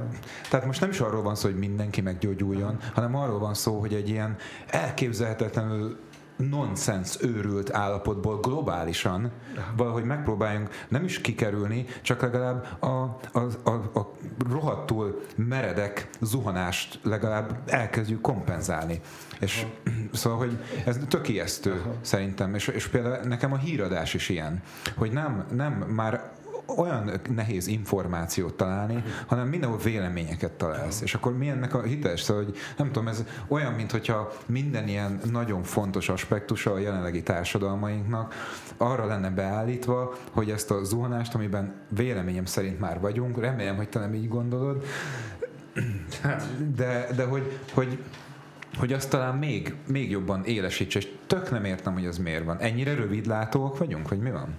tehát 0.49 0.65
most 0.65 0.82
nem 0.82 0.89
is 0.89 0.99
arról 0.99 1.21
van 1.21 1.36
szó, 1.36 1.49
hogy 1.49 1.60
mindenki 1.60 2.01
meggyógyuljon, 2.01 2.77
hanem 2.93 3.15
arról 3.15 3.39
van 3.39 3.54
szó, 3.54 3.80
hogy 3.80 3.93
egy 3.93 4.10
ilyen 4.10 4.38
elképzel 4.67 5.31
elképzelhetetlenül 5.32 6.00
nonsens 6.50 7.17
őrült 7.22 7.74
állapotból 7.74 8.39
globálisan 8.39 9.32
valahogy 9.76 10.04
megpróbáljunk 10.04 10.70
nem 10.88 11.04
is 11.04 11.22
kikerülni, 11.22 11.86
csak 12.02 12.22
legalább 12.22 12.82
a, 12.84 13.20
a, 13.32 13.39
a, 13.63 13.70
a 13.70 14.12
rohadtul 14.50 15.22
meredek 15.36 16.10
zuhanást 16.20 17.00
legalább 17.04 17.60
elkezdjük 17.65 18.22
kompenzálni. 18.22 19.02
És 19.39 19.65
szóval, 20.12 20.38
hogy 20.38 20.58
ez 20.86 21.00
tök 21.08 21.28
ijesztő 21.28 21.72
Aha. 21.72 21.94
szerintem, 22.02 22.56
és, 22.56 22.67
és 22.67 22.88
például 22.88 23.24
nekem 23.24 23.54
a 23.54 23.58
híradás 23.58 24.13
is 24.13 24.30
ilyen, 24.30 24.62
hogy 24.96 25.12
nem, 25.12 25.46
nem 25.52 25.74
már 25.74 26.32
olyan 26.65 27.12
nehéz 27.36 27.67
információt 27.67 28.54
találni, 28.54 29.04
hanem 29.28 29.47
mindenhol 29.47 29.78
véleményeket 29.78 30.52
találsz. 30.52 31.02
És 31.02 31.13
akkor 31.13 31.38
mi 31.38 31.50
ennek 31.50 31.74
a 31.74 31.82
hiteles? 31.82 32.21
Szóval, 32.21 32.43
hogy 32.43 32.56
nem 32.78 32.88
tudom, 32.88 33.08
ez 33.08 33.24
olyan, 33.47 33.74
mintha 33.74 34.32
minden 34.45 34.88
ilyen 34.88 35.19
nagyon 35.32 35.63
fontos 35.63 36.10
aspektusa 36.10 36.71
a 36.71 36.78
jelenlegi 36.78 37.24
társadalmainknak 37.24 38.34
arra 38.78 39.06
lenne 39.06 39.30
beállítva, 39.30 40.13
hogy 40.32 40.52
ezt 40.52 40.71
a 40.71 40.84
zuhanást, 40.84 41.36
amiben 41.36 41.74
véleményem 41.89 42.45
szerint 42.45 42.80
már 42.80 43.00
vagyunk, 43.00 43.39
remélem, 43.39 43.76
hogy 43.76 43.89
te 43.89 44.00
nem 44.00 44.13
így 44.13 44.28
gondolod, 44.28 44.84
de, 46.76 47.08
de 47.15 47.26
hogy, 47.26 47.60
hogy 47.74 48.00
hogy 48.78 48.93
azt 48.93 49.10
talán 49.10 49.36
még, 49.36 49.76
még 49.88 50.10
jobban 50.10 50.43
élesítse, 50.43 51.00
és 51.00 51.08
tök 51.28 51.52
nem 51.52 51.65
értem, 51.65 51.93
hogy 51.93 52.06
az 52.06 52.17
miért 52.17 52.45
van. 52.45 52.58
Ennyire 52.60 52.93
rövidlátóak 52.93 53.78
vagyunk, 53.78 54.10
vagy 54.10 54.19
mi 54.19 54.32
van? 54.32 54.56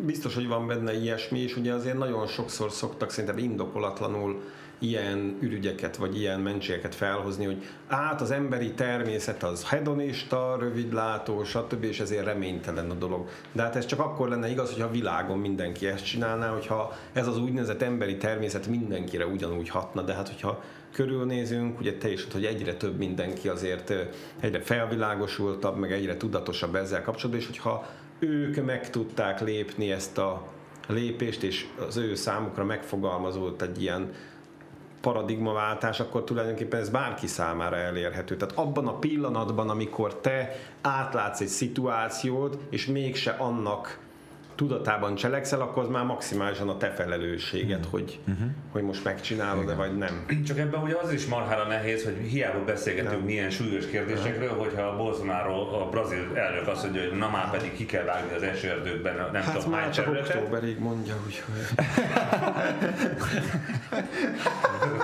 Biztos, 0.00 0.34
hogy 0.34 0.48
van 0.48 0.66
benne 0.66 0.94
ilyesmi, 0.94 1.38
és 1.38 1.56
ugye 1.56 1.72
azért 1.72 1.98
nagyon 1.98 2.26
sokszor 2.26 2.70
szoktak 2.70 3.10
szerintem 3.10 3.38
indokolatlanul 3.38 4.42
ilyen 4.78 5.36
ürügyeket, 5.40 5.96
vagy 5.96 6.18
ilyen 6.18 6.40
mentségeket 6.40 6.94
felhozni, 6.94 7.44
hogy 7.44 7.62
át 7.88 8.20
az 8.20 8.30
emberi 8.30 8.72
természet 8.72 9.42
az 9.42 9.64
hedonista, 9.68 10.56
rövidlátó, 10.60 11.44
stb., 11.44 11.84
és 11.84 12.00
ezért 12.00 12.24
reménytelen 12.24 12.90
a 12.90 12.94
dolog. 12.94 13.28
De 13.52 13.62
hát 13.62 13.76
ez 13.76 13.86
csak 13.86 13.98
akkor 13.98 14.28
lenne 14.28 14.50
igaz, 14.50 14.72
hogyha 14.72 14.86
a 14.86 14.90
világon 14.90 15.38
mindenki 15.38 15.86
ezt 15.86 16.04
csinálná, 16.04 16.48
hogyha 16.48 16.92
ez 17.12 17.26
az 17.26 17.38
úgynevezett 17.38 17.82
emberi 17.82 18.16
természet 18.16 18.66
mindenkire 18.66 19.26
ugyanúgy 19.26 19.68
hatna, 19.68 20.02
de 20.02 20.14
hát 20.14 20.28
hogyha 20.28 20.62
körülnézünk, 20.92 21.80
ugye 21.80 21.96
teljesen, 21.96 22.30
hogy 22.32 22.44
egyre 22.44 22.74
több 22.74 22.98
mindenki 22.98 23.48
azért 23.48 23.92
egyre 24.40 24.60
felvilágosultabb, 24.60 25.76
meg 25.76 25.92
egyre 25.92 26.16
tudatosabb 26.16 26.74
ezzel 26.74 27.02
kapcsolatban, 27.02 27.40
és 27.40 27.46
hogyha 27.46 27.86
ők 28.24 28.64
meg 28.64 28.90
tudták 28.90 29.40
lépni 29.40 29.90
ezt 29.90 30.18
a 30.18 30.46
lépést, 30.88 31.42
és 31.42 31.66
az 31.88 31.96
ő 31.96 32.14
számukra 32.14 32.64
megfogalmazott 32.64 33.62
egy 33.62 33.82
ilyen 33.82 34.12
paradigmaváltás, 35.00 36.00
akkor 36.00 36.24
tulajdonképpen 36.24 36.80
ez 36.80 36.88
bárki 36.88 37.26
számára 37.26 37.76
elérhető. 37.76 38.36
Tehát 38.36 38.58
abban 38.58 38.86
a 38.86 38.98
pillanatban, 38.98 39.70
amikor 39.70 40.20
te 40.20 40.56
átlátsz 40.80 41.40
egy 41.40 41.46
szituációt, 41.46 42.58
és 42.70 42.86
mégse 42.86 43.30
annak 43.30 43.98
tudatában 44.54 45.14
cselekszel, 45.14 45.60
akkor 45.60 45.82
az 45.82 45.88
már 45.88 46.04
maximálisan 46.04 46.68
a 46.68 46.76
te 46.76 46.90
felelősséged, 46.90 47.78
uh-huh. 47.78 47.92
hogy, 47.92 48.18
uh-huh. 48.28 48.46
hogy 48.72 48.82
most 48.82 49.04
megcsinálod-e, 49.04 49.74
vagy 49.74 49.96
nem. 49.96 50.26
Csak 50.46 50.58
ebben 50.58 50.82
ugye 50.82 50.94
az 51.02 51.12
is 51.12 51.26
marhára 51.26 51.66
nehéz, 51.66 52.04
hogy 52.04 52.16
hiába 52.16 52.64
beszélgetünk 52.64 53.16
nem. 53.16 53.24
milyen 53.24 53.50
súlyos 53.50 53.86
kérdésekről, 53.86 54.48
nem. 54.48 54.58
hogyha 54.58 54.82
a 54.82 54.96
Bolsonaro, 54.96 55.80
a 55.80 55.88
brazil 55.88 56.30
elnök 56.34 56.68
azt 56.68 56.82
mondja, 56.82 57.08
hogy 57.08 57.18
na 57.18 57.30
már 57.30 57.50
pedig 57.50 57.74
ki 57.76 57.86
kell 57.86 58.04
vágni 58.04 58.34
az 58.34 58.42
esőerdőkben, 58.42 59.14
nem 59.32 59.42
hát 59.42 59.56
tudom 59.56 59.70
már 59.70 59.90
csak 59.90 60.08
októberig 60.08 60.78
mondja, 60.78 61.14
úgyhogy... 61.26 61.54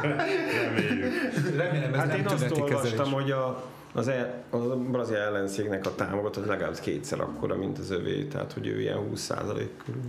Reméljük. 0.03 1.13
Remélem 1.57 1.93
ez 1.93 1.99
hát 1.99 2.07
nem 2.07 2.19
én 2.19 2.27
azt 2.27 2.51
olvastam, 2.51 3.13
hogy 3.13 3.31
a, 3.31 3.65
az, 3.93 4.09
el, 4.09 4.43
a 4.51 4.57
brazil 4.77 5.17
ellenszégnek 5.17 5.87
a 5.87 5.95
támogatott 5.95 6.47
legalább 6.47 6.79
kétszer 6.79 7.21
akkora, 7.21 7.57
mint 7.57 7.79
az 7.79 7.91
övé, 7.91 8.25
tehát 8.25 8.53
hogy 8.53 8.67
ő 8.67 8.81
ilyen 8.81 8.99
20% 9.15 9.69
körül. 9.85 10.01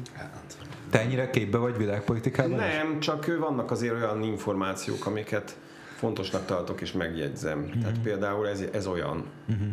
Te 0.89 0.99
ennyire 0.99 1.29
képbe 1.29 1.57
vagy 1.57 1.77
világpolitikában? 1.77 2.51
is? 2.51 2.75
Nem, 2.75 2.99
csak 2.99 3.37
vannak 3.39 3.71
azért 3.71 3.93
olyan 3.93 4.23
információk, 4.23 5.05
amiket 5.05 5.57
fontosnak 5.95 6.45
tartok 6.45 6.81
és 6.81 6.91
megjegyzem. 6.91 7.59
Uh-huh. 7.59 7.81
Tehát 7.81 7.99
például 7.99 8.47
ez, 8.47 8.63
ez 8.71 8.87
olyan. 8.87 9.25
Uh-huh. 9.49 9.67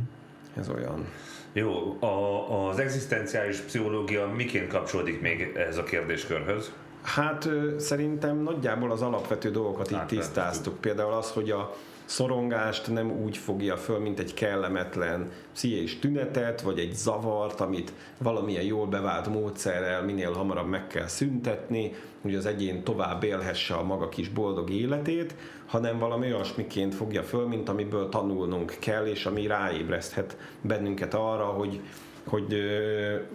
Ez 0.56 0.68
olyan. 0.68 1.06
Jó, 1.52 1.96
a, 2.00 2.68
az 2.68 2.78
egzisztenciális 2.78 3.56
pszichológia 3.58 4.26
miként 4.26 4.68
kapcsolódik 4.68 5.20
még 5.20 5.52
ez 5.68 5.78
a 5.78 5.82
kérdéskörhöz? 5.82 6.72
Hát 7.02 7.48
szerintem 7.76 8.36
nagyjából 8.36 8.90
az 8.90 9.02
alapvető 9.02 9.50
dolgokat 9.50 9.90
itt 9.90 10.06
tisztáztuk. 10.06 10.80
Például 10.80 11.12
az, 11.12 11.30
hogy 11.30 11.50
a 11.50 11.74
szorongást 12.08 12.92
nem 12.92 13.10
úgy 13.10 13.36
fogja 13.36 13.76
föl, 13.76 13.98
mint 13.98 14.18
egy 14.18 14.34
kellemetlen 14.34 15.30
pszichés 15.52 15.98
tünetet, 15.98 16.60
vagy 16.60 16.78
egy 16.78 16.94
zavart, 16.94 17.60
amit 17.60 17.92
valamilyen 18.18 18.64
jól 18.64 18.86
bevált 18.86 19.26
módszerrel 19.26 20.02
minél 20.02 20.32
hamarabb 20.32 20.68
meg 20.68 20.86
kell 20.86 21.06
szüntetni, 21.06 21.92
hogy 22.22 22.34
az 22.34 22.46
egyén 22.46 22.82
tovább 22.84 23.22
élhesse 23.22 23.74
a 23.74 23.82
maga 23.82 24.08
kis 24.08 24.28
boldog 24.28 24.70
életét, 24.70 25.34
hanem 25.66 25.98
valami 25.98 26.26
olyasmiként 26.32 26.94
fogja 26.94 27.22
föl, 27.22 27.46
mint 27.46 27.68
amiből 27.68 28.08
tanulnunk 28.08 28.76
kell, 28.78 29.06
és 29.06 29.26
ami 29.26 29.46
ráébreszthet 29.46 30.36
bennünket 30.60 31.14
arra, 31.14 31.44
hogy 31.44 31.80
hogy 32.28 32.56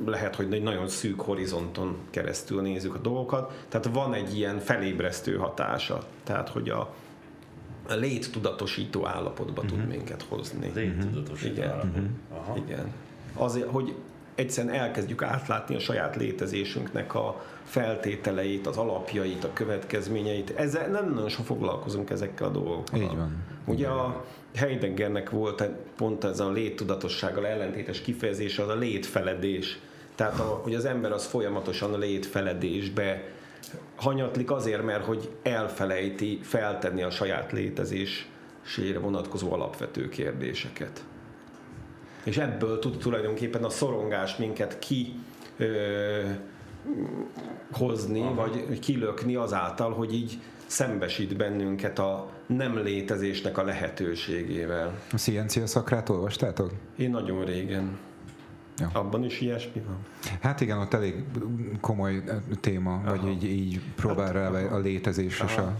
lehet, 0.05 0.35
hogy 0.35 0.61
nagyon 0.61 0.87
szűk 0.87 1.21
horizonton 1.21 1.97
keresztül 2.09 2.61
nézzük 2.61 2.95
a 2.95 2.97
dolgokat. 2.97 3.65
Tehát 3.69 3.89
van 3.93 4.13
egy 4.13 4.37
ilyen 4.37 4.59
felébresztő 4.59 5.35
hatása. 5.35 6.03
Tehát, 6.23 6.49
hogy 6.49 6.69
a 6.69 6.93
léttudatosító 7.87 9.07
állapotba 9.07 9.61
uh-huh. 9.61 9.79
tud 9.79 9.87
minket 9.87 10.21
hozni. 10.29 10.71
Léttudatosító 10.75 11.53
Igen. 11.53 11.69
állapot. 11.69 12.03
Aha. 12.31 12.57
Igen. 12.57 12.91
Azért, 13.33 13.67
hogy 13.67 13.95
egyszerűen 14.35 14.73
elkezdjük 14.73 15.21
átlátni 15.21 15.75
a 15.75 15.79
saját 15.79 16.15
létezésünknek 16.15 17.15
a 17.15 17.43
feltételeit, 17.63 18.67
az 18.67 18.77
alapjait, 18.77 19.43
a 19.43 19.53
következményeit. 19.53 20.49
Ezzel 20.49 20.87
nem 20.87 21.13
nagyon 21.13 21.29
sok 21.29 21.45
foglalkozunk 21.45 22.09
ezekkel 22.09 22.47
a 22.47 22.51
dolgokkal. 22.51 23.01
Így 23.01 23.15
van. 23.15 23.35
Ugye 23.65 23.87
a 23.87 24.25
Heideggernek 24.55 25.29
volt 25.29 25.63
pont 25.95 26.23
ez 26.23 26.39
a 26.39 26.51
léttudatossággal 26.51 27.47
ellentétes 27.47 28.01
kifejezése, 28.01 28.63
az 28.63 28.69
a 28.69 28.75
létfeledés. 28.75 29.79
Tehát, 30.15 30.39
a, 30.39 30.43
hogy 30.63 30.75
az 30.75 30.85
ember 30.85 31.11
az 31.11 31.25
folyamatosan 31.25 31.93
a 31.93 31.97
létfeledésbe 31.97 33.23
hanyatlik 33.95 34.51
azért, 34.51 34.83
mert 34.83 35.05
hogy 35.05 35.29
elfelejti 35.43 36.39
feltenni 36.41 37.03
a 37.03 37.09
saját 37.09 37.51
létezésére 37.51 38.99
vonatkozó 38.99 39.53
alapvető 39.53 40.09
kérdéseket. 40.09 41.03
És 42.23 42.37
ebből 42.37 42.79
tud 42.79 42.97
tulajdonképpen 42.97 43.63
a 43.63 43.69
szorongás 43.69 44.35
minket 44.35 44.79
ki 44.79 45.13
ö, 45.57 46.21
hozni, 47.71 48.21
Aha. 48.21 48.33
vagy 48.33 48.79
kilökni 48.79 49.35
azáltal, 49.35 49.93
hogy 49.93 50.13
így 50.13 50.39
szembesít 50.65 51.37
bennünket 51.37 51.99
a 51.99 52.29
nem 52.45 52.77
létezésnek 52.77 53.57
a 53.57 53.63
lehetőségével. 53.63 54.99
A 55.11 55.15
Ciencia 55.15 55.67
szakrát 55.67 56.09
olvastátok? 56.09 56.71
Én 56.97 57.09
nagyon 57.09 57.45
régen. 57.45 57.97
Ja. 58.77 58.89
Abban 58.93 59.23
is 59.23 59.41
ilyesmi 59.41 59.81
van. 59.85 59.97
Hát 60.41 60.61
igen, 60.61 60.77
ott 60.77 60.93
elég 60.93 61.23
komoly 61.81 62.23
téma, 62.59 62.93
Aha. 62.93 63.15
vagy 63.15 63.29
így, 63.29 63.43
így 63.43 63.81
próbál 63.95 64.25
Hát, 64.25 64.33
rá 64.33 64.47
a 64.49 64.77
létezés 64.77 65.41
és 65.45 65.55
Aha. 65.55 65.61
a... 65.61 65.77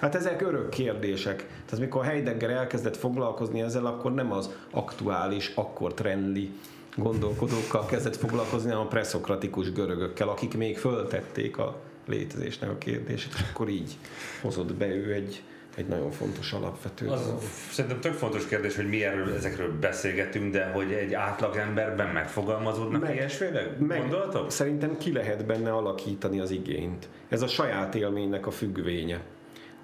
Hát 0.00 0.14
ezek 0.14 0.42
örök 0.42 0.68
kérdések. 0.68 1.36
Tehát 1.64 1.84
mikor 1.84 2.04
Heidegger 2.04 2.50
elkezdett 2.50 2.96
foglalkozni 2.96 3.60
ezzel, 3.60 3.86
akkor 3.86 4.14
nem 4.14 4.32
az 4.32 4.50
aktuális, 4.70 5.52
akkor 5.54 5.94
trendli 5.94 6.50
gondolkodókkal 6.96 7.86
kezdett 7.86 8.16
foglalkozni, 8.16 8.70
hanem 8.70 8.84
a 8.84 8.88
preszokratikus 8.88 9.72
görögökkel, 9.72 10.28
akik 10.28 10.56
még 10.56 10.78
föltették 10.78 11.58
a 11.58 11.80
létezésnek 12.06 12.70
a 12.70 12.78
kérdését, 12.78 13.32
és 13.34 13.44
akkor 13.52 13.68
így 13.68 13.96
hozott 14.42 14.74
be 14.74 14.86
ő 14.86 15.12
egy, 15.12 15.42
egy 15.78 15.86
nagyon 15.86 16.10
fontos 16.10 16.52
alapvető 16.52 17.08
Az 17.08 17.24
dolgot. 17.26 17.42
szerintem 17.70 18.00
tök 18.00 18.12
fontos 18.12 18.46
kérdés, 18.46 18.76
hogy 18.76 18.88
mi 18.88 19.04
erről, 19.04 19.34
ezekről 19.34 19.78
beszélgetünk, 19.80 20.52
de 20.52 20.64
hogy 20.66 20.92
egy 20.92 21.14
átlagemberben 21.14 22.08
megfogalmazódnak 22.08 23.00
Meg- 23.00 23.14
ilyesféle 23.14 23.76
Meg 23.78 24.00
gondolatok? 24.00 24.50
Szerintem 24.50 24.96
ki 24.98 25.12
lehet 25.12 25.46
benne 25.46 25.72
alakítani 25.72 26.40
az 26.40 26.50
igényt. 26.50 27.08
Ez 27.28 27.42
a 27.42 27.46
saját 27.46 27.94
élménynek 27.94 28.46
a 28.46 28.50
függvénye. 28.50 29.20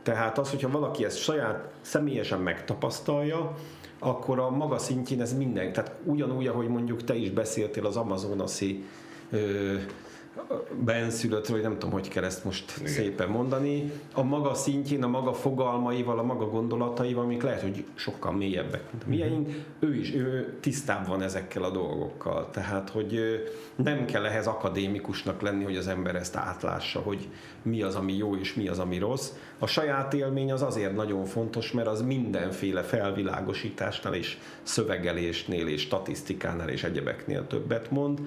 Tehát 0.03 0.39
az, 0.39 0.51
hogyha 0.51 0.71
valaki 0.71 1.05
ezt 1.05 1.19
saját 1.19 1.73
személyesen 1.81 2.41
megtapasztalja, 2.41 3.55
akkor 3.99 4.39
a 4.39 4.51
maga 4.51 4.79
szintjén 4.79 5.21
ez 5.21 5.37
minden, 5.37 5.73
tehát 5.73 5.93
ugyanúgy, 6.05 6.47
ahogy 6.47 6.69
mondjuk 6.69 7.05
te 7.05 7.15
is 7.15 7.31
beszéltél 7.31 7.87
az 7.87 7.97
amazonaszi 7.97 8.85
ö, 9.31 9.75
benszülöttről, 10.85 11.57
vagy 11.57 11.67
nem 11.67 11.79
tudom, 11.79 11.91
hogy 11.91 12.09
kell 12.09 12.25
ezt 12.25 12.45
most 12.45 12.77
Igen. 12.79 12.93
szépen 12.93 13.29
mondani, 13.29 13.93
a 14.15 14.23
maga 14.23 14.55
szintjén, 14.55 15.03
a 15.03 15.09
maga 15.09 15.33
fogalmaival, 15.33 16.19
a 16.19 16.23
maga 16.23 16.49
gondolataival, 16.49 17.25
amik 17.25 17.43
lehet, 17.43 17.61
hogy 17.61 17.85
sokkal 17.95 18.33
mélyebbek, 18.33 18.83
mint 18.91 19.05
a 19.05 19.09
mieink, 19.09 19.49
ő 19.79 19.95
is 19.95 20.15
ő 20.15 20.57
tisztább 20.61 21.07
van 21.07 21.23
ezekkel 21.23 21.63
a 21.63 21.71
dolgokkal. 21.71 22.51
Tehát, 22.51 22.91
hogy 22.91 23.21
nem 23.77 24.05
kell 24.05 24.25
ehhez 24.25 24.47
akadémikusnak 24.47 25.41
lenni, 25.41 25.65
hogy 25.65 25.77
az 25.77 25.89
ember 25.89 26.15
ezt 26.15 26.37
átlássa, 26.37 27.01
hogy 27.01 27.29
mi 27.63 27.83
az, 27.83 27.95
ami 27.95 28.17
jó 28.17 28.37
és 28.37 28.55
mi 28.55 28.69
az, 28.69 28.79
ami 28.79 28.99
rossz. 28.99 29.33
A 29.59 29.67
saját 29.67 30.15
élmény 30.15 30.53
az 30.53 30.63
azért 30.63 30.95
nagyon 30.95 31.25
fontos, 31.25 31.73
mert 31.73 31.89
az 31.89 32.03
mindenféle 32.03 32.83
felvilágosításnál 32.83 34.15
és 34.15 34.39
szövegelésnél 34.63 35.69
és 35.69 35.81
statisztikánál 35.81 36.69
és 36.69 36.85
egyebeknél 36.85 37.47
többet 37.47 37.91
mond, 37.91 38.19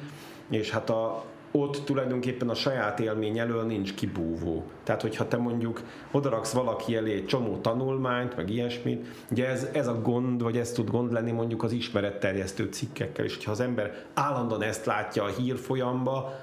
és 0.49 0.69
hát 0.69 0.89
a, 0.89 1.25
ott 1.51 1.81
tulajdonképpen 1.85 2.49
a 2.49 2.53
saját 2.53 2.99
élmény 2.99 3.39
elől 3.39 3.63
nincs 3.63 3.93
kibúvó. 3.93 4.63
Tehát, 4.83 5.01
hogyha 5.01 5.27
te 5.27 5.37
mondjuk 5.37 5.81
odaraksz 6.11 6.51
valaki 6.51 6.95
elé 6.95 7.13
egy 7.13 7.25
csomó 7.25 7.57
tanulmányt, 7.57 8.35
meg 8.35 8.49
ilyesmit, 8.49 9.05
ugye 9.31 9.47
ez, 9.47 9.67
ez 9.73 9.87
a 9.87 10.01
gond, 10.01 10.41
vagy 10.41 10.57
ez 10.57 10.71
tud 10.71 10.89
gond 10.89 11.11
lenni 11.11 11.31
mondjuk 11.31 11.63
az 11.63 11.71
ismeretterjesztő 11.71 12.69
cikkekkel, 12.71 13.25
és 13.25 13.35
hogyha 13.35 13.51
az 13.51 13.59
ember 13.59 14.05
állandóan 14.13 14.61
ezt 14.61 14.85
látja 14.85 15.23
a 15.23 15.27
hírfolyamba, 15.27 16.33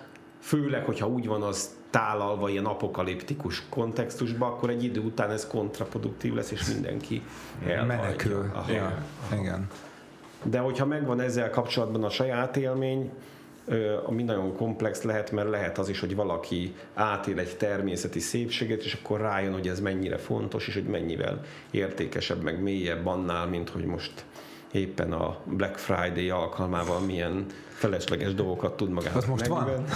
főleg, 0.40 0.85
hogyha 0.85 1.09
úgy 1.09 1.27
van 1.27 1.43
az 1.43 1.77
tálalva 1.90 2.49
ilyen 2.49 2.64
apokaliptikus 2.64 3.62
kontextusba, 3.69 4.47
akkor 4.47 4.71
egy 4.71 4.85
idő 4.85 5.01
után 5.01 5.31
ez 5.31 5.47
kontraproduktív 5.47 6.35
lesz, 6.35 6.51
és 6.51 6.67
mindenki 6.67 7.23
elhagyja. 7.67 7.85
Menekül. 7.85 8.51
Aha. 8.55 8.73
Ja, 8.73 9.05
igen. 9.40 9.67
De 10.43 10.59
hogyha 10.59 10.87
megvan 10.87 11.21
ezzel 11.21 11.51
kapcsolatban 11.51 12.05
a 12.05 12.11
saját 12.11 12.57
élmény, 12.57 13.11
ami 14.05 14.22
nagyon 14.22 14.57
komplex 14.57 15.03
lehet, 15.03 15.31
mert 15.31 15.50
lehet 15.50 15.79
az 15.79 15.88
is, 15.88 16.00
hogy 16.00 16.14
valaki 16.14 16.74
átél 16.94 17.38
egy 17.38 17.57
természeti 17.57 18.18
szépséget, 18.18 18.83
és 18.83 18.98
akkor 19.03 19.20
rájön, 19.20 19.53
hogy 19.53 19.68
ez 19.68 19.81
mennyire 19.81 20.16
fontos, 20.16 20.68
és 20.68 20.74
hogy 20.74 20.85
mennyivel 20.85 21.44
értékesebb, 21.70 22.42
meg 22.42 22.62
mélyebb 22.62 23.07
annál, 23.07 23.46
mint 23.46 23.70
hogy 23.70 23.85
most 23.85 24.24
éppen 24.72 25.12
a 25.12 25.37
Black 25.44 25.79
Friday 25.79 26.31
alkalmával 26.31 27.00
milyen 27.00 27.46
felesleges 27.68 28.35
dolgokat 28.35 28.77
tud 28.77 28.90
magának 28.90 29.16
Az 29.16 29.24
most 29.24 29.46
van? 29.46 29.64
megvenni. 29.64 29.88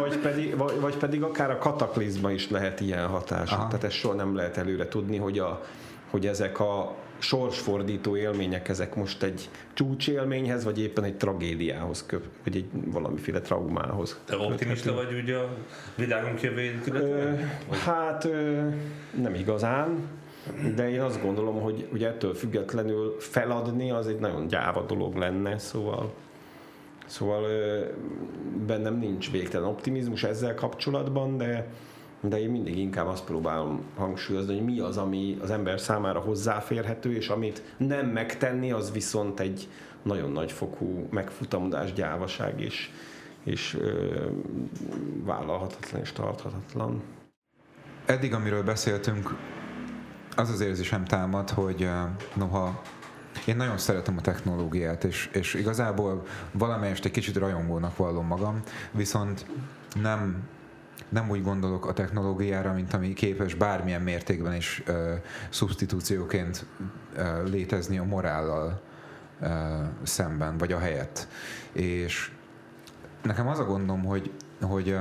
vagy, 0.00 0.18
pedig, 0.18 0.56
vagy, 0.56 0.80
vagy 0.80 0.96
pedig 0.96 1.22
akár 1.22 1.50
a 1.50 1.58
kataklizma 1.58 2.30
is 2.30 2.50
lehet 2.50 2.80
ilyen 2.80 3.06
hatás. 3.06 3.50
Aha. 3.50 3.66
Tehát 3.66 3.84
ezt 3.84 3.94
soha 3.94 4.14
nem 4.14 4.34
lehet 4.34 4.56
előre 4.56 4.88
tudni, 4.88 5.16
hogy, 5.16 5.38
a, 5.38 5.62
hogy 6.10 6.26
ezek 6.26 6.60
a 6.60 6.94
sorsfordító 7.18 8.16
élmények, 8.16 8.68
ezek 8.68 8.94
most 8.94 9.22
egy 9.22 9.48
csúcsélményhez, 9.74 10.64
vagy 10.64 10.80
éppen 10.80 11.04
egy 11.04 11.16
tragédiához 11.16 12.06
köp, 12.06 12.24
vagy 12.44 12.56
egy 12.56 12.66
valamiféle 12.84 13.40
traumához. 13.40 14.20
Te 14.24 14.36
optimista 14.36 14.94
vagy 14.94 15.14
úgy 15.14 15.30
a 15.30 15.56
világunk 15.94 16.40
jövőjét 16.40 16.90
Ö, 16.92 17.32
hát 17.84 18.24
ö, 18.24 18.68
nem 19.20 19.34
igazán, 19.34 20.08
de 20.74 20.90
én 20.90 21.00
azt 21.00 21.22
gondolom, 21.22 21.60
hogy, 21.60 21.86
hogy 21.90 22.04
ettől 22.04 22.34
függetlenül 22.34 23.16
feladni 23.18 23.90
az 23.90 24.06
egy 24.06 24.18
nagyon 24.18 24.46
gyáva 24.46 24.82
dolog 24.82 25.16
lenne, 25.16 25.58
szóval 25.58 26.12
Szóval 27.06 27.46
bennem 28.66 28.98
nincs 28.98 29.30
végtelen 29.30 29.68
optimizmus 29.68 30.22
ezzel 30.24 30.54
kapcsolatban, 30.54 31.36
de, 31.36 31.66
de 32.28 32.40
én 32.40 32.50
mindig 32.50 32.78
inkább 32.78 33.06
azt 33.06 33.24
próbálom 33.24 33.80
hangsúlyozni, 33.96 34.54
hogy 34.54 34.64
mi 34.64 34.80
az, 34.80 34.96
ami 34.96 35.38
az 35.42 35.50
ember 35.50 35.80
számára 35.80 36.20
hozzáférhető, 36.20 37.14
és 37.14 37.28
amit 37.28 37.62
nem 37.76 38.06
megtenni, 38.06 38.72
az 38.72 38.92
viszont 38.92 39.40
egy 39.40 39.68
nagyon 40.02 40.32
nagy 40.32 40.52
fokú 40.52 41.06
megfutamodás, 41.10 41.92
gyávaság 41.92 42.60
és, 42.60 42.90
és 43.44 43.74
ö, 43.74 44.24
vállalhatatlan 45.24 46.00
és 46.00 46.12
tarthatatlan. 46.12 47.02
Eddig, 48.06 48.34
amiről 48.34 48.62
beszéltünk, 48.62 49.36
az 50.36 50.50
az 50.50 50.60
érzésem 50.60 51.04
támad, 51.04 51.50
hogy 51.50 51.88
noha 52.34 52.82
én 53.44 53.56
nagyon 53.56 53.78
szeretem 53.78 54.16
a 54.16 54.20
technológiát, 54.20 55.04
és, 55.04 55.30
és 55.32 55.54
igazából 55.54 56.22
valamelyest 56.52 57.04
egy 57.04 57.10
kicsit 57.10 57.36
rajongónak 57.36 57.96
vallom 57.96 58.26
magam, 58.26 58.60
viszont 58.90 59.46
nem, 59.94 60.48
nem 61.08 61.30
úgy 61.30 61.42
gondolok 61.42 61.86
a 61.86 61.92
technológiára, 61.92 62.72
mint 62.72 62.94
ami 62.94 63.12
képes 63.12 63.54
bármilyen 63.54 64.02
mértékben 64.02 64.54
is 64.54 64.82
uh, 64.88 65.12
szubstitúcióként 65.50 66.66
uh, 67.16 67.48
létezni 67.50 67.98
a 67.98 68.04
morállal 68.04 68.80
uh, 69.40 69.48
szemben, 70.02 70.58
vagy 70.58 70.72
a 70.72 70.78
helyett. 70.78 71.28
És 71.72 72.30
nekem 73.22 73.48
az 73.48 73.58
a 73.58 73.64
gondom, 73.64 74.04
hogy, 74.04 74.32
hogy 74.60 74.88
uh, 74.88 75.00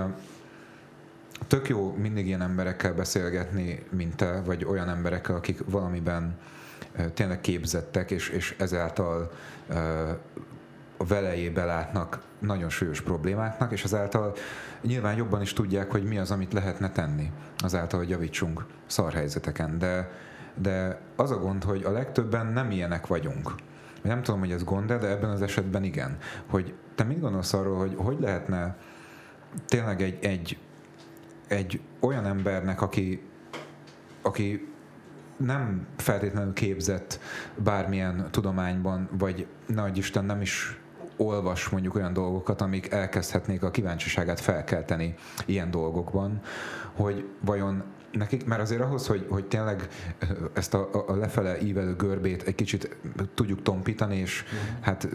tök 1.47 1.69
jó 1.69 1.95
mindig 1.97 2.27
ilyen 2.27 2.41
emberekkel 2.41 2.93
beszélgetni, 2.93 3.83
mint 3.89 4.15
te, 4.15 4.41
vagy 4.41 4.65
olyan 4.65 4.89
emberekkel, 4.89 5.35
akik 5.35 5.59
valamiben 5.65 6.37
tényleg 7.13 7.41
képzettek, 7.41 8.11
és, 8.11 8.29
és 8.29 8.55
ezáltal 8.57 9.31
a 9.69 9.73
velejébe 10.97 11.65
látnak 11.65 12.21
nagyon 12.39 12.69
súlyos 12.69 13.01
problémáknak, 13.01 13.71
és 13.71 13.83
ezáltal 13.83 14.35
nyilván 14.81 15.15
jobban 15.15 15.41
is 15.41 15.53
tudják, 15.53 15.91
hogy 15.91 16.03
mi 16.03 16.17
az, 16.17 16.31
amit 16.31 16.53
lehetne 16.53 16.91
tenni, 16.91 17.31
azáltal, 17.57 17.99
hogy 17.99 18.09
javítsunk 18.09 18.65
szarhelyzeteken. 18.85 19.77
De, 19.77 20.11
de 20.55 21.01
az 21.15 21.31
a 21.31 21.37
gond, 21.37 21.63
hogy 21.63 21.83
a 21.83 21.91
legtöbben 21.91 22.45
nem 22.45 22.71
ilyenek 22.71 23.07
vagyunk. 23.07 23.55
Nem 24.01 24.23
tudom, 24.23 24.39
hogy 24.39 24.51
ez 24.51 24.63
gond 24.63 24.93
de 24.93 25.09
ebben 25.09 25.29
az 25.29 25.41
esetben 25.41 25.83
igen. 25.83 26.17
Hogy 26.49 26.73
te 26.95 27.03
mit 27.03 27.19
gondolsz 27.19 27.53
arról, 27.53 27.77
hogy 27.77 27.95
hogy 27.97 28.19
lehetne 28.19 28.77
tényleg 29.65 30.01
egy, 30.01 30.17
egy, 30.21 30.57
egy 31.47 31.81
olyan 31.99 32.25
embernek, 32.25 32.81
aki, 32.81 33.21
aki 34.21 34.73
nem 35.37 35.87
feltétlenül 35.97 36.53
képzett 36.53 37.19
bármilyen 37.55 38.27
tudományban, 38.31 39.09
vagy 39.11 39.47
nagy 39.67 39.97
Isten 39.97 40.25
nem 40.25 40.41
is 40.41 40.79
olvas 41.17 41.69
mondjuk 41.69 41.95
olyan 41.95 42.13
dolgokat, 42.13 42.61
amik 42.61 42.91
elkezdhetnék 42.91 43.63
a 43.63 43.71
kíváncsiságát 43.71 44.39
felkelteni 44.39 45.15
ilyen 45.45 45.71
dolgokban, 45.71 46.41
hogy 46.93 47.29
vajon 47.41 47.83
nekik, 48.11 48.45
mert 48.45 48.61
azért 48.61 48.81
ahhoz, 48.81 49.07
hogy, 49.07 49.25
hogy 49.29 49.45
tényleg 49.45 49.87
ezt 50.53 50.73
a, 50.73 50.89
a 51.07 51.15
lefele 51.15 51.61
ívelő 51.61 51.95
görbét 51.95 52.43
egy 52.43 52.55
kicsit 52.55 52.97
tudjuk 53.33 53.61
tompítani, 53.61 54.15
és 54.15 54.43
mm. 54.43 54.81
hát 54.81 55.07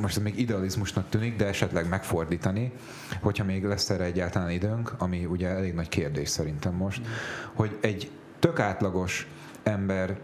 most 0.00 0.16
ez 0.16 0.22
még 0.22 0.38
idealizmusnak 0.38 1.08
tűnik, 1.08 1.36
de 1.36 1.46
esetleg 1.46 1.88
megfordítani, 1.88 2.72
hogyha 3.20 3.44
még 3.44 3.64
lesz 3.64 3.90
erre 3.90 4.04
egyáltalán 4.04 4.50
időnk, 4.50 4.92
ami 4.98 5.24
ugye 5.24 5.48
elég 5.48 5.74
nagy 5.74 5.88
kérdés 5.88 6.28
szerintem 6.28 6.74
most, 6.74 7.00
mm. 7.00 7.10
hogy 7.54 7.78
egy 7.80 8.10
tök 8.38 8.58
átlagos 8.58 9.28
ember 9.62 10.18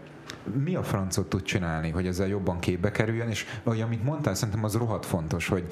mi 0.63 0.75
a 0.75 0.83
francot 0.83 1.29
tud 1.29 1.41
csinálni, 1.41 1.89
hogy 1.89 2.07
ezzel 2.07 2.27
jobban 2.27 2.59
képbe 2.59 2.91
kerüljön, 2.91 3.29
és 3.29 3.45
ahogy 3.63 3.81
amit 3.81 4.03
mondtál, 4.03 4.33
szerintem 4.33 4.63
az 4.63 4.75
rohadt 4.75 5.05
fontos, 5.05 5.47
hogy 5.47 5.65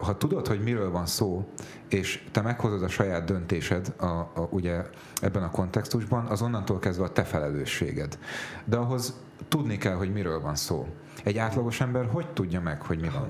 ha 0.00 0.16
tudod, 0.16 0.46
hogy 0.46 0.60
miről 0.60 0.90
van 0.90 1.06
szó, 1.06 1.44
és 1.88 2.24
te 2.32 2.40
meghozod 2.40 2.82
a 2.82 2.88
saját 2.88 3.24
döntésed 3.24 3.94
a, 3.96 4.04
a, 4.06 4.48
ugye 4.50 4.82
ebben 5.20 5.42
a 5.42 5.50
kontextusban, 5.50 6.26
az 6.26 6.42
onnantól 6.42 6.78
kezdve 6.78 7.04
a 7.04 7.12
te 7.12 7.24
felelősséged. 7.24 8.18
De 8.64 8.76
ahhoz 8.76 9.20
tudni 9.48 9.78
kell, 9.78 9.94
hogy 9.94 10.12
miről 10.12 10.40
van 10.40 10.54
szó. 10.54 10.86
Egy 11.24 11.38
átlagos 11.38 11.80
ember 11.80 12.06
hogy 12.06 12.26
tudja 12.32 12.60
meg, 12.60 12.82
hogy 12.82 13.00
mi 13.00 13.08
van? 13.08 13.28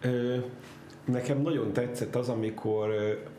Ö, 0.00 0.36
nekem 1.04 1.40
nagyon 1.40 1.72
tetszett 1.72 2.16
az, 2.16 2.28
amikor 2.28 2.88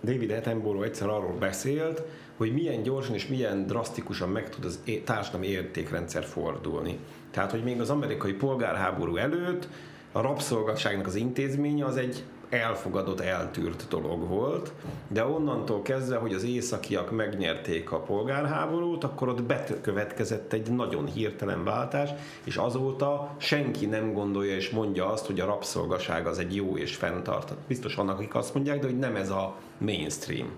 David 0.04 0.32
Attenborough 0.32 0.86
egyszer 0.86 1.08
arról 1.08 1.36
beszélt, 1.40 2.04
hogy 2.40 2.54
milyen 2.54 2.84
gyorsan 2.84 3.16
és 3.16 3.28
milyen 3.28 3.66
drasztikusan 3.66 4.30
meg 4.30 4.50
tud 4.50 4.66
az 4.66 4.80
társadalmi 5.04 5.48
értékrendszer 5.48 6.24
fordulni. 6.24 6.98
Tehát, 7.32 7.52
hogy 7.52 7.64
még 7.64 7.80
az 7.82 7.90
amerikai 7.90 8.34
polgárháború 8.34 9.16
előtt 9.16 9.68
a 10.12 10.22
rabszolgasságnak 10.22 11.08
az 11.08 11.16
intézménye 11.16 11.86
az 11.86 11.98
egy 11.98 12.24
elfogadott, 12.50 13.20
eltűrt 13.20 13.86
dolog 13.90 14.28
volt, 14.28 14.72
de 15.08 15.26
onnantól 15.26 15.82
kezdve, 15.82 16.18
hogy 16.18 16.34
az 16.34 16.44
északiak 16.44 17.12
megnyerték 17.12 17.92
a 17.92 18.00
polgárháborút, 18.00 19.04
akkor 19.04 19.28
ott 19.28 19.44
bekövetkezett 19.44 20.54
egy 20.54 20.72
nagyon 20.72 21.06
hirtelen 21.06 21.64
váltás, 21.64 22.10
és 22.44 22.56
azóta 22.56 23.36
senki 23.38 23.86
nem 23.86 24.14
gondolja 24.14 24.56
és 24.56 24.70
mondja 24.70 25.12
azt, 25.12 25.26
hogy 25.26 25.40
a 25.40 25.46
rabszolgaság 25.46 26.28
az 26.28 26.40
egy 26.40 26.56
jó 26.56 26.78
és 26.78 26.96
fenntartott. 26.96 27.60
Biztos 27.68 27.96
vannak, 27.96 28.18
akik 28.18 28.36
azt 28.36 28.54
mondják, 28.54 28.80
de 28.80 28.88
hogy 28.88 29.00
nem 29.00 29.16
ez 29.16 29.30
a 29.30 29.56
mainstream. 29.78 30.50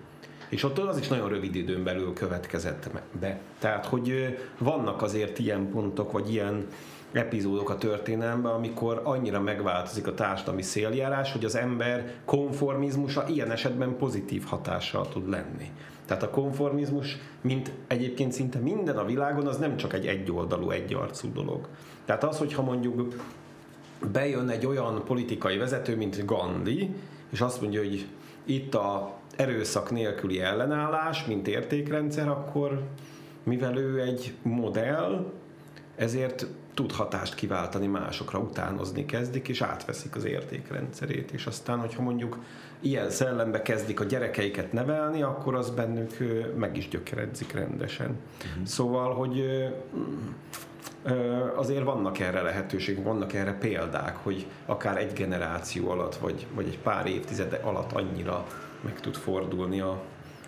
És 0.52 0.64
ott 0.64 0.78
az 0.78 0.98
is 0.98 1.08
nagyon 1.08 1.30
rövid 1.30 1.56
időn 1.56 1.84
belül 1.84 2.14
következett 2.14 2.90
be. 3.20 3.40
Tehát, 3.60 3.86
hogy 3.86 4.38
vannak 4.58 5.02
azért 5.02 5.40
ilyen 5.40 5.70
pontok, 5.70 6.12
vagy 6.12 6.32
ilyen 6.32 6.68
epizódok 7.12 7.70
a 7.70 7.78
történelemben, 7.78 8.52
amikor 8.52 9.02
annyira 9.04 9.40
megváltozik 9.40 10.08
a 10.08 10.14
társadalmi 10.14 10.62
széljárás, 10.62 11.32
hogy 11.32 11.46
az 11.46 11.56
ember 11.56 12.14
konformizmusa 12.26 13.28
ilyen 13.28 13.52
esetben 13.52 13.98
pozitív 13.98 14.44
hatással 14.44 15.08
tud 15.08 15.30
lenni. 15.30 15.72
Tehát 16.06 16.24
a 16.24 16.30
konformizmus, 16.30 17.18
mint 17.42 17.72
egyébként 17.88 18.32
szinte 18.32 18.60
minden 18.60 18.98
a 18.98 19.06
világon, 19.06 19.48
az 19.48 19.58
nem 19.58 19.78
csak 19.78 19.94
egy 19.94 20.08
egyoldalú, 20.08 20.70
egyarcú 20.70 21.32
dolog. 21.34 21.68
Tehát 22.06 22.24
az, 22.24 22.38
hogyha 22.38 22.62
mondjuk 22.62 23.16
bejön 24.12 24.50
egy 24.50 24.66
olyan 24.66 25.04
politikai 25.06 25.58
vezető, 25.58 25.96
mint 25.96 26.26
Gandhi, 26.26 26.96
és 27.30 27.42
azt 27.42 27.62
mondja, 27.62 27.80
hogy 27.80 28.08
itt 28.46 28.76
a 28.76 29.20
erőszak 29.36 29.92
nélküli 29.92 30.42
ellenállás, 30.42 31.26
mint 31.26 31.48
értékrendszer, 31.48 32.28
akkor 32.28 32.82
mivel 33.44 33.78
ő 33.78 34.02
egy 34.02 34.34
modell, 34.42 35.32
ezért 35.96 36.48
tud 36.74 36.92
hatást 36.92 37.36
kiváltani 37.36 37.88
másokra, 37.88 38.40
utánozni 38.40 39.06
kezdik, 39.06 39.48
és 39.48 39.62
átveszik 39.62 40.16
az 40.16 40.26
értékrendszerét. 40.26 41.32
És 41.32 41.46
aztán, 41.46 41.80
hogyha 41.80 42.02
mondjuk 42.02 42.38
ilyen 42.80 43.10
szellembe 43.10 43.62
kezdik 43.62 44.00
a 44.00 44.04
gyerekeiket 44.04 44.72
nevelni, 44.72 45.22
akkor 45.22 45.56
az 45.56 45.70
bennük 45.70 46.18
meg 46.56 46.78
is 46.78 46.88
gyökeredzik 46.88 47.54
rendesen. 47.54 48.20
Uh-huh. 48.38 48.66
Szóval, 48.66 49.14
hogy 49.14 49.44
azért 51.56 51.84
vannak 51.84 52.20
erre 52.20 52.42
lehetőség, 52.42 53.04
vannak 53.04 53.34
erre 53.34 53.54
példák, 53.54 54.18
hogy 54.24 54.46
akár 54.66 54.98
egy 54.98 55.14
generáció 55.14 55.90
alatt, 55.90 56.16
vagy, 56.16 56.48
vagy 56.54 56.68
egy 56.68 56.80
pár 56.80 57.06
évtizede 57.06 57.60
alatt 57.64 57.92
annyira 57.92 58.46
meg 58.82 59.00
tud 59.00 59.16
fordulni 59.16 59.80
a, 59.80 60.02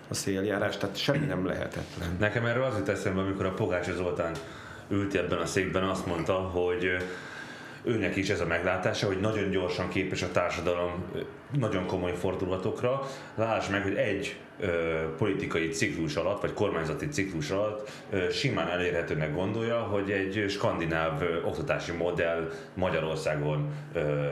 a 0.08 0.14
széljárás, 0.14 0.76
tehát 0.76 0.96
semmi 0.96 1.26
nem 1.26 1.46
lehetetlen. 1.46 2.16
Nekem 2.18 2.46
erről 2.46 2.64
az 2.64 2.76
jut 2.76 2.88
eszembe, 2.88 3.20
amikor 3.20 3.46
a 3.46 3.52
Pogács 3.52 3.90
Zoltán 3.90 4.32
ült 4.88 5.14
ebben 5.14 5.38
a 5.38 5.46
székben, 5.46 5.82
azt 5.82 6.06
mondta, 6.06 6.32
hogy 6.32 6.96
őnek 7.84 8.16
is 8.16 8.30
ez 8.30 8.40
a 8.40 8.46
meglátása, 8.46 9.06
hogy 9.06 9.20
nagyon 9.20 9.50
gyorsan 9.50 9.88
képes 9.88 10.22
a 10.22 10.30
társadalom 10.30 11.04
nagyon 11.58 11.86
komoly 11.86 12.14
fordulatokra. 12.14 13.00
Lásd 13.34 13.70
meg, 13.70 13.82
hogy 13.82 13.94
egy 13.94 14.36
ö, 14.60 14.66
politikai 15.18 15.68
ciklus 15.68 16.16
alatt, 16.16 16.40
vagy 16.40 16.52
kormányzati 16.52 17.08
ciklus 17.08 17.50
alatt 17.50 17.90
ö, 18.10 18.30
simán 18.30 18.68
elérhetőnek 18.68 19.34
gondolja, 19.34 19.78
hogy 19.78 20.10
egy 20.10 20.44
skandináv 20.48 21.22
ö, 21.22 21.42
oktatási 21.42 21.92
modell 21.92 22.50
Magyarországon 22.74 23.70
ö, 23.92 24.26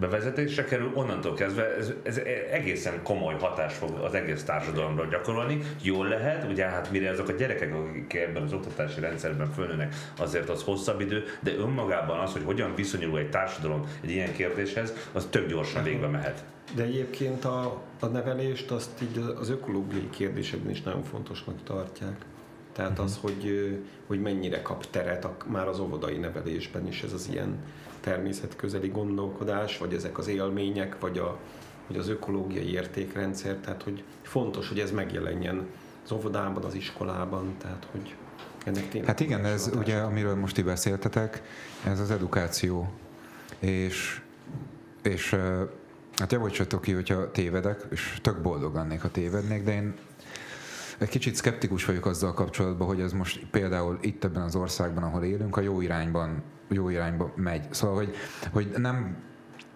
bevezetésre 0.00 0.64
kerül, 0.64 0.90
onnantól 0.94 1.34
kezdve 1.34 1.76
ez, 1.76 1.92
ez 2.02 2.16
egészen 2.50 3.02
komoly 3.02 3.34
hatás 3.34 3.74
fog 3.74 3.98
az 3.98 4.14
egész 4.14 4.42
társadalomra 4.44 5.06
gyakorolni. 5.06 5.60
Jól 5.82 6.08
lehet, 6.08 6.50
ugye 6.50 6.64
hát 6.64 6.90
mire 6.90 7.10
azok 7.10 7.28
a 7.28 7.32
gyerekek, 7.32 7.74
akik 7.74 8.14
ebben 8.14 8.42
az 8.42 8.52
oktatási 8.52 9.00
rendszerben 9.00 9.52
fölnőnek, 9.52 9.94
azért 10.18 10.48
az 10.48 10.62
hosszabb 10.62 11.00
idő, 11.00 11.24
de 11.40 11.54
önmagában 11.54 12.18
az, 12.18 12.32
hogy 12.32 12.42
hogyan 12.44 12.74
viszonyul 12.74 13.18
egy 13.18 13.30
társadalom 13.30 13.86
egy 14.00 14.10
ilyen 14.10 14.32
kérdéshez, 14.32 14.92
az 15.12 15.26
tök 15.30 15.48
gyorsan 15.48 15.82
végbe 15.82 16.06
mehet. 16.06 16.44
De 16.74 16.82
egyébként 16.82 17.44
a, 17.44 17.82
a 18.00 18.06
nevelést 18.06 18.70
azt 18.70 19.02
így 19.02 19.24
az 19.40 19.50
ökológiai 19.50 20.10
kérdésekben 20.10 20.70
is 20.70 20.82
nagyon 20.82 21.02
fontosnak 21.02 21.62
tartják. 21.64 22.24
Tehát 22.72 22.98
az, 22.98 23.16
mhm. 23.16 23.26
hogy, 23.26 23.78
hogy 24.06 24.20
mennyire 24.20 24.62
kap 24.62 24.90
teret 24.90 25.24
a, 25.24 25.36
már 25.46 25.68
az 25.68 25.78
óvodai 25.78 26.16
nevelésben 26.16 26.86
is 26.86 27.02
ez 27.02 27.12
az 27.12 27.28
ilyen 27.32 27.58
természetközeli 28.04 28.88
gondolkodás, 28.88 29.78
vagy 29.78 29.94
ezek 29.94 30.18
az 30.18 30.28
élmények, 30.28 31.00
vagy, 31.00 31.18
a, 31.18 31.38
vagy 31.86 31.96
az 31.96 32.08
ökológiai 32.08 32.72
értékrendszer, 32.72 33.56
tehát 33.56 33.82
hogy 33.82 34.02
fontos, 34.22 34.68
hogy 34.68 34.78
ez 34.78 34.90
megjelenjen 34.90 35.66
az 36.04 36.12
óvodában, 36.12 36.64
az 36.64 36.74
iskolában, 36.74 37.54
tehát 37.58 37.86
hogy 37.90 38.14
ennek 38.64 38.88
tényleg 38.88 39.08
Hát 39.08 39.20
igen, 39.20 39.44
ez 39.44 39.70
ugye, 39.76 39.98
amiről 39.98 40.34
most 40.34 40.54
ti 40.54 40.62
beszéltetek, 40.62 41.42
ez 41.84 42.00
az 42.00 42.10
edukáció. 42.10 42.92
És 43.58 44.20
és 45.02 45.36
hát 46.16 46.32
javítsatok 46.32 46.82
ki, 46.82 46.92
hogyha 46.92 47.30
tévedek, 47.30 47.86
és 47.90 48.18
tök 48.22 48.42
boldog 48.42 48.74
lennék, 48.74 49.00
ha 49.00 49.10
tévednék, 49.10 49.64
de 49.64 49.72
én 49.72 49.94
egy 50.98 51.08
kicsit 51.08 51.34
szkeptikus 51.34 51.84
vagyok 51.84 52.06
azzal 52.06 52.34
kapcsolatban, 52.34 52.86
hogy 52.86 53.00
ez 53.00 53.12
most 53.12 53.46
például 53.50 53.98
itt 54.00 54.24
ebben 54.24 54.42
az 54.42 54.56
országban, 54.56 55.02
ahol 55.02 55.24
élünk, 55.24 55.56
a 55.56 55.60
jó 55.60 55.80
irányban, 55.80 56.42
jó 56.74 56.88
irányba 56.88 57.32
megy. 57.36 57.66
Szóval, 57.70 57.96
hogy, 57.96 58.14
hogy 58.52 58.72
nem 58.76 59.16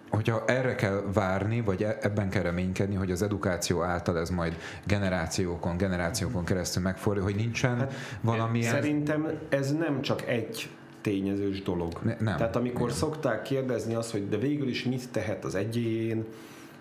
hogyha 0.09 0.43
erre 0.45 0.75
kell 0.75 1.03
várni, 1.13 1.61
vagy 1.61 1.83
e- 1.83 1.97
ebben 2.01 2.29
kell 2.29 2.41
reménykedni, 2.41 2.95
hogy 2.95 3.11
az 3.11 3.21
edukáció 3.21 3.81
által 3.81 4.17
ez 4.17 4.29
majd 4.29 4.57
generációkon, 4.87 5.77
generációkon 5.77 6.45
keresztül 6.45 6.83
megfordul, 6.83 7.23
hogy 7.23 7.35
nincsen 7.35 7.77
hát, 7.77 7.93
valamilyen... 8.21 8.73
Szerintem 8.73 9.29
ez 9.49 9.73
nem 9.73 10.01
csak 10.01 10.27
egy 10.27 10.69
tényezős 11.01 11.61
dolog. 11.61 11.93
Ne, 12.01 12.15
nem. 12.19 12.37
Tehát 12.37 12.55
amikor 12.55 12.87
Igen. 12.87 12.95
szokták 12.95 13.41
kérdezni 13.41 13.95
azt, 13.95 14.11
hogy 14.11 14.29
de 14.29 14.37
végül 14.37 14.67
is 14.67 14.83
mit 14.83 15.09
tehet 15.11 15.45
az 15.45 15.55
egyén, 15.55 16.25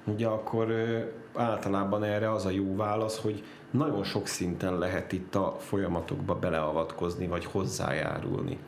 ugye 0.05 0.27
akkor 0.27 0.73
általában 1.35 2.05
erre 2.05 2.33
az 2.33 2.47
a 2.47 2.51
jó 2.51 2.77
válasz, 2.77 3.19
hogy 3.19 3.45
nagyon 3.71 4.05
sok 4.05 4.27
szinten 4.27 4.79
lehet 4.79 5.13
itt 5.13 5.35
a 5.35 5.57
folyamatokba 5.61 6.35
beleavatkozni, 6.35 7.27
vagy 7.27 7.45
hozzájárulni. 7.45 8.59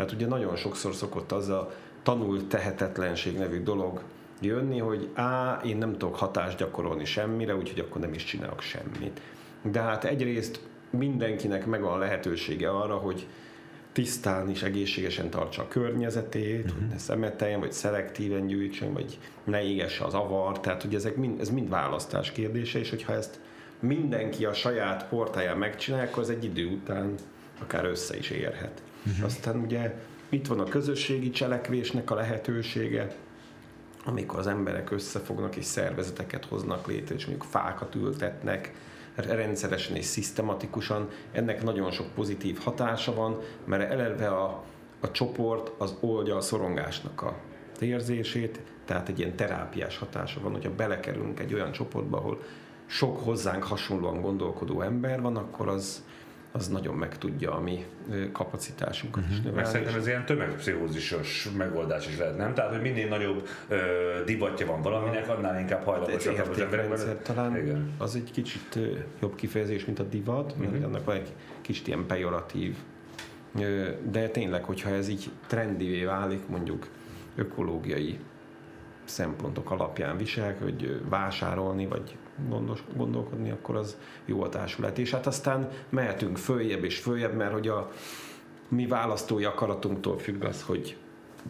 Tehát 0.00 0.14
ugye 0.14 0.26
nagyon 0.26 0.56
sokszor 0.56 0.94
szokott 0.94 1.32
az 1.32 1.48
a 1.48 1.72
tanult 2.02 2.48
tehetetlenség 2.48 3.38
nevű 3.38 3.62
dolog 3.62 4.02
jönni, 4.40 4.78
hogy 4.78 5.08
á, 5.14 5.60
én 5.64 5.76
nem 5.76 5.92
tudok 5.92 6.16
hatást 6.16 6.58
gyakorolni 6.58 7.04
semmire, 7.04 7.56
úgyhogy 7.56 7.78
akkor 7.78 8.00
nem 8.00 8.12
is 8.12 8.24
csinálok 8.24 8.60
semmit. 8.60 9.20
De 9.62 9.80
hát 9.80 10.04
egyrészt 10.04 10.60
mindenkinek 10.90 11.66
megvan 11.66 11.92
a 11.92 11.96
lehetősége 11.98 12.70
arra, 12.70 12.96
hogy 12.96 13.26
tisztán 13.92 14.50
és 14.50 14.62
egészségesen 14.62 15.30
tartsa 15.30 15.62
a 15.62 15.68
környezetét, 15.68 16.64
uh-huh. 16.64 16.78
hogy 16.78 16.88
ne 16.88 16.98
szemeteljen, 16.98 17.60
vagy 17.60 17.72
szelektíven 17.72 18.46
gyűjtsön, 18.46 18.92
vagy 18.92 19.18
ne 19.44 19.62
égesse 19.62 20.04
az 20.04 20.14
avar, 20.14 20.60
tehát 20.60 20.82
hogy 20.82 20.94
ezek 20.94 21.16
mind, 21.16 21.40
ez 21.40 21.50
mind 21.50 21.68
választás 21.68 22.32
kérdése, 22.32 22.78
és 22.78 22.90
hogyha 22.90 23.12
ezt 23.12 23.40
mindenki 23.80 24.44
a 24.44 24.52
saját 24.52 25.08
portáján 25.08 25.58
megcsinálja, 25.58 26.08
akkor 26.08 26.22
az 26.22 26.30
egy 26.30 26.44
idő 26.44 26.66
után 26.66 27.14
akár 27.62 27.84
össze 27.84 28.16
is 28.16 28.30
érhet. 28.30 28.82
Uh-huh. 29.06 29.24
Aztán 29.24 29.56
ugye 29.56 29.94
itt 30.28 30.46
van 30.46 30.60
a 30.60 30.64
közösségi 30.64 31.30
cselekvésnek 31.30 32.10
a 32.10 32.14
lehetősége, 32.14 33.14
amikor 34.04 34.38
az 34.38 34.46
emberek 34.46 34.90
összefognak 34.90 35.56
és 35.56 35.64
szervezeteket 35.64 36.44
hoznak 36.44 36.86
létre, 36.86 37.14
és 37.14 37.26
mondjuk 37.26 37.48
fákat 37.50 37.94
ültetnek, 37.94 38.72
rendszeresen 39.14 39.96
és 39.96 40.04
szisztematikusan. 40.04 41.08
Ennek 41.32 41.62
nagyon 41.62 41.90
sok 41.90 42.14
pozitív 42.14 42.58
hatása 42.58 43.14
van, 43.14 43.38
mert 43.64 43.90
eleve 43.90 44.28
a, 44.28 44.64
a 45.00 45.10
csoport 45.10 45.72
az 45.78 45.96
oldja 46.00 46.36
a 46.36 46.40
szorongásnak 46.40 47.22
a 47.22 47.36
érzését, 47.80 48.60
tehát 48.84 49.08
egy 49.08 49.18
ilyen 49.18 49.36
terápiás 49.36 49.98
hatása 49.98 50.40
van, 50.40 50.52
hogyha 50.52 50.74
belekerülünk 50.74 51.40
egy 51.40 51.54
olyan 51.54 51.72
csoportba, 51.72 52.16
ahol 52.16 52.42
sok 52.86 53.24
hozzánk 53.24 53.62
hasonlóan 53.62 54.20
gondolkodó 54.20 54.80
ember 54.80 55.20
van, 55.20 55.36
akkor 55.36 55.68
az, 55.68 56.04
az 56.52 56.68
nagyon 56.68 56.94
meg 56.94 57.18
tudja 57.18 57.54
a 57.54 57.60
mi 57.60 57.84
kapacitásunkat 58.32 59.22
uh-huh. 59.22 59.36
is 59.36 59.42
növelni. 59.42 59.62
Meg 59.62 59.70
szerintem 59.70 59.96
ez 59.96 60.06
ilyen 60.06 60.24
tömegpszichózisos 60.24 61.50
megoldás 61.56 62.06
is 62.06 62.18
lehet, 62.18 62.36
nem? 62.36 62.54
Tehát, 62.54 62.70
hogy 62.70 62.80
minél 62.80 63.08
nagyobb 63.08 63.48
ö, 63.68 63.76
divatja 64.24 64.66
van 64.66 64.82
valaminek, 64.82 65.28
annál 65.28 65.60
inkább 65.60 65.84
hajlamosak 65.84 66.36
hát 66.36 66.48
az 66.48 66.58
emberek. 66.58 67.22
Talán 67.22 67.56
Igen. 67.56 67.90
az 67.98 68.16
egy 68.16 68.30
kicsit 68.32 68.78
jobb 69.20 69.34
kifejezés, 69.34 69.84
mint 69.84 69.98
a 69.98 70.02
divat, 70.02 70.52
uh-huh. 70.52 70.70
mert 70.70 70.84
annak 70.84 71.04
van 71.04 71.16
egy 71.16 71.32
kicsit 71.60 71.86
ilyen 71.86 72.06
pejoratív. 72.06 72.76
De 74.10 74.28
tényleg, 74.28 74.64
hogyha 74.64 74.90
ez 74.90 75.08
így 75.08 75.30
trendivé 75.46 76.04
válik, 76.04 76.48
mondjuk 76.48 76.86
ökológiai 77.36 78.18
szempontok 79.04 79.70
alapján 79.70 80.16
visel, 80.16 80.56
hogy 80.62 81.00
vásárolni, 81.08 81.86
vagy 81.86 82.16
gondos, 82.48 82.82
gondolkodni, 82.96 83.50
akkor 83.50 83.76
az 83.76 83.96
jó 84.24 84.42
a 84.42 84.48
társulat. 84.48 84.98
És 84.98 85.10
hát 85.10 85.26
aztán 85.26 85.68
mehetünk 85.88 86.36
följebb 86.36 86.84
és 86.84 86.98
följebb, 86.98 87.34
mert 87.34 87.52
hogy 87.52 87.68
a 87.68 87.90
mi 88.68 88.86
választói 88.86 89.44
akaratunktól 89.44 90.18
függ 90.18 90.44
az, 90.44 90.62
hogy 90.62 90.96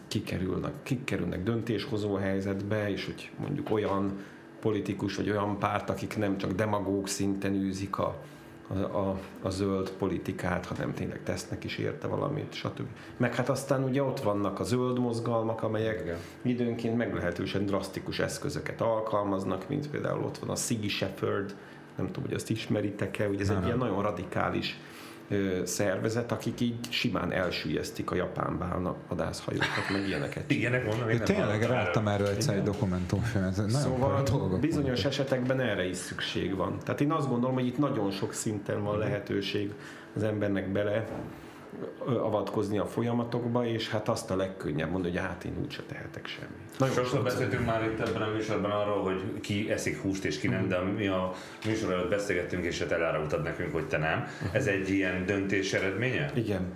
kikerülnek, 0.07 0.73
kikerülnek 0.83 1.43
döntéshozó 1.43 2.15
helyzetbe, 2.15 2.89
és 2.89 3.05
hogy 3.05 3.31
mondjuk 3.39 3.71
olyan 3.71 4.19
politikus 4.59 5.15
vagy 5.15 5.29
olyan 5.29 5.59
párt, 5.59 5.89
akik 5.89 6.17
nem 6.17 6.37
csak 6.37 6.51
demagóg 6.51 7.07
szinten 7.07 7.53
űzik 7.53 7.97
a 7.97 8.21
a, 8.73 8.97
a, 8.97 9.19
a 9.41 9.49
zöld 9.49 9.89
politikát, 9.89 10.65
hanem 10.65 10.93
tényleg 10.93 11.23
tesznek 11.23 11.63
is 11.63 11.77
érte 11.77 12.07
valamit, 12.07 12.53
stb. 12.53 12.87
Meg 13.17 13.35
hát 13.35 13.49
aztán 13.49 13.83
ugye 13.83 14.03
ott 14.03 14.19
vannak 14.19 14.59
a 14.59 14.63
zöld 14.63 14.99
mozgalmak, 14.99 15.63
amelyek 15.63 15.99
Igen. 16.01 16.17
időnként 16.41 16.97
meglehetősen 16.97 17.65
drasztikus 17.65 18.19
eszközöket 18.19 18.81
alkalmaznak, 18.81 19.69
mint 19.69 19.89
például 19.89 20.23
ott 20.23 20.37
van 20.37 20.49
a 20.49 20.55
Siggy 20.55 20.89
Shepherd, 20.89 21.55
nem 21.95 22.07
tudom, 22.07 22.23
hogy 22.23 22.33
azt 22.33 22.49
ismeritek-e, 22.49 23.27
hogy 23.27 23.41
ez 23.41 23.47
nem, 23.47 23.55
egy 23.55 23.61
nem. 23.61 23.75
ilyen 23.75 23.87
nagyon 23.87 24.01
radikális 24.01 24.79
szervezet, 25.63 26.31
akik 26.31 26.59
így 26.59 26.75
simán 26.89 27.31
elsüllyesztik 27.31 28.11
a 28.11 28.15
japán 28.15 28.57
vadászhajókat, 29.07 29.67
meg 29.91 30.07
ilyeneket. 30.07 30.51
Ilyenek 30.51 30.85
mondom, 30.85 31.09
én 31.09 31.19
Tényleg 31.23 31.69
láttam 31.69 32.07
erről 32.07 32.27
egyszer 32.27 32.55
egy 32.55 32.63
dokumentumfilmet. 32.63 33.69
Szóval 33.69 34.23
bizonyos 34.59 35.05
esetekben 35.05 35.59
erre 35.59 35.87
is 35.87 35.97
szükség 35.97 36.55
van. 36.55 36.77
Tehát 36.83 37.01
én 37.01 37.11
azt 37.11 37.29
gondolom, 37.29 37.55
hogy 37.55 37.65
itt 37.65 37.77
nagyon 37.77 38.11
sok 38.11 38.33
szinten 38.33 38.83
van 38.83 38.97
lehetőség 38.97 39.73
az 40.15 40.23
embernek 40.23 40.71
bele 40.71 41.05
avatkozni 42.05 42.77
a 42.77 42.85
folyamatokba, 42.85 43.65
és 43.65 43.89
hát 43.89 44.09
azt 44.09 44.31
a 44.31 44.35
legkönnyebb 44.35 44.91
mondani, 44.91 45.13
hogy 45.13 45.25
hát 45.25 45.43
én 45.43 45.57
úgyse 45.61 45.81
tehetek 45.87 46.27
semmit. 46.27 46.79
Nagyon 46.79 46.95
Sokszor 46.95 47.23
beszéltünk 47.23 47.65
már 47.65 47.83
itt 47.83 47.99
ebben 47.99 48.21
a 48.21 48.31
műsorban 48.31 48.71
arról, 48.71 49.03
hogy 49.03 49.39
ki 49.41 49.71
eszik 49.71 50.01
húst 50.01 50.25
és 50.25 50.39
ki 50.39 50.47
nem, 50.47 50.67
de 50.67 50.79
mi 50.79 51.07
a 51.07 51.33
műsor 51.65 51.91
előtt 51.91 52.09
beszélgettünk, 52.09 52.65
és 52.65 52.79
hát 52.79 52.91
elárultad 52.91 53.43
nekünk, 53.43 53.73
hogy 53.73 53.87
te 53.87 53.97
nem. 53.97 54.27
Ez 54.51 54.67
egy 54.67 54.89
ilyen 54.89 55.25
döntés 55.25 55.73
eredménye? 55.73 56.31
Igen. 56.33 56.73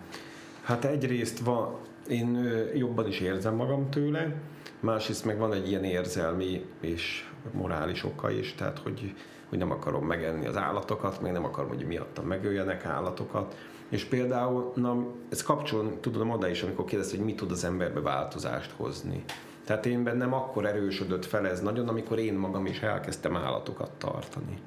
Hát 0.62 0.86
egyrészt 0.86 1.40
van, 1.40 1.78
én 2.08 2.50
jobban 2.76 3.08
is 3.08 3.20
érzem 3.20 3.56
magam 3.56 3.90
tőle, 3.90 4.34
másrészt 4.80 5.26
meg 5.26 5.38
van 5.38 5.54
egy 5.54 5.70
ilyen 5.70 5.84
érzelmi 5.84 6.66
és 6.82 7.30
morális 7.52 8.04
oka 8.04 8.32
is, 8.32 8.54
tehát 8.54 8.80
hogy, 8.80 9.14
hogy 9.50 9.58
nem 9.58 9.72
akarom 9.72 10.06
megenni 10.06 10.46
az 10.46 10.58
állatokat, 10.58 11.22
meg 11.22 11.32
nem 11.32 11.46
akarom, 11.46 11.70
hogy 11.70 11.86
miattam 11.86 12.26
megöljenek 12.26 12.86
állatokat, 12.86 13.56
és 13.90 14.04
például, 14.04 14.72
na, 14.76 15.06
ez 15.30 15.44
kapcsol, 15.44 16.00
tudom 16.00 16.30
oda 16.30 16.48
is, 16.48 16.64
amikor 16.64 16.86
kérdez, 16.86 17.10
hogy 17.10 17.20
mit 17.20 17.36
tud 17.36 17.52
az 17.52 17.64
emberbe 17.64 18.00
változást 18.00 18.72
hozni. 18.72 19.24
Tehát 19.66 19.86
én 19.86 20.04
bennem 20.04 20.34
akkor 20.34 20.66
erősödött 20.66 21.26
fel 21.26 21.48
ez 21.48 21.62
nagyon, 21.62 21.88
amikor 21.88 22.20
én 22.20 22.34
magam 22.34 22.66
is 22.66 22.82
elkezdtem 22.82 23.36
állatokat 23.36 23.92
tartani. 23.92 24.58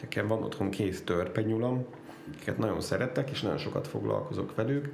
Nekem 0.00 0.26
van 0.26 0.42
otthon 0.42 0.70
két 0.70 1.04
törpenyulam, 1.04 1.84
akiket 2.32 2.58
nagyon 2.58 2.80
szeretek, 2.80 3.30
és 3.30 3.40
nagyon 3.40 3.58
sokat 3.58 3.86
foglalkozok 3.86 4.54
velük, 4.54 4.88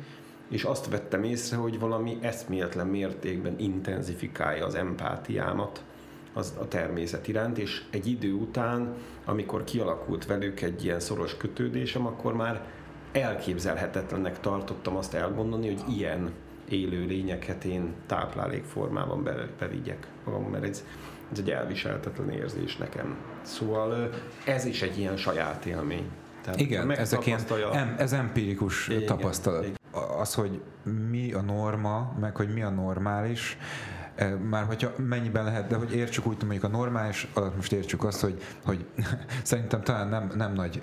és 0.48 0.64
azt 0.64 0.90
vettem 0.90 1.24
észre, 1.24 1.56
hogy 1.56 1.78
valami 1.78 2.18
eszméletlen 2.20 2.86
mértékben 2.86 3.58
intenzifikálja 3.58 4.66
az 4.66 4.74
empátiámat 4.74 5.84
az 6.32 6.54
a 6.60 6.68
természet 6.68 7.28
iránt, 7.28 7.58
és 7.58 7.82
egy 7.90 8.06
idő 8.06 8.32
után, 8.32 8.94
amikor 9.24 9.64
kialakult 9.64 10.26
velük 10.26 10.60
egy 10.60 10.84
ilyen 10.84 11.00
szoros 11.00 11.36
kötődésem, 11.36 12.06
akkor 12.06 12.34
már 12.34 12.66
elképzelhetetlennek 13.12 14.40
tartottam 14.40 14.96
azt 14.96 15.14
elgondolni, 15.14 15.66
hogy 15.66 15.96
ilyen 15.96 16.30
élő 16.68 17.06
lényeket 17.06 17.64
én 17.64 17.94
táplálékformában 18.06 19.22
be, 19.22 19.48
bevigyek 19.58 20.06
magam, 20.24 20.42
mert 20.42 20.64
ez, 20.64 20.84
ez 21.32 21.38
egy 21.38 21.50
elviselhetetlen 21.50 22.30
érzés 22.30 22.76
nekem. 22.76 23.16
Szóval 23.42 24.10
ez 24.46 24.64
is 24.64 24.82
egy 24.82 24.98
ilyen 24.98 25.16
saját 25.16 25.64
élmény. 25.64 26.10
Tehát 26.42 26.60
igen, 26.60 26.90
ezek 26.90 27.26
ilyen, 27.26 27.40
em, 27.72 27.94
ez 27.98 28.12
empirikus 28.12 28.88
igen, 28.88 29.06
tapasztalat. 29.06 29.64
Igen. 29.64 29.76
Az, 30.18 30.34
hogy 30.34 30.60
mi 31.10 31.32
a 31.32 31.40
norma, 31.40 32.16
meg 32.20 32.36
hogy 32.36 32.52
mi 32.52 32.62
a 32.62 32.70
normális, 32.70 33.58
már 34.50 34.64
hogyha 34.64 34.92
mennyiben 34.96 35.44
lehet, 35.44 35.66
de 35.66 35.76
hogy 35.76 35.94
értsük 35.94 36.26
úgy, 36.26 36.36
mondjuk 36.40 36.64
a 36.64 36.68
normális 36.68 37.28
alatt 37.34 37.56
most 37.56 37.72
értsük 37.72 38.04
azt, 38.04 38.20
hogy, 38.20 38.42
hogy 38.64 38.86
szerintem 39.42 39.82
talán 39.82 40.08
nem, 40.08 40.32
nem 40.36 40.52
nagy 40.52 40.82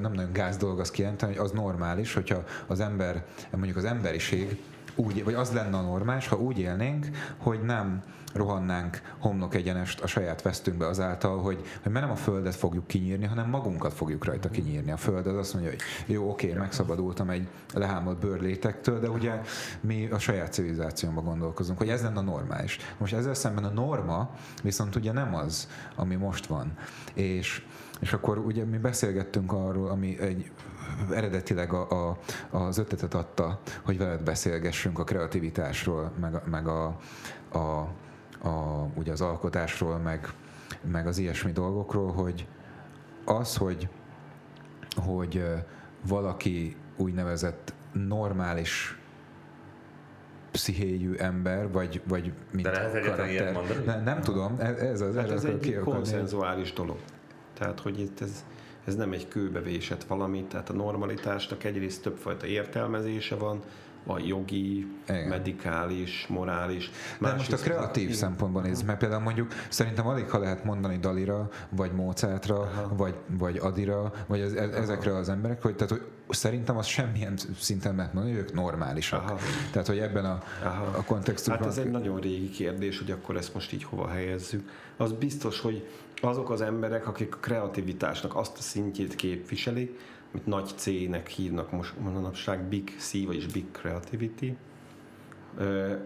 nem 0.00 0.12
nagyon 0.12 0.32
gáz 0.32 0.56
dolog 0.56 0.80
azt 0.80 0.92
kijelenteni, 0.92 1.34
hogy 1.34 1.44
az 1.44 1.50
normális, 1.50 2.14
hogyha 2.14 2.44
az 2.66 2.80
ember, 2.80 3.24
mondjuk 3.50 3.76
az 3.76 3.84
emberiség 3.84 4.58
úgy, 4.94 5.24
vagy 5.24 5.34
az 5.34 5.52
lenne 5.52 5.76
a 5.76 5.80
normális, 5.80 6.28
ha 6.28 6.36
úgy 6.36 6.58
élnénk, 6.58 7.06
hogy 7.38 7.62
nem 7.62 8.02
rohannánk 8.32 9.00
homlok 9.18 9.54
egyenest 9.54 10.00
a 10.00 10.06
saját 10.06 10.42
vesztünkbe 10.42 10.86
azáltal, 10.86 11.38
hogy, 11.38 11.64
hogy 11.82 11.92
nem 11.92 12.10
a 12.10 12.16
földet 12.16 12.54
fogjuk 12.54 12.86
kinyírni, 12.86 13.26
hanem 13.26 13.48
magunkat 13.48 13.92
fogjuk 13.92 14.24
rajta 14.24 14.48
kinyírni. 14.48 14.90
A 14.90 14.96
föld 14.96 15.26
az 15.26 15.36
azt 15.36 15.52
mondja, 15.52 15.70
hogy 15.70 15.80
jó, 16.06 16.30
oké, 16.30 16.52
megszabadultam 16.52 17.30
egy 17.30 17.48
lehámolt 17.74 18.18
bőrlétektől, 18.18 19.00
de 19.00 19.08
ugye 19.08 19.40
mi 19.80 20.08
a 20.10 20.18
saját 20.18 20.52
civilizációmban 20.52 21.24
gondolkozunk, 21.24 21.78
hogy 21.78 21.88
ez 21.88 22.02
lenne 22.02 22.18
a 22.18 22.22
normális. 22.22 22.78
Most 22.98 23.12
ezzel 23.12 23.34
szemben 23.34 23.64
a 23.64 23.70
norma 23.70 24.30
viszont 24.62 24.96
ugye 24.96 25.12
nem 25.12 25.34
az, 25.34 25.68
ami 25.96 26.14
most 26.14 26.46
van. 26.46 26.72
És 27.14 27.64
és 28.00 28.12
akkor 28.12 28.38
ugye 28.38 28.64
mi 28.64 28.78
beszélgettünk 28.78 29.52
arról, 29.52 29.88
ami 29.88 30.18
egy 30.20 30.50
eredetileg 31.10 31.72
a, 31.72 32.10
a, 32.10 32.18
az 32.50 32.78
ötletet 32.78 33.14
adta, 33.14 33.60
hogy 33.82 33.98
veled 33.98 34.22
beszélgessünk 34.22 34.98
a 34.98 35.04
kreativitásról, 35.04 36.12
meg, 36.20 36.42
meg 36.50 36.66
a, 36.66 36.84
a 37.52 37.88
a, 38.42 38.86
ugye 38.94 39.12
az 39.12 39.20
alkotásról, 39.20 39.98
meg, 39.98 40.28
meg 40.90 41.06
az 41.06 41.18
ilyesmi 41.18 41.52
dolgokról, 41.52 42.12
hogy 42.12 42.46
az, 43.24 43.56
hogy, 43.56 43.88
hogy 45.04 45.44
valaki 46.06 46.76
úgynevezett 46.96 47.74
normális 47.92 48.98
pszichéjű 50.50 51.14
ember, 51.14 51.72
vagy, 51.72 52.02
vagy 52.08 52.32
mint 52.52 52.66
De 52.66 52.70
lehet 52.70 53.52
mondani? 53.52 53.84
Ne, 53.84 54.02
nem 54.02 54.20
tudom, 54.20 54.56
ez, 54.58 54.78
ez 54.78 55.00
az 55.00 55.16
hát 55.16 55.30
ez 55.30 55.44
egy 55.44 55.78
konszenzuális 55.84 56.72
dolog. 56.72 56.96
Tehát, 57.54 57.80
hogy 57.80 58.00
itt 58.00 58.20
ez, 58.20 58.44
ez 58.84 58.96
nem 58.96 59.12
egy 59.12 59.28
kőbevésett 59.28 60.04
valami, 60.04 60.44
tehát 60.44 60.68
a 60.68 60.72
normalitásnak 60.72 61.64
egyrészt 61.64 62.02
többfajta 62.02 62.46
értelmezése 62.46 63.34
van, 63.34 63.60
a 64.06 64.18
jogi, 64.18 64.86
Igen. 65.08 65.28
medikális, 65.28 66.26
morális. 66.28 66.90
De 67.18 67.32
most 67.32 67.52
a 67.52 67.56
kreatív 67.56 68.10
az, 68.10 68.16
szempontból 68.16 68.62
néz, 68.62 68.82
mert 68.82 68.98
például 68.98 69.22
mondjuk 69.22 69.52
szerintem 69.68 70.06
alig 70.06 70.30
ha 70.30 70.38
lehet 70.38 70.64
mondani 70.64 70.98
Dalira, 70.98 71.48
vagy 71.68 71.92
Mozartra, 71.92 72.88
vagy, 72.96 73.14
vagy 73.26 73.56
Adira, 73.56 74.12
vagy 74.26 74.40
ez, 74.40 74.52
ezekre 74.52 75.16
az 75.16 75.28
emberek, 75.28 75.62
hogy, 75.62 75.74
tehát, 75.74 75.90
hogy 75.90 76.02
szerintem 76.28 76.76
az 76.76 76.86
semmilyen 76.86 77.34
szinten 77.58 77.94
lehet 77.96 78.12
mondani, 78.12 78.36
hogy 78.36 78.44
ők 78.44 78.54
normálisak. 78.54 79.22
Aha. 79.22 79.38
Tehát, 79.72 79.86
hogy 79.86 79.98
ebben 79.98 80.24
a, 80.24 80.42
a 80.96 81.04
kontextusban... 81.04 81.58
Hát 81.58 81.66
ez 81.66 81.78
egy 81.78 81.90
nagyon 81.90 82.20
régi 82.20 82.50
kérdés, 82.50 82.98
hogy 82.98 83.10
akkor 83.10 83.36
ezt 83.36 83.54
most 83.54 83.72
így 83.72 83.84
hova 83.84 84.08
helyezzük. 84.08 84.70
Az 84.96 85.12
biztos, 85.12 85.60
hogy 85.60 85.88
azok 86.20 86.50
az 86.50 86.60
emberek, 86.60 87.06
akik 87.06 87.34
a 87.34 87.38
kreativitásnak 87.38 88.36
azt 88.36 88.58
a 88.58 88.62
szintjét 88.62 89.14
képviselik, 89.14 89.98
amit 90.32 90.46
nagy 90.46 90.66
C-nek 90.76 91.28
hívnak 91.28 91.70
most 91.70 91.98
manapság, 92.00 92.62
Big 92.62 92.94
C, 92.98 93.24
vagyis 93.26 93.46
Big 93.46 93.64
Creativity, 93.72 94.56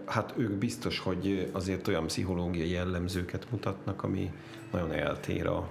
hát 0.04 0.34
ők 0.36 0.52
biztos, 0.52 0.98
hogy 0.98 1.50
azért 1.52 1.88
olyan 1.88 2.06
pszichológiai 2.06 2.70
jellemzőket 2.70 3.46
mutatnak, 3.50 4.02
ami 4.02 4.32
nagyon 4.72 4.92
eltér 4.92 5.46
a, 5.46 5.68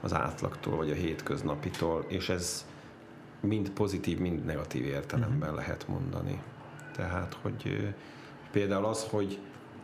az 0.00 0.14
átlagtól, 0.14 0.76
vagy 0.76 0.90
a 0.90 0.94
hétköznapitól, 0.94 2.04
és 2.08 2.28
ez 2.28 2.66
mind 3.40 3.70
pozitív, 3.70 4.18
mind 4.18 4.44
negatív 4.44 4.84
értelemben 4.84 5.38
uh-huh. 5.38 5.56
lehet 5.56 5.88
mondani. 5.88 6.42
Tehát, 6.96 7.38
hogy 7.42 7.94
például 8.50 8.84
az, 8.84 9.06
hogy 9.10 9.38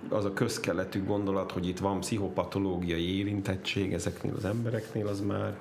az 0.09 0.25
a 0.25 0.33
közkeletű 0.33 1.05
gondolat, 1.05 1.53
hogy 1.53 1.69
itt 1.69 1.79
van 1.79 2.01
pszichopatológiai 2.01 3.19
érintettség 3.19 3.93
ezeknél 3.93 4.35
az 4.37 4.45
embereknél, 4.45 5.07
az 5.07 5.21
már 5.21 5.57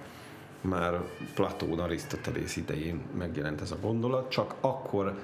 már 0.62 1.02
Platón, 1.36 1.80
Arisztotelész 1.80 2.56
idején 2.56 3.02
megjelent 3.18 3.62
ez 3.62 3.72
a 3.72 3.78
gondolat, 3.82 4.30
csak 4.30 4.56
akkor 4.62 5.18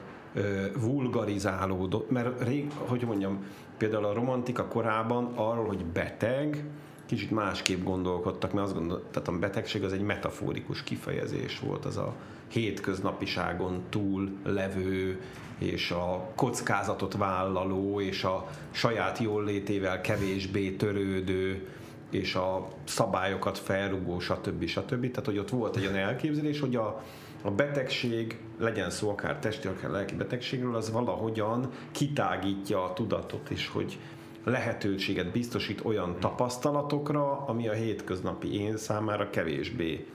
vulgarizálódott, 0.79 2.09
mert 2.09 2.43
rég, 2.43 2.71
hogy 2.77 3.03
mondjam, 3.05 3.45
például 3.77 4.05
a 4.05 4.13
romantika 4.13 4.65
korában 4.65 5.31
arról, 5.35 5.65
hogy 5.65 5.85
beteg, 5.85 6.63
kicsit 7.05 7.31
másképp 7.31 7.83
gondolkodtak, 7.83 8.53
mert 8.53 8.65
azt 8.65 8.75
gondol, 8.75 9.03
tehát 9.11 9.27
a 9.27 9.39
betegség 9.39 9.83
az 9.83 9.93
egy 9.93 10.01
metaforikus 10.01 10.83
kifejezés 10.83 11.59
volt, 11.59 11.85
az 11.85 11.97
a 11.97 12.13
hétköznapiságon 12.47 13.81
túl 13.89 14.29
levő, 14.43 15.21
és 15.57 15.91
a 15.91 16.31
kockázatot 16.35 17.17
vállaló, 17.17 18.01
és 18.01 18.23
a 18.23 18.47
saját 18.71 19.17
jólétével 19.17 20.01
kevésbé 20.01 20.71
törődő, 20.71 21.67
és 22.13 22.35
a 22.35 22.67
szabályokat 22.83 23.57
felrugó, 23.57 24.19
stb. 24.19 24.65
stb. 24.65 25.11
Tehát, 25.11 25.25
hogy 25.25 25.37
ott 25.37 25.49
volt 25.49 25.75
egy 25.75 25.85
olyan 25.85 25.97
elképzelés, 25.97 26.59
hogy 26.59 26.75
a, 26.75 27.03
a 27.41 27.51
betegség, 27.51 28.39
legyen 28.59 28.89
szó 28.89 29.09
akár 29.09 29.39
testi, 29.39 29.67
akár 29.67 29.89
lelki 29.89 30.15
betegségről, 30.15 30.75
az 30.75 30.91
valahogyan 30.91 31.69
kitágítja 31.91 32.83
a 32.83 32.93
tudatot, 32.93 33.49
és 33.49 33.67
hogy 33.67 33.99
lehetőséget 34.43 35.31
biztosít 35.31 35.85
olyan 35.85 36.15
tapasztalatokra, 36.19 37.45
ami 37.45 37.67
a 37.67 37.73
hétköznapi 37.73 38.59
én 38.59 38.77
számára 38.77 39.29
kevésbé 39.29 40.07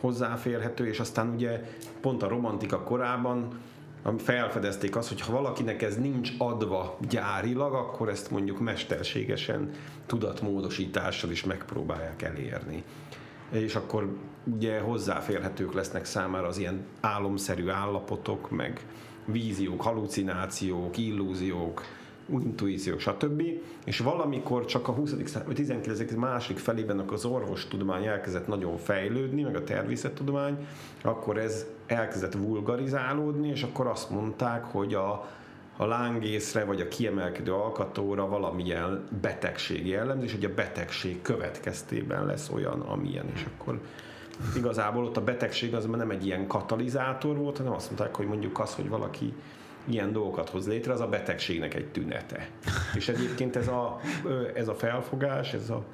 hozzáférhető, 0.00 0.86
és 0.86 1.00
aztán 1.00 1.28
ugye 1.28 1.64
pont 2.00 2.22
a 2.22 2.28
romantika 2.28 2.82
korában 2.82 3.48
felfedezték 4.18 4.96
azt, 4.96 5.08
hogy 5.08 5.20
ha 5.20 5.32
valakinek 5.32 5.82
ez 5.82 5.96
nincs 5.96 6.30
adva 6.38 6.98
gyárilag, 7.08 7.74
akkor 7.74 8.08
ezt 8.08 8.30
mondjuk 8.30 8.58
mesterségesen 8.58 9.70
tudatmódosítással 10.06 11.30
is 11.30 11.44
megpróbálják 11.44 12.22
elérni. 12.22 12.82
És 13.50 13.74
akkor 13.74 14.16
ugye 14.44 14.80
hozzáférhetők 14.80 15.72
lesznek 15.72 16.04
számára 16.04 16.46
az 16.46 16.58
ilyen 16.58 16.86
álomszerű 17.00 17.68
állapotok, 17.68 18.50
meg 18.50 18.80
víziók, 19.24 19.82
halucinációk, 19.82 20.96
illúziók, 20.96 21.82
intuíciók, 22.30 23.00
stb. 23.00 23.42
És 23.84 23.98
valamikor 23.98 24.64
csak 24.64 24.88
a 24.88 24.92
20. 24.92 25.12
vagy 25.46 25.54
19. 25.54 26.12
második 26.12 26.58
felében 26.58 26.98
az 26.98 27.24
orvostudomány 27.24 28.06
elkezdett 28.06 28.46
nagyon 28.46 28.76
fejlődni, 28.76 29.42
meg 29.42 29.56
a 29.56 29.64
természettudomány, 29.64 30.66
akkor 31.02 31.38
ez 31.38 31.66
elkezdett 31.86 32.34
vulgarizálódni, 32.34 33.48
és 33.48 33.62
akkor 33.62 33.86
azt 33.86 34.10
mondták, 34.10 34.64
hogy 34.64 34.94
a, 34.94 35.28
a 35.76 35.86
lángészre 35.86 36.64
vagy 36.64 36.80
a 36.80 36.88
kiemelkedő 36.88 37.52
alkatóra 37.52 38.28
valamilyen 38.28 39.04
betegség 39.20 39.86
jellemző, 39.86 40.24
és 40.24 40.32
hogy 40.32 40.44
a 40.44 40.54
betegség 40.54 41.22
következtében 41.22 42.26
lesz 42.26 42.50
olyan, 42.54 42.80
amilyen, 42.80 43.26
és 43.34 43.46
akkor 43.54 43.80
igazából 44.56 45.04
ott 45.04 45.16
a 45.16 45.24
betegség 45.24 45.74
az 45.74 45.84
nem 45.84 46.10
egy 46.10 46.26
ilyen 46.26 46.46
katalizátor 46.46 47.36
volt, 47.36 47.56
hanem 47.56 47.72
azt 47.72 47.86
mondták, 47.86 48.14
hogy 48.14 48.26
mondjuk 48.26 48.58
az, 48.58 48.74
hogy 48.74 48.88
valaki 48.88 49.32
ilyen 49.90 50.12
dolgokat 50.12 50.48
hoz 50.48 50.66
létre, 50.66 50.92
az 50.92 51.00
a 51.00 51.08
betegségnek 51.08 51.74
egy 51.74 51.86
tünete. 51.86 52.48
És 52.94 53.08
egyébként 53.08 53.56
ez 53.56 53.68
a, 53.68 54.00
ez 54.54 54.68
a 54.68 54.74
felfogás, 54.74 55.52
ez 55.52 55.70
a 55.70 55.84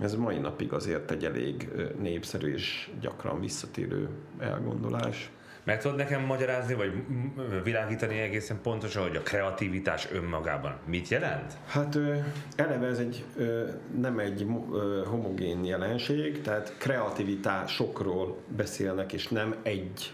ez 0.00 0.14
mai 0.14 0.38
napig 0.38 0.72
azért 0.72 1.10
egy 1.10 1.24
elég 1.24 1.68
népszerű 1.98 2.52
és 2.52 2.90
gyakran 3.00 3.40
visszatérő 3.40 4.08
elgondolás. 4.38 5.30
Meg 5.64 5.80
tudod 5.80 5.96
nekem 5.96 6.24
magyarázni, 6.24 6.74
vagy 6.74 6.92
világítani 7.64 8.18
egészen 8.18 8.60
pontosan, 8.62 9.02
hogy 9.02 9.16
a 9.16 9.22
kreativitás 9.22 10.08
önmagában 10.12 10.76
mit 10.86 11.08
jelent? 11.08 11.56
Hát 11.66 11.98
eleve 12.56 12.86
ez 12.86 12.98
egy 12.98 13.24
nem 14.00 14.18
egy 14.18 14.46
homogén 15.06 15.64
jelenség, 15.64 16.40
tehát 16.40 16.74
kreativitásokról 16.78 18.36
beszélnek, 18.56 19.12
és 19.12 19.28
nem 19.28 19.54
egy 19.62 20.12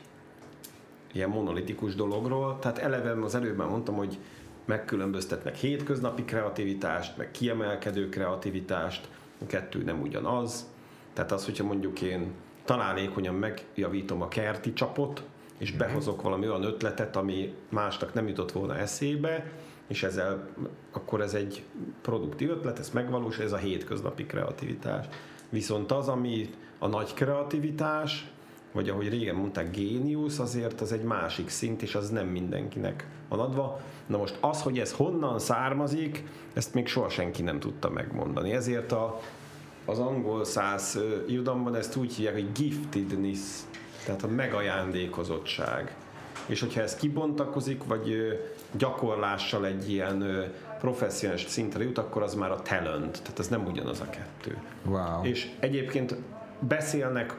ilyen 1.16 1.28
monolitikus 1.28 1.94
dologról. 1.94 2.58
Tehát 2.58 2.78
eleve 2.78 3.24
az 3.24 3.34
előbb 3.34 3.56
mondtam, 3.56 3.94
hogy 3.94 4.18
megkülönböztetnek 4.64 5.54
hétköznapi 5.54 6.24
kreativitást, 6.24 7.16
meg 7.16 7.30
kiemelkedő 7.30 8.08
kreativitást, 8.08 9.08
a 9.42 9.46
kettő 9.46 9.82
nem 9.82 10.00
ugyanaz. 10.00 10.66
Tehát 11.12 11.32
az, 11.32 11.44
hogyha 11.44 11.64
mondjuk 11.64 12.00
én 12.00 12.32
találékonyan 12.64 13.34
megjavítom 13.34 14.22
a 14.22 14.28
kerti 14.28 14.72
csapot, 14.72 15.22
és 15.58 15.70
mhm. 15.70 15.78
behozok 15.78 16.22
valami 16.22 16.48
olyan 16.48 16.64
ötletet, 16.64 17.16
ami 17.16 17.54
másnak 17.68 18.14
nem 18.14 18.28
jutott 18.28 18.52
volna 18.52 18.76
eszébe, 18.76 19.52
és 19.86 20.02
ezzel 20.02 20.48
akkor 20.92 21.20
ez 21.20 21.34
egy 21.34 21.62
produktív 22.02 22.50
ötlet, 22.50 22.78
ez 22.78 22.90
megvalósul, 22.90 23.44
ez 23.44 23.52
a 23.52 23.56
hétköznapi 23.56 24.26
kreativitás. 24.26 25.06
Viszont 25.48 25.92
az, 25.92 26.08
ami 26.08 26.50
a 26.78 26.86
nagy 26.86 27.14
kreativitás, 27.14 28.30
vagy 28.76 28.88
ahogy 28.88 29.08
régen 29.08 29.34
mondták, 29.34 29.70
géniusz, 29.70 30.38
azért 30.38 30.80
az 30.80 30.92
egy 30.92 31.02
másik 31.02 31.48
szint, 31.48 31.82
és 31.82 31.94
az 31.94 32.10
nem 32.10 32.26
mindenkinek 32.26 33.06
van 33.28 33.40
adva. 33.40 33.80
Na 34.06 34.16
most 34.16 34.38
az, 34.40 34.62
hogy 34.62 34.78
ez 34.78 34.92
honnan 34.92 35.38
származik, 35.38 36.24
ezt 36.52 36.74
még 36.74 36.86
soha 36.86 37.08
senki 37.08 37.42
nem 37.42 37.58
tudta 37.58 37.90
megmondani. 37.90 38.52
Ezért 38.52 38.92
a, 38.92 39.20
az 39.84 39.98
angol 39.98 40.44
száz 40.44 40.98
irodalomban 41.26 41.74
ezt 41.74 41.96
úgy 41.96 42.14
hívják, 42.14 42.34
hogy 42.34 42.52
giftedness, 42.52 43.60
tehát 44.04 44.22
a 44.22 44.28
megajándékozottság. 44.28 45.96
És 46.46 46.60
hogyha 46.60 46.80
ez 46.80 46.96
kibontakozik, 46.96 47.84
vagy 47.84 48.38
gyakorlással 48.76 49.66
egy 49.66 49.90
ilyen 49.90 50.44
professzionális 50.78 51.46
szintre 51.46 51.84
jut, 51.84 51.98
akkor 51.98 52.22
az 52.22 52.34
már 52.34 52.50
a 52.50 52.62
talent, 52.62 53.22
tehát 53.22 53.38
ez 53.38 53.48
nem 53.48 53.66
ugyanaz 53.66 54.00
a 54.00 54.10
kettő. 54.10 54.58
Wow. 54.84 55.22
És 55.22 55.50
egyébként 55.60 56.16
beszélnek 56.60 57.34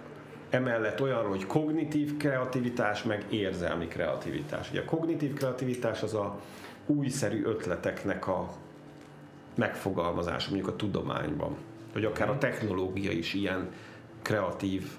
emellett 0.49 1.01
olyanról, 1.01 1.29
hogy 1.29 1.45
kognitív 1.45 2.17
kreativitás, 2.17 3.03
meg 3.03 3.25
érzelmi 3.29 3.87
kreativitás. 3.87 4.69
Ugye 4.69 4.81
a 4.81 4.85
kognitív 4.85 5.33
kreativitás 5.33 6.03
az 6.03 6.13
a 6.13 6.39
újszerű 6.85 7.43
ötleteknek 7.45 8.27
a 8.27 8.49
megfogalmazása, 9.55 10.49
mondjuk 10.49 10.73
a 10.73 10.75
tudományban, 10.75 11.55
vagy 11.93 12.05
akár 12.05 12.29
a 12.29 12.37
technológia 12.37 13.11
is 13.11 13.33
ilyen 13.33 13.69
kreatív 14.21 14.91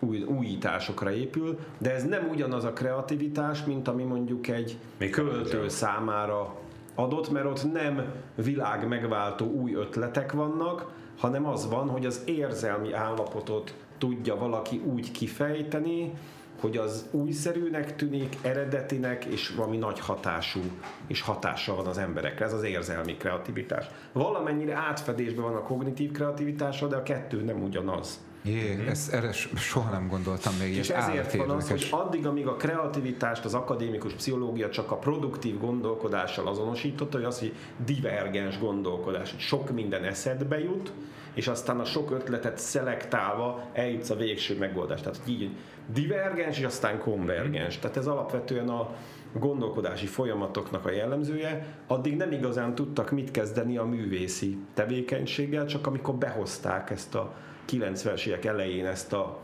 új, 0.00 0.22
újításokra 0.22 1.12
épül, 1.12 1.58
de 1.78 1.94
ez 1.94 2.04
nem 2.04 2.28
ugyanaz 2.30 2.64
a 2.64 2.72
kreativitás, 2.72 3.64
mint 3.64 3.88
ami 3.88 4.02
mondjuk 4.02 4.48
egy 4.48 4.78
Még 4.98 5.10
költő 5.10 5.68
számára 5.68 6.54
adott, 6.94 7.30
mert 7.30 7.46
ott 7.46 7.72
nem 7.72 8.12
világ 8.34 8.88
megváltó 8.88 9.46
új 9.46 9.74
ötletek 9.74 10.32
vannak, 10.32 10.92
hanem 11.18 11.46
az 11.46 11.68
van, 11.68 11.88
hogy 11.88 12.06
az 12.06 12.22
érzelmi 12.24 12.92
állapotot 12.92 13.74
tudja 13.98 14.36
valaki 14.36 14.82
úgy 14.84 15.10
kifejteni, 15.10 16.12
hogy 16.60 16.76
az 16.76 17.06
újszerűnek 17.10 17.96
tűnik, 17.96 18.36
eredetinek, 18.42 19.24
és 19.24 19.48
valami 19.56 19.76
nagy 19.76 20.00
hatású, 20.00 20.60
és 21.06 21.20
hatása 21.20 21.74
van 21.74 21.86
az 21.86 21.98
emberekre. 21.98 22.44
Ez 22.44 22.52
az 22.52 22.62
érzelmi 22.62 23.16
kreativitás. 23.16 23.86
Valamennyire 24.12 24.74
átfedésben 24.74 25.44
van 25.44 25.54
a 25.54 25.62
kognitív 25.62 26.12
kreativitása, 26.12 26.86
de 26.86 26.96
a 26.96 27.02
kettő 27.02 27.42
nem 27.42 27.62
ugyanaz. 27.62 28.20
Jé, 28.46 28.74
mm-hmm. 28.74 28.88
ezt, 28.88 29.12
erre 29.12 29.32
soha 29.32 29.90
nem 29.90 30.08
gondoltam 30.08 30.54
még. 30.60 30.76
És 30.76 30.90
ezért 30.90 31.34
van 31.36 31.50
az, 31.50 31.70
hogy 31.70 31.88
addig, 31.90 32.26
amíg 32.26 32.46
a 32.46 32.56
kreativitást 32.56 33.44
az 33.44 33.54
akadémikus 33.54 34.12
pszichológia 34.12 34.70
csak 34.70 34.90
a 34.90 34.96
produktív 34.96 35.58
gondolkodással 35.58 36.46
azonosította, 36.46 37.16
hogy 37.16 37.26
az, 37.26 37.38
hogy 37.38 37.54
divergens 37.84 38.58
gondolkodás, 38.58 39.30
hogy 39.30 39.40
sok 39.40 39.70
minden 39.70 40.04
eszedbe 40.04 40.58
jut, 40.58 40.92
és 41.34 41.48
aztán 41.48 41.80
a 41.80 41.84
sok 41.84 42.10
ötletet 42.10 42.58
szelektálva 42.58 43.62
eljutsz 43.72 44.10
a 44.10 44.16
végső 44.16 44.58
megoldás. 44.58 45.00
Tehát 45.00 45.20
így 45.26 45.50
divergens, 45.86 46.58
és 46.58 46.64
aztán 46.64 46.98
konvergens. 46.98 47.78
Tehát 47.78 47.96
ez 47.96 48.06
alapvetően 48.06 48.68
a 48.68 48.94
gondolkodási 49.32 50.06
folyamatoknak 50.06 50.86
a 50.86 50.90
jellemzője, 50.90 51.66
addig 51.86 52.16
nem 52.16 52.32
igazán 52.32 52.74
tudtak 52.74 53.10
mit 53.10 53.30
kezdeni 53.30 53.76
a 53.76 53.84
művészi 53.84 54.58
tevékenységgel, 54.74 55.66
csak 55.66 55.86
amikor 55.86 56.14
behozták 56.14 56.90
ezt 56.90 57.14
a 57.14 57.34
90-es 57.70 58.26
évek 58.26 58.44
elején 58.44 58.86
ezt 58.86 59.12
a 59.12 59.38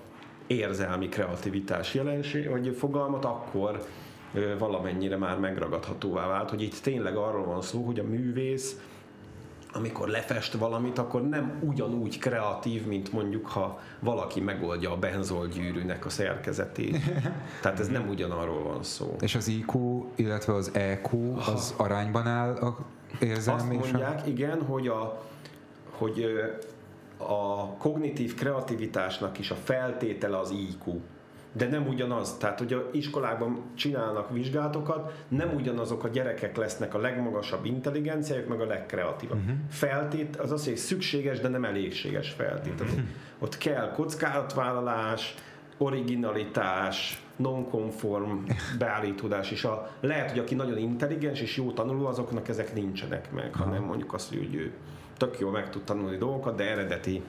érzelmi 0.47 1.09
kreativitás 1.09 1.95
jelenség, 1.95 2.49
vagy 2.49 2.76
fogalmat, 2.78 3.24
akkor 3.24 3.86
valamennyire 4.59 5.16
már 5.16 5.38
megragadhatóvá 5.38 6.26
vált, 6.26 6.51
hogy 6.51 6.62
itt 6.62 6.78
tényleg 6.80 7.16
arról 7.16 7.45
van 7.45 7.62
szó, 7.62 7.82
hogy 7.82 7.99
a 7.99 8.05
művész 8.05 8.80
amikor 9.72 10.08
lefest 10.08 10.54
valamit, 10.54 10.98
akkor 10.98 11.28
nem 11.28 11.58
ugyanúgy 11.60 12.18
kreatív, 12.18 12.86
mint 12.86 13.12
mondjuk, 13.12 13.46
ha 13.46 13.80
valaki 13.98 14.40
megoldja 14.40 14.92
a 14.92 14.96
benzolgyűrűnek 14.96 16.06
a 16.06 16.08
szerkezetét. 16.08 16.96
Tehát 17.62 17.80
ez 17.80 17.88
nem 17.88 18.08
ugyanarról 18.08 18.62
van 18.62 18.82
szó. 18.82 19.16
És 19.20 19.34
az 19.34 19.48
IQ, 19.48 20.04
illetve 20.14 20.54
az 20.54 20.70
EQ, 20.74 21.36
az 21.36 21.74
Aha. 21.76 21.84
arányban 21.84 22.26
áll 22.26 22.54
a 22.54 22.76
érzelmi 23.20 23.76
Azt 23.76 23.92
mondják, 23.92 24.26
igen, 24.26 24.62
hogy 24.62 24.88
a, 24.88 25.22
hogy 25.90 26.24
a 27.16 27.66
kognitív 27.66 28.34
kreativitásnak 28.34 29.38
is 29.38 29.50
a 29.50 29.54
feltétele 29.54 30.38
az 30.38 30.50
IQ 30.50 31.00
de 31.53 31.68
nem 31.68 31.86
ugyanaz. 31.88 32.36
Tehát, 32.36 32.59
hogy 32.59 32.72
a 32.72 32.88
iskolákban 32.92 33.62
csinálnak 33.74 34.30
vizsgálatokat, 34.30 35.24
nem 35.28 35.55
ugyanazok 35.55 36.05
a 36.05 36.09
gyerekek 36.09 36.57
lesznek 36.57 36.94
a 36.94 36.98
legmagasabb 36.98 37.64
intelligenciájuk, 37.64 38.48
meg 38.48 38.61
a 38.61 38.66
legkreatívabb. 38.66 39.38
Uh-huh. 39.38 39.57
Feltét 39.70 40.36
az 40.36 40.53
az, 40.53 40.64
hogy 40.64 40.76
szükséges, 40.76 41.40
de 41.40 41.48
nem 41.48 41.64
elégséges 41.64 42.30
feltét. 42.30 42.80
Uh-huh. 42.80 43.01
Ott 43.38 43.59
kell 43.59 43.92
kockázatvállalás, 43.92 45.34
originalitás, 45.78 47.22
nonkonform 47.36 48.38
beállítódás, 48.78 49.51
és 49.51 49.64
a, 49.64 49.90
lehet, 50.01 50.30
hogy 50.30 50.38
aki 50.38 50.55
nagyon 50.55 50.78
intelligens 50.78 51.40
és 51.40 51.57
jó 51.57 51.72
tanuló, 51.72 52.07
azoknak 52.07 52.48
ezek 52.48 52.74
nincsenek 52.74 53.32
meg, 53.32 53.55
hanem 53.55 53.82
mondjuk 53.82 54.12
azt, 54.12 54.28
hogy 54.28 54.55
ő 54.55 54.72
tök 55.16 55.38
jól 55.38 55.51
meg 55.51 55.70
tud 55.70 55.82
tanulni 55.82 56.16
dolgokat, 56.16 56.57
de 56.57 56.70
eredeti 56.70 57.22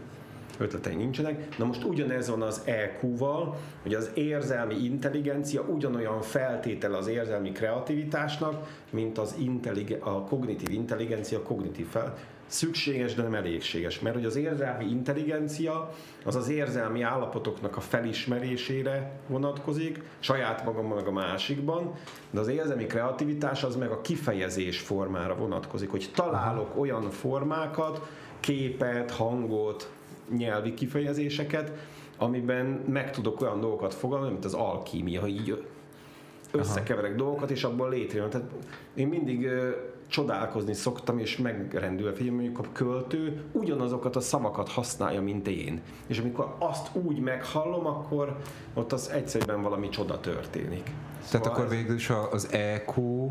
ötletei 0.57 0.95
nincsenek. 0.95 1.57
Na 1.57 1.65
most 1.65 1.83
ugyanez 1.83 2.29
van 2.29 2.41
az 2.41 2.61
EQ-val, 2.65 3.57
hogy 3.81 3.93
az 3.93 4.11
érzelmi 4.13 4.75
intelligencia 4.83 5.61
ugyanolyan 5.61 6.21
feltétel 6.21 6.93
az 6.93 7.07
érzelmi 7.07 7.51
kreativitásnak, 7.51 8.67
mint 8.89 9.17
az 9.17 9.35
intellig- 9.39 9.97
a 9.99 10.21
kognitív 10.21 10.71
intelligencia, 10.71 11.37
a 11.37 11.41
kognitív 11.41 11.87
fel 11.87 12.17
szükséges, 12.51 13.13
de 13.13 13.21
nem 13.21 13.33
elégséges. 13.33 13.99
Mert 13.99 14.15
hogy 14.15 14.25
az 14.25 14.35
érzelmi 14.35 14.85
intelligencia 14.85 15.93
az 16.25 16.35
az 16.35 16.49
érzelmi 16.49 17.01
állapotoknak 17.01 17.77
a 17.77 17.79
felismerésére 17.79 19.11
vonatkozik, 19.27 20.03
saját 20.19 20.65
magamban 20.65 20.97
meg 20.97 21.07
a 21.07 21.11
másikban, 21.11 21.93
de 22.31 22.39
az 22.39 22.47
érzelmi 22.47 22.85
kreativitás 22.85 23.63
az 23.63 23.75
meg 23.75 23.91
a 23.91 24.01
kifejezés 24.01 24.79
formára 24.79 25.35
vonatkozik, 25.35 25.89
hogy 25.89 26.09
találok 26.15 26.79
olyan 26.79 27.09
formákat, 27.09 28.07
képet, 28.39 29.11
hangot, 29.11 29.91
nyelvi 30.37 30.73
kifejezéseket, 30.73 31.71
amiben 32.17 32.65
meg 32.65 33.11
tudok 33.11 33.41
olyan 33.41 33.59
dolgokat 33.59 33.93
fogalni, 33.93 34.29
mint 34.29 34.45
az 34.45 34.53
alkímia, 34.53 35.21
hogy 35.21 35.29
így 35.29 35.65
összekeverek 36.51 37.11
Aha. 37.11 37.19
dolgokat, 37.19 37.51
és 37.51 37.63
abból 37.63 37.89
létrejön. 37.89 38.29
Tehát 38.29 38.47
én 38.93 39.07
mindig 39.07 39.45
ö, 39.45 39.69
csodálkozni 40.07 40.73
szoktam, 40.73 41.19
és 41.19 41.37
megrendül, 41.37 42.15
hogy 42.17 42.31
mondjuk 42.31 42.59
a 42.59 42.63
költő 42.71 43.43
ugyanazokat 43.51 44.15
a 44.15 44.19
szavakat 44.19 44.69
használja, 44.69 45.21
mint 45.21 45.47
én. 45.47 45.81
És 46.07 46.19
amikor 46.19 46.55
azt 46.59 46.89
úgy 46.93 47.19
meghallom, 47.19 47.85
akkor 47.85 48.37
ott 48.73 48.91
az 48.91 49.09
egyszerűen 49.09 49.61
valami 49.61 49.89
csoda 49.89 50.19
történik. 50.19 50.83
Tehát 50.83 51.45
szóval 51.45 51.51
akkor 51.51 51.69
végül 51.69 51.95
is 51.95 52.11
az 52.31 52.51
EQ, 52.51 53.27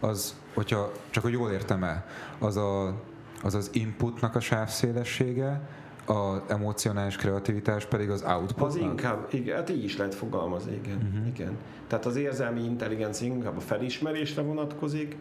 az, 0.00 0.40
hogyha 0.54 0.92
csak 1.10 1.22
hogy 1.22 1.32
jól 1.32 1.50
értem 1.50 1.84
el, 1.84 2.06
az 2.38 2.56
a, 2.56 2.94
az, 3.42 3.54
az 3.54 3.70
inputnak 3.72 4.34
a 4.34 4.40
sávszélessége, 4.40 5.68
a 6.06 6.42
emocionális 6.48 7.16
kreativitás 7.16 7.84
pedig 7.84 8.10
az 8.10 8.22
output? 8.22 8.66
Az 8.66 8.76
inkább, 8.76 9.26
igen, 9.30 9.56
hát 9.56 9.70
így 9.70 9.84
is 9.84 9.96
lehet 9.96 10.14
fogalmazni, 10.14 10.80
igen. 10.84 10.96
Uh-huh. 10.96 11.26
igen. 11.26 11.56
Tehát 11.86 12.06
az 12.06 12.16
érzelmi 12.16 12.62
intelligencia 12.64 13.26
inkább 13.26 13.56
a 13.56 13.60
felismerésre 13.60 14.42
vonatkozik, 14.42 15.16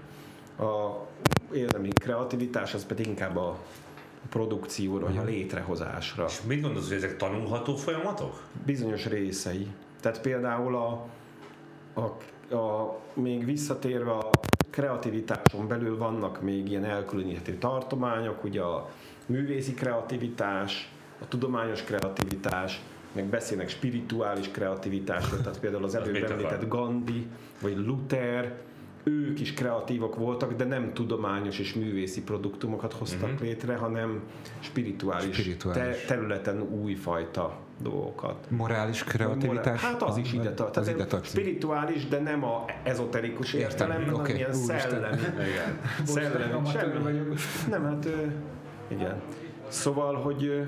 a 0.59 1.05
érzelmi 1.53 1.87
kreativitás 1.87 2.73
az 2.73 2.85
pedig 2.85 3.07
inkább 3.07 3.37
a 3.37 3.57
produkcióra, 4.29 5.05
vagy 5.05 5.17
a 5.17 5.21
mhm. 5.21 5.29
létrehozásra. 5.29 6.25
És 6.25 6.41
mit 6.41 6.61
gondolsz, 6.61 6.87
hogy 6.87 6.97
ezek 6.97 7.17
tanulható 7.17 7.75
folyamatok? 7.75 8.41
Bizonyos 8.65 9.05
részei. 9.05 9.67
Tehát 10.01 10.21
például 10.21 10.75
a, 10.75 11.05
a, 11.93 12.01
a 12.55 12.97
még 13.13 13.45
visszatérve 13.45 14.11
a 14.11 14.29
kreativitáson 14.69 15.67
belül 15.67 15.97
vannak 15.97 16.41
még 16.41 16.69
ilyen 16.69 16.85
elkülöníthető 16.85 17.57
tartományok, 17.57 18.43
ugye 18.43 18.61
a 18.61 18.89
művészi 19.25 19.73
kreativitás, 19.73 20.91
a 21.21 21.27
tudományos 21.27 21.83
kreativitás, 21.83 22.81
meg 23.11 23.25
beszélnek 23.25 23.69
spirituális 23.69 24.51
kreativitásról, 24.51 25.41
tehát 25.41 25.59
például 25.59 25.83
az 25.83 25.95
előbb 25.95 26.15
említett 26.15 26.67
Gandhi, 26.67 27.27
vagy 27.61 27.77
Luther, 27.77 28.53
ők 29.03 29.39
is 29.39 29.53
kreatívak 29.53 30.15
voltak, 30.15 30.53
de 30.53 30.63
nem 30.63 30.93
tudományos 30.93 31.59
és 31.59 31.73
művészi 31.73 32.21
produktumokat 32.21 32.93
hoztak 32.93 33.29
uh-huh. 33.29 33.41
létre, 33.41 33.75
hanem 33.75 34.21
spirituális, 34.59 35.35
spirituális. 35.35 35.81
Te- 35.81 36.05
területen 36.07 36.61
újfajta 36.61 37.57
dolgokat. 37.81 38.45
Morális 38.49 39.03
kreativitás? 39.03 39.81
Hát 39.81 40.01
az, 40.01 40.09
az 40.09 40.17
is 40.17 40.33
ide 40.33 40.53
tart. 40.53 40.77
Az 40.77 40.87
ide 40.87 41.05
tart. 41.05 41.25
Spirituális, 41.25 42.07
de 42.07 42.19
nem 42.19 42.43
a 42.43 42.65
ezoterikus 42.83 43.53
értelemben, 43.53 44.15
hanem 44.15 44.35
ilyen 44.35 44.53
szellemi. 44.53 45.17
szellemi. 46.03 46.67
Semmi. 46.67 47.33
Nem, 47.69 47.83
hát 47.83 48.07
igen. 48.87 49.21
Szóval, 49.67 50.15
hogy, 50.15 50.67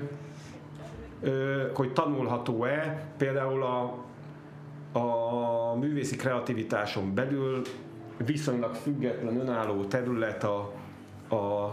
hogy 1.74 1.92
tanulható-e 1.92 3.06
például 3.16 3.62
a, 3.62 4.04
a 4.98 5.74
művészi 5.74 6.16
kreativitáson 6.16 7.14
belül 7.14 7.62
viszonylag 8.24 8.74
független, 8.74 9.40
önálló 9.40 9.84
terület 9.84 10.44
a, 10.44 10.72
a, 11.28 11.64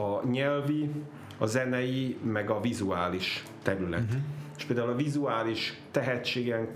a 0.00 0.26
nyelvi, 0.30 0.90
a 1.38 1.46
zenei, 1.46 2.18
meg 2.22 2.50
a 2.50 2.60
vizuális 2.60 3.44
terület. 3.62 4.00
Uh-huh. 4.00 4.20
És 4.56 4.64
például 4.64 4.90
a 4.90 4.94
vizuális 4.96 5.80
tehetségen 5.90 6.68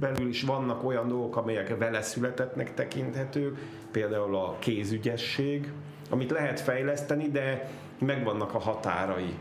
belül 0.00 0.28
is 0.28 0.42
vannak 0.42 0.84
olyan 0.84 1.08
dolgok, 1.08 1.36
amelyek 1.36 1.78
vele 1.78 2.02
születetnek 2.02 2.74
tekinthetők, 2.74 3.58
például 3.90 4.36
a 4.36 4.56
kézügyesség, 4.58 5.72
amit 6.10 6.30
lehet 6.30 6.60
fejleszteni, 6.60 7.28
de 7.30 7.70
megvannak 8.00 8.54
a 8.54 8.58
határai. 8.58 9.38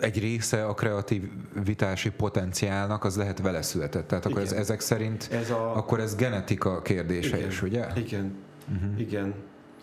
Egy 0.00 0.18
része 0.18 0.64
a 0.66 0.74
kreativitási 0.74 2.10
potenciálnak 2.10 3.04
az 3.04 3.16
lehet 3.16 3.40
vele 3.40 3.62
született. 3.62 4.08
Tehát 4.08 4.26
akkor 4.26 4.40
ez, 4.40 4.52
ezek 4.52 4.80
szerint 4.80 5.28
ez 5.32 5.50
a... 5.50 5.76
akkor 5.76 6.00
ez 6.00 6.16
genetika 6.16 6.82
kérdése 6.82 7.36
igen. 7.36 7.48
is, 7.48 7.62
ugye? 7.62 7.86
Igen. 7.96 8.36
Uh-huh. 8.74 9.00
Igen. 9.00 9.34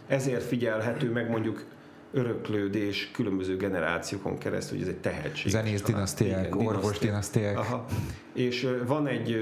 Ezért 0.08 0.44
figyelhető 0.44 1.12
meg 1.12 1.30
mondjuk 1.30 1.66
öröklődés 2.12 3.12
különböző 3.12 3.58
generációkon 3.58 4.38
keresztül, 4.38 4.78
hogy 4.78 4.88
ez 4.88 4.94
egy 4.94 5.02
tehetség. 5.02 5.52
Zenész 5.52 5.82
dinasztiák, 5.82 6.56
orvos 6.56 6.98
dinasztiák. 6.98 7.58
Aha. 7.58 7.86
És 8.34 8.68
van 8.86 9.08
egy 9.08 9.38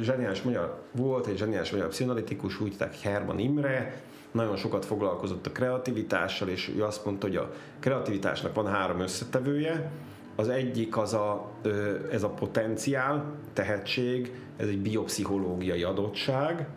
zseniális 0.00 0.42
magyar, 0.42 0.82
volt 0.92 1.26
egy 1.26 1.36
zseniális 1.36 1.70
magyar 1.70 1.88
pszichanalitikus, 1.88 2.60
úgy 2.60 2.68
hívták 2.68 3.00
Herman 3.00 3.38
Imre, 3.38 4.02
nagyon 4.34 4.56
sokat 4.56 4.84
foglalkozott 4.84 5.46
a 5.46 5.52
kreativitással, 5.52 6.48
és 6.48 6.72
ő 6.76 6.84
azt 6.84 7.04
mondta, 7.04 7.26
hogy 7.26 7.36
a 7.36 7.50
kreativitásnak 7.80 8.54
van 8.54 8.66
három 8.66 9.00
összetevője. 9.00 9.90
Az 10.36 10.48
egyik 10.48 10.96
az 10.96 11.14
a, 11.14 11.50
ez 12.10 12.22
a 12.22 12.28
potenciál, 12.28 13.24
tehetség, 13.52 14.34
ez 14.56 14.68
egy 14.68 14.78
biopszichológiai 14.78 15.82
adottság, 15.82 16.68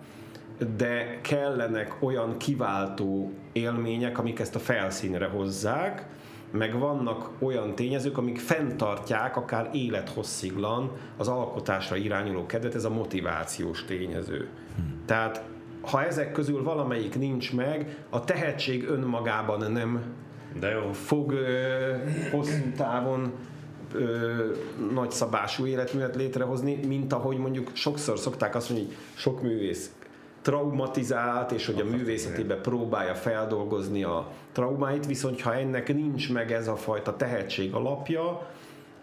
de 0.77 1.21
kellenek 1.21 1.95
olyan 1.99 2.37
kiváltó 2.37 3.31
élmények, 3.51 4.17
amik 4.17 4.39
ezt 4.39 4.55
a 4.55 4.59
felszínre 4.59 5.25
hozzák, 5.25 6.05
meg 6.51 6.79
vannak 6.79 7.29
olyan 7.39 7.75
tényezők, 7.75 8.17
amik 8.17 8.39
fenntartják 8.39 9.37
akár 9.37 9.69
élethossziglan 9.73 10.91
az 11.17 11.27
alkotásra 11.27 11.95
irányuló 11.95 12.45
kedvet, 12.45 12.75
ez 12.75 12.83
a 12.83 12.89
motivációs 12.89 13.85
tényező. 13.85 14.47
Hmm. 14.75 15.01
Tehát 15.05 15.43
ha 15.87 16.05
ezek 16.05 16.31
közül 16.31 16.63
valamelyik 16.63 17.19
nincs 17.19 17.53
meg, 17.53 18.05
a 18.09 18.23
tehetség 18.23 18.89
önmagában 18.89 19.71
nem 19.71 20.01
De 20.59 20.69
jó. 20.69 20.91
fog 20.91 21.31
ö, 21.31 21.93
hosszú 22.31 22.71
távon 22.75 23.31
ö, 23.93 24.45
nagyszabású 24.93 25.65
életművet 25.65 26.15
létrehozni, 26.15 26.79
mint 26.87 27.13
ahogy 27.13 27.37
mondjuk 27.37 27.69
sokszor 27.73 28.19
szokták 28.19 28.55
azt 28.55 28.69
mondani, 28.69 28.89
hogy 28.89 28.97
sok 29.15 29.41
művész 29.41 29.91
traumatizált, 30.41 31.51
és 31.51 31.65
hogy 31.65 31.81
a 31.81 31.95
művészetében 31.95 32.61
próbálja 32.61 33.15
feldolgozni 33.15 34.03
a 34.03 34.31
traumáit, 34.51 35.05
viszont 35.05 35.41
ha 35.41 35.53
ennek 35.55 35.93
nincs 35.93 36.33
meg 36.33 36.51
ez 36.51 36.67
a 36.67 36.75
fajta 36.75 37.15
tehetség 37.15 37.73
alapja, 37.73 38.47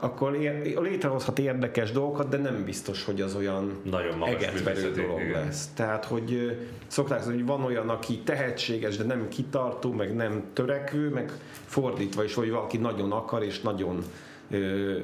akkor 0.04 0.34
ér, 0.34 0.80
létrehozhat 0.80 1.38
érdekes 1.38 1.92
dolgokat, 1.92 2.28
de 2.28 2.36
nem 2.36 2.64
biztos, 2.64 3.04
hogy 3.04 3.20
az 3.20 3.34
olyan 3.34 3.80
Nagyon 3.82 4.24
egetverő 4.24 4.90
dolog 4.90 5.20
igen. 5.20 5.44
lesz. 5.44 5.70
Tehát, 5.74 6.04
hogy 6.04 6.58
szokták 6.86 7.24
hogy 7.24 7.46
van 7.46 7.64
olyan, 7.64 7.88
aki 7.88 8.18
tehetséges, 8.18 8.96
de 8.96 9.04
nem 9.04 9.28
kitartó, 9.28 9.92
meg 9.92 10.14
nem 10.14 10.42
törekvő, 10.52 11.08
meg 11.08 11.32
fordítva 11.64 12.24
is, 12.24 12.34
hogy 12.34 12.50
valaki 12.50 12.76
nagyon 12.76 13.12
akar, 13.12 13.42
és 13.42 13.60
nagyon 13.60 14.04
ö, 14.50 14.96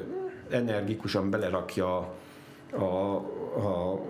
energikusan 0.51 1.30
belerakja 1.30 2.14
a, 2.72 2.84
a 2.84 4.01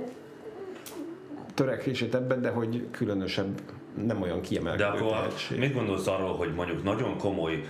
törekvését 1.55 2.15
ebben, 2.15 2.41
de 2.43 2.49
hogy 2.49 2.87
különösebb 2.91 3.61
nem 4.07 4.23
olyan 4.23 4.41
De 4.41 4.47
kiemelkedő 4.47 4.85
akkor 4.85 5.11
tehetség. 5.11 5.59
mit 5.59 5.75
gondolsz 5.75 6.07
arról, 6.07 6.37
hogy 6.37 6.55
mondjuk 6.55 6.83
nagyon 6.83 7.19
komoly 7.19 7.65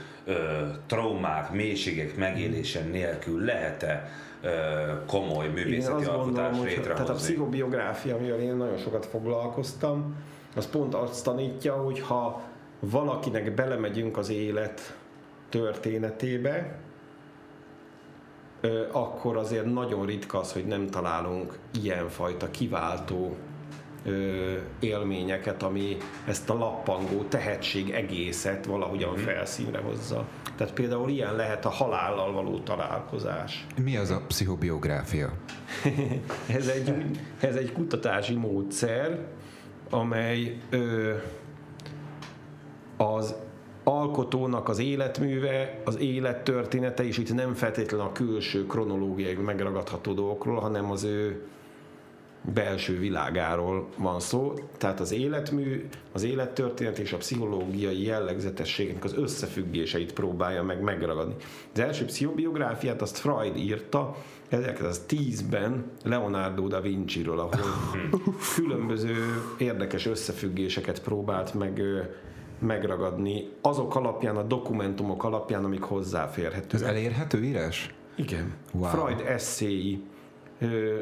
traumák, 0.87 1.51
mélységek 1.53 2.17
megélése 2.17 2.81
nélkül 2.81 3.45
lehet-e 3.45 4.11
komoly 5.07 5.49
művészeti 5.49 5.93
azt 5.93 6.07
gondolom, 6.07 6.21
alkotást 6.21 6.59
hogy 6.59 6.69
tehát 6.69 6.89
a 6.89 6.99
létrehozni? 6.99 7.27
pszichobiográfia, 7.27 8.17
amivel 8.17 8.41
én 8.41 8.55
nagyon 8.55 8.79
sokat 8.79 9.07
foglalkoztam, 9.07 10.15
az 10.57 10.71
pont 10.71 10.95
azt 10.95 11.25
tanítja, 11.25 11.75
hogy 11.75 12.01
ha 12.01 12.43
valakinek 12.81 13.55
belemegyünk 13.55 14.17
az 14.17 14.31
élet 14.31 14.97
történetébe, 15.49 16.79
akkor 18.93 19.37
azért 19.37 19.73
nagyon 19.73 20.07
ritka 20.07 20.39
az, 20.39 20.53
hogy 20.53 20.67
nem 20.67 20.87
találunk 20.87 21.59
ilyenfajta 21.83 22.51
kiváltó 22.51 23.37
élményeket, 24.81 25.63
ami 25.63 25.97
ezt 26.27 26.51
a 26.51 26.55
lappangó 26.55 27.23
tehetség 27.23 27.91
egészet 27.91 28.67
valahogyan 28.67 29.17
felszínre 29.17 29.79
hozza. 29.79 30.27
Tehát 30.57 30.73
például 30.73 31.11
ilyen 31.11 31.37
lehet 31.37 31.65
a 31.65 31.69
halállal 31.69 32.33
való 32.33 32.59
találkozás. 32.59 33.67
Mi 33.83 33.97
az 33.97 34.11
a 34.11 34.23
pszichobiográfia? 34.27 35.33
Ez 36.57 36.67
egy, 36.67 37.05
ez 37.41 37.55
egy 37.55 37.73
kutatási 37.73 38.35
módszer, 38.35 39.19
amely 39.91 40.57
ö, 40.71 41.15
az 42.97 43.35
alkotónak 43.85 44.69
az 44.69 44.79
életműve, 44.79 45.81
az 45.85 45.99
élettörténete, 45.99 47.07
és 47.07 47.19
itt 47.19 47.35
nem 47.35 47.55
feltétlenül 47.55 48.07
a 48.07 48.13
külső 48.13 48.67
kronológiai 48.67 49.35
megragadható 49.35 50.13
dolgokról, 50.13 50.61
hanem 50.61 50.91
az 50.91 51.05
ő 51.05 51.45
belső 52.43 52.99
világáról 52.99 53.89
van 53.97 54.21
szó, 54.21 54.55
tehát 54.79 55.01
az 55.01 55.13
életmű, 55.13 55.89
az 56.13 56.23
élettörténet 56.23 56.99
és 56.99 57.13
a 57.13 57.17
pszichológiai 57.17 58.03
jellegzetességnek 58.03 59.05
az 59.05 59.15
összefüggéseit 59.15 60.13
próbálja 60.13 60.63
meg 60.63 60.83
megragadni. 60.83 61.35
Az 61.73 61.81
első 61.81 62.05
pszichobiográfiát 62.05 63.03
azt 63.03 63.19
Freud 63.19 63.57
írta 63.57 64.17
1910-ben 64.51 65.85
Leonardo 66.05 66.67
da 66.67 66.81
Vinci-ről, 66.81 67.39
ahol 67.39 67.61
különböző 68.55 69.15
érdekes 69.59 70.07
összefüggéseket 70.07 71.03
próbált 71.03 71.55
meg 71.55 71.83
megragadni 72.59 73.49
azok 73.61 73.97
alapján, 73.97 74.37
a 74.37 74.43
dokumentumok 74.43 75.25
alapján, 75.25 75.65
amik 75.65 75.83
Ez 75.83 75.89
hozzáférhetőek. 75.89 76.89
elérhető 76.89 77.45
írás? 77.45 77.95
Igen. 78.15 78.55
Wow. 78.73 78.89
Freud 78.89 79.21
eszéi. 79.27 80.03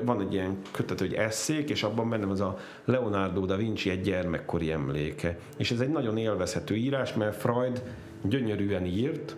Van 0.05 0.21
egy 0.21 0.33
ilyen 0.33 0.57
kötet, 0.71 0.99
hogy 0.99 1.13
eszék, 1.13 1.71
és 1.71 1.83
abban 1.83 2.09
benne 2.09 2.27
az 2.27 2.41
a 2.41 2.57
Leonardo 2.85 3.47
da 3.47 3.57
Vinci 3.57 3.91
egy 3.91 4.01
gyermekkori 4.01 4.71
emléke. 4.71 5.39
És 5.57 5.71
ez 5.71 5.81
egy 5.81 5.91
nagyon 5.91 6.17
élvezhető 6.17 6.75
írás, 6.75 7.15
mert 7.15 7.37
Freud 7.37 7.83
gyönyörűen 8.23 8.87
írt, 8.87 9.37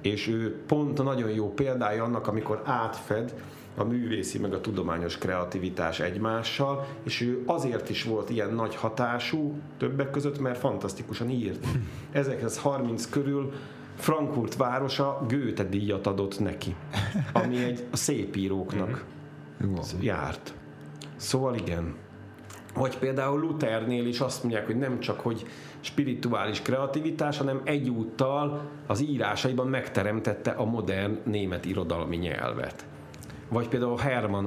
és 0.00 0.28
ő 0.28 0.56
pont 0.66 1.02
nagyon 1.02 1.30
jó 1.30 1.52
példája 1.54 2.04
annak, 2.04 2.26
amikor 2.26 2.62
átfed 2.64 3.34
a 3.76 3.84
művészi 3.84 4.38
meg 4.38 4.52
a 4.52 4.60
tudományos 4.60 5.18
kreativitás 5.18 6.00
egymással, 6.00 6.86
és 7.02 7.20
ő 7.20 7.42
azért 7.46 7.90
is 7.90 8.04
volt 8.04 8.30
ilyen 8.30 8.54
nagy 8.54 8.74
hatású 8.74 9.54
többek 9.78 10.10
között, 10.10 10.40
mert 10.40 10.58
fantasztikusan 10.58 11.30
írt. 11.30 11.66
1930 12.12 13.08
körül 13.08 13.52
Frankfurt 13.96 14.56
városa 14.56 15.26
Goethe 15.28 15.64
díjat 15.64 16.06
adott 16.06 16.40
neki, 16.40 16.74
ami 17.32 17.64
egy 17.64 17.84
a 17.90 17.96
szépíróknak 17.96 19.04
Wow. 19.64 19.84
járt. 20.00 20.54
Szóval 21.16 21.54
igen. 21.54 21.94
Vagy 22.74 22.98
például 22.98 23.40
Luthernél 23.40 24.06
is 24.06 24.20
azt 24.20 24.42
mondják, 24.42 24.66
hogy 24.66 24.76
nem 24.76 25.00
csak, 25.00 25.20
hogy 25.20 25.46
spirituális 25.80 26.62
kreativitás, 26.62 27.38
hanem 27.38 27.60
egyúttal 27.64 28.70
az 28.86 29.02
írásaiban 29.02 29.66
megteremtette 29.66 30.50
a 30.50 30.64
modern 30.64 31.18
német 31.24 31.64
irodalmi 31.64 32.16
nyelvet. 32.16 32.86
Vagy 33.48 33.68
például 33.68 33.96
Hermann 33.98 34.46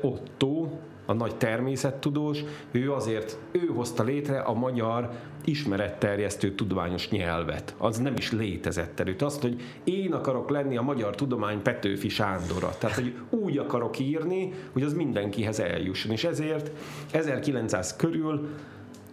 Otto, 0.00 0.68
a 1.06 1.12
nagy 1.12 1.36
természettudós, 1.36 2.44
ő 2.70 2.92
azért, 2.92 3.38
ő 3.50 3.66
hozta 3.66 4.02
létre 4.02 4.38
a 4.40 4.52
magyar 4.52 5.10
ismeretterjesztő 5.44 6.54
tudományos 6.54 7.10
nyelvet. 7.10 7.74
Az 7.78 7.98
nem 7.98 8.14
is 8.16 8.32
létezett 8.32 9.00
előtt. 9.00 9.22
Azt, 9.22 9.40
hogy 9.40 9.60
én 9.84 10.12
akarok 10.12 10.50
lenni 10.50 10.76
a 10.76 10.82
magyar 10.82 11.14
tudomány 11.14 11.62
Petőfi 11.62 12.08
Sándora. 12.08 12.74
Tehát, 12.78 12.96
hogy 12.96 13.14
úgy 13.30 13.58
akarok 13.58 13.98
írni, 13.98 14.52
hogy 14.72 14.82
az 14.82 14.92
mindenkihez 14.92 15.60
eljusson. 15.60 16.12
És 16.12 16.24
ezért 16.24 16.70
1900 17.12 17.96
körül 17.96 18.48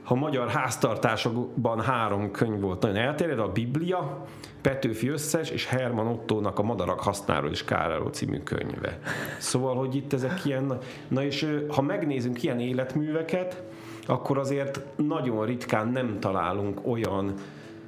ha 0.10 0.16
magyar 0.16 0.49
háztartásokban 0.49 1.82
három 1.82 2.32
könyv 2.32 2.60
volt 2.60 2.82
nagyon 2.82 2.97
elterjedő, 2.97 3.41
a 3.41 3.51
Biblia, 3.51 4.26
Petőfi 4.62 5.07
összes, 5.07 5.49
és 5.49 5.66
Herman 5.66 6.07
Ottónak 6.07 6.60
a 6.60 6.64
Madarak 6.64 6.99
hasznáról 6.99 7.51
és 7.51 7.64
káráról 7.64 8.10
című 8.10 8.39
könyve. 8.39 8.99
Szóval, 9.38 9.76
hogy 9.76 9.95
itt 9.95 10.14
ezek 10.14 10.45
ilyen, 10.45 10.78
na 11.07 11.24
és 11.24 11.47
ha 11.68 11.82
megnézünk 11.82 12.43
ilyen 12.43 12.60
életműveket, 12.60 13.64
akkor 14.05 14.38
azért 14.38 14.82
nagyon 14.95 15.45
ritkán 15.45 15.88
nem 15.88 16.20
találunk 16.20 16.88
olyan 16.88 17.34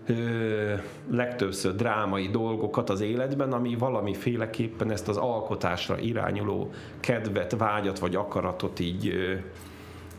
ö, 0.06 0.74
legtöbbször 1.12 1.76
drámai 1.76 2.28
dolgokat 2.28 2.90
az 2.90 3.02
életben, 3.02 3.54
ami 3.54 3.76
valamiféleképpen 3.76 4.92
ezt 4.92 5.08
az 5.08 5.18
alkotásra 5.18 6.00
irányuló 6.00 6.72
kedvet, 7.00 7.56
vágyat 7.58 8.00
vagy 8.00 8.16
akaratot 8.16 8.80
így 8.80 9.08
ö, 9.08 9.36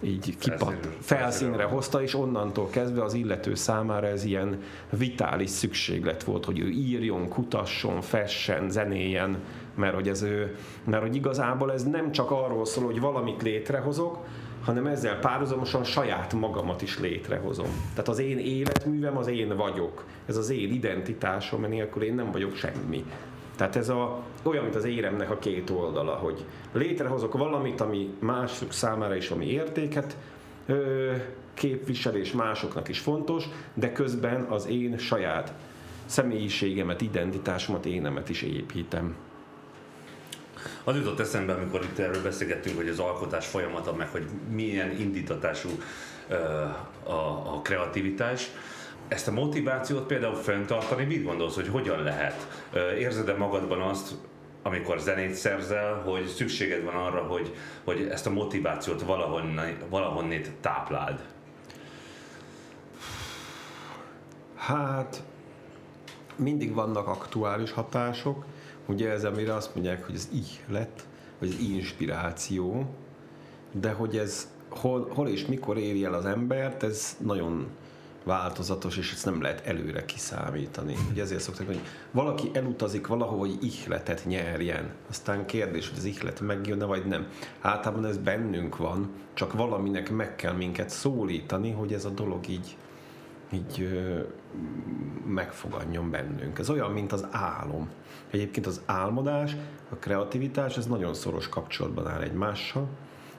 így 0.03 0.39
kipat, 0.39 0.89
Felszínre- 1.01 1.69
hozta, 1.69 2.03
és 2.03 2.15
onnantól 2.15 2.69
kezdve 2.69 3.03
az 3.03 3.15
illető 3.15 3.55
számára 3.55 4.07
ez 4.07 4.25
ilyen 4.25 4.63
vitális 4.91 5.51
szükséglet 5.51 6.25
volt, 6.25 6.45
hogy 6.45 6.59
ő 6.59 6.69
írjon, 6.69 7.29
kutasson, 7.29 8.01
fessen, 8.01 8.71
zenéjen, 8.71 9.39
mert 9.75 9.95
hogy, 9.95 10.09
ez 10.09 10.23
ő, 10.23 10.57
mert 10.85 11.03
hogy 11.03 11.15
igazából 11.15 11.73
ez 11.73 11.85
nem 11.85 12.13
csak 12.13 12.31
arról 12.31 12.65
szól, 12.65 12.85
hogy 12.85 13.01
valamit 13.01 13.43
létrehozok, 13.43 14.19
hanem 14.65 14.87
ezzel 14.87 15.19
párhuzamosan 15.19 15.85
saját 15.85 16.33
magamat 16.33 16.83
is 16.83 16.99
létrehozom. 16.99 17.91
Tehát 17.91 18.09
az 18.09 18.19
én 18.19 18.39
életművem 18.39 19.17
az 19.17 19.27
én 19.27 19.57
vagyok. 19.57 20.05
Ez 20.27 20.37
az 20.37 20.51
én 20.51 20.73
identitásom, 20.73 21.61
mert 21.61 21.73
nélkül 21.73 22.03
én 22.03 22.15
nem 22.15 22.31
vagyok 22.31 22.55
semmi. 22.55 23.05
Tehát 23.57 23.77
ez 23.77 23.89
a, 23.89 24.23
olyan, 24.43 24.63
mint 24.63 24.77
az 24.77 24.85
éremnek 24.85 25.31
a 25.31 25.39
két 25.39 25.71
oldala, 25.71 26.13
hogy 26.13 26.45
létrehozok 26.73 27.33
valamit, 27.33 27.81
ami 27.81 28.15
mások 28.19 28.73
számára 28.73 29.17
is 29.17 29.31
ami 29.31 29.47
értéket 29.47 30.17
ö, 30.67 31.11
képvisel, 31.55 32.17
és 32.17 32.33
másoknak 32.33 32.89
is 32.89 32.99
fontos, 32.99 33.45
de 33.75 33.93
közben 33.93 34.43
az 34.43 34.67
én 34.67 34.99
saját 34.99 35.53
személyiségemet, 36.07 37.01
identitásomat, 37.01 37.87
énemet 37.87 38.29
is 38.29 38.43
építem. 38.43 39.17
Az 40.85 40.97
jutott 40.97 41.21
eszembe, 41.21 41.53
amikor 41.53 41.83
itt 41.83 41.99
erről 41.99 42.23
beszélgettünk, 42.23 42.77
hogy 42.77 42.89
az 42.89 42.99
alkotás 42.99 43.47
folyamata, 43.47 43.95
meg 43.95 44.09
hogy 44.09 44.25
milyen 44.51 44.91
indítatású 45.01 45.69
ö, 46.29 46.35
a, 47.03 47.55
a 47.55 47.61
kreativitás. 47.63 48.51
Ezt 49.09 49.29
a 49.29 49.33
motivációt 49.33 50.07
például 50.07 50.35
fenntartani, 50.35 51.05
mit 51.05 51.25
gondolsz, 51.25 51.55
hogy 51.55 51.69
hogyan 51.69 52.03
lehet? 52.03 52.65
Érzed-e 52.99 53.37
magadban 53.37 53.81
azt, 53.81 54.15
amikor 54.63 54.99
zenét 54.99 55.35
szerzel, 55.35 55.95
hogy 55.95 56.27
szükséged 56.27 56.85
van 56.85 56.95
arra, 56.95 57.23
hogy, 57.23 57.55
hogy 57.85 58.09
ezt 58.11 58.27
a 58.27 58.31
motivációt 58.31 59.03
valahonnét, 59.03 59.85
valahonnét 59.89 60.53
tápláld? 60.61 61.21
Hát 64.57 65.23
mindig 66.37 66.75
vannak 66.75 67.07
aktuális 67.07 67.73
hatások, 67.73 68.45
ugye 68.87 69.11
ez, 69.11 69.25
amire 69.25 69.55
azt 69.55 69.75
mondják, 69.75 70.05
hogy 70.07 70.15
ez 70.15 70.29
ihlet, 70.33 71.07
vagy 71.39 71.49
az 71.49 71.59
inspiráció, 71.59 72.87
de 73.73 73.93
hogy 73.93 74.17
ez 74.17 74.49
hol, 74.69 75.09
hol 75.15 75.29
és 75.29 75.47
mikor 75.47 75.79
éri 75.79 76.05
el 76.05 76.15
az 76.15 76.25
embert, 76.25 76.83
ez 76.83 77.17
nagyon 77.21 77.67
változatos, 78.25 78.97
és 78.97 79.13
ezt 79.13 79.25
nem 79.25 79.43
lehet 79.43 79.67
előre 79.67 80.05
kiszámítani. 80.05 80.95
Ugye 81.11 81.23
ezért 81.23 81.41
szokták 81.41 81.67
hogy 81.67 81.81
valaki 82.11 82.51
elutazik 82.53 83.07
valahova, 83.07 83.39
hogy 83.39 83.59
ihletet 83.61 84.25
nyerjen. 84.27 84.91
Aztán 85.09 85.47
kérdés, 85.47 85.89
hogy 85.89 85.99
az 85.99 86.05
ihlet 86.05 86.41
megjönne, 86.41 86.85
vagy 86.85 87.07
nem. 87.07 87.27
Általában 87.61 88.05
ez 88.05 88.17
bennünk 88.17 88.77
van, 88.77 89.11
csak 89.35 89.53
valaminek 89.53 90.11
meg 90.11 90.37
kell 90.37 90.53
minket 90.53 90.91
szólítani, 90.91 91.71
hogy 91.71 91.93
ez 91.93 92.05
a 92.05 92.11
dolog 92.11 92.49
így, 92.49 92.77
így 93.53 93.89
ö, 93.93 94.21
megfogadjon 95.27 96.11
bennünk. 96.11 96.59
Ez 96.59 96.71
olyan, 96.71 96.91
mint 96.91 97.13
az 97.13 97.27
álom. 97.31 97.89
Egyébként 98.31 98.67
az 98.67 98.81
álmodás, 98.87 99.57
a 99.91 99.95
kreativitás, 99.95 100.77
ez 100.77 100.87
nagyon 100.87 101.15
szoros 101.15 101.49
kapcsolatban 101.49 102.07
áll 102.07 102.21
egymással, 102.21 102.89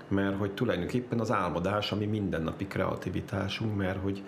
mert 0.07 0.37
hogy 0.37 0.51
tulajdonképpen 0.51 1.19
az 1.19 1.31
álmodás, 1.31 1.91
ami 1.91 2.05
mindennapi 2.05 2.67
kreativitásunk, 2.67 3.77
mert 3.77 4.01
hogy 4.01 4.23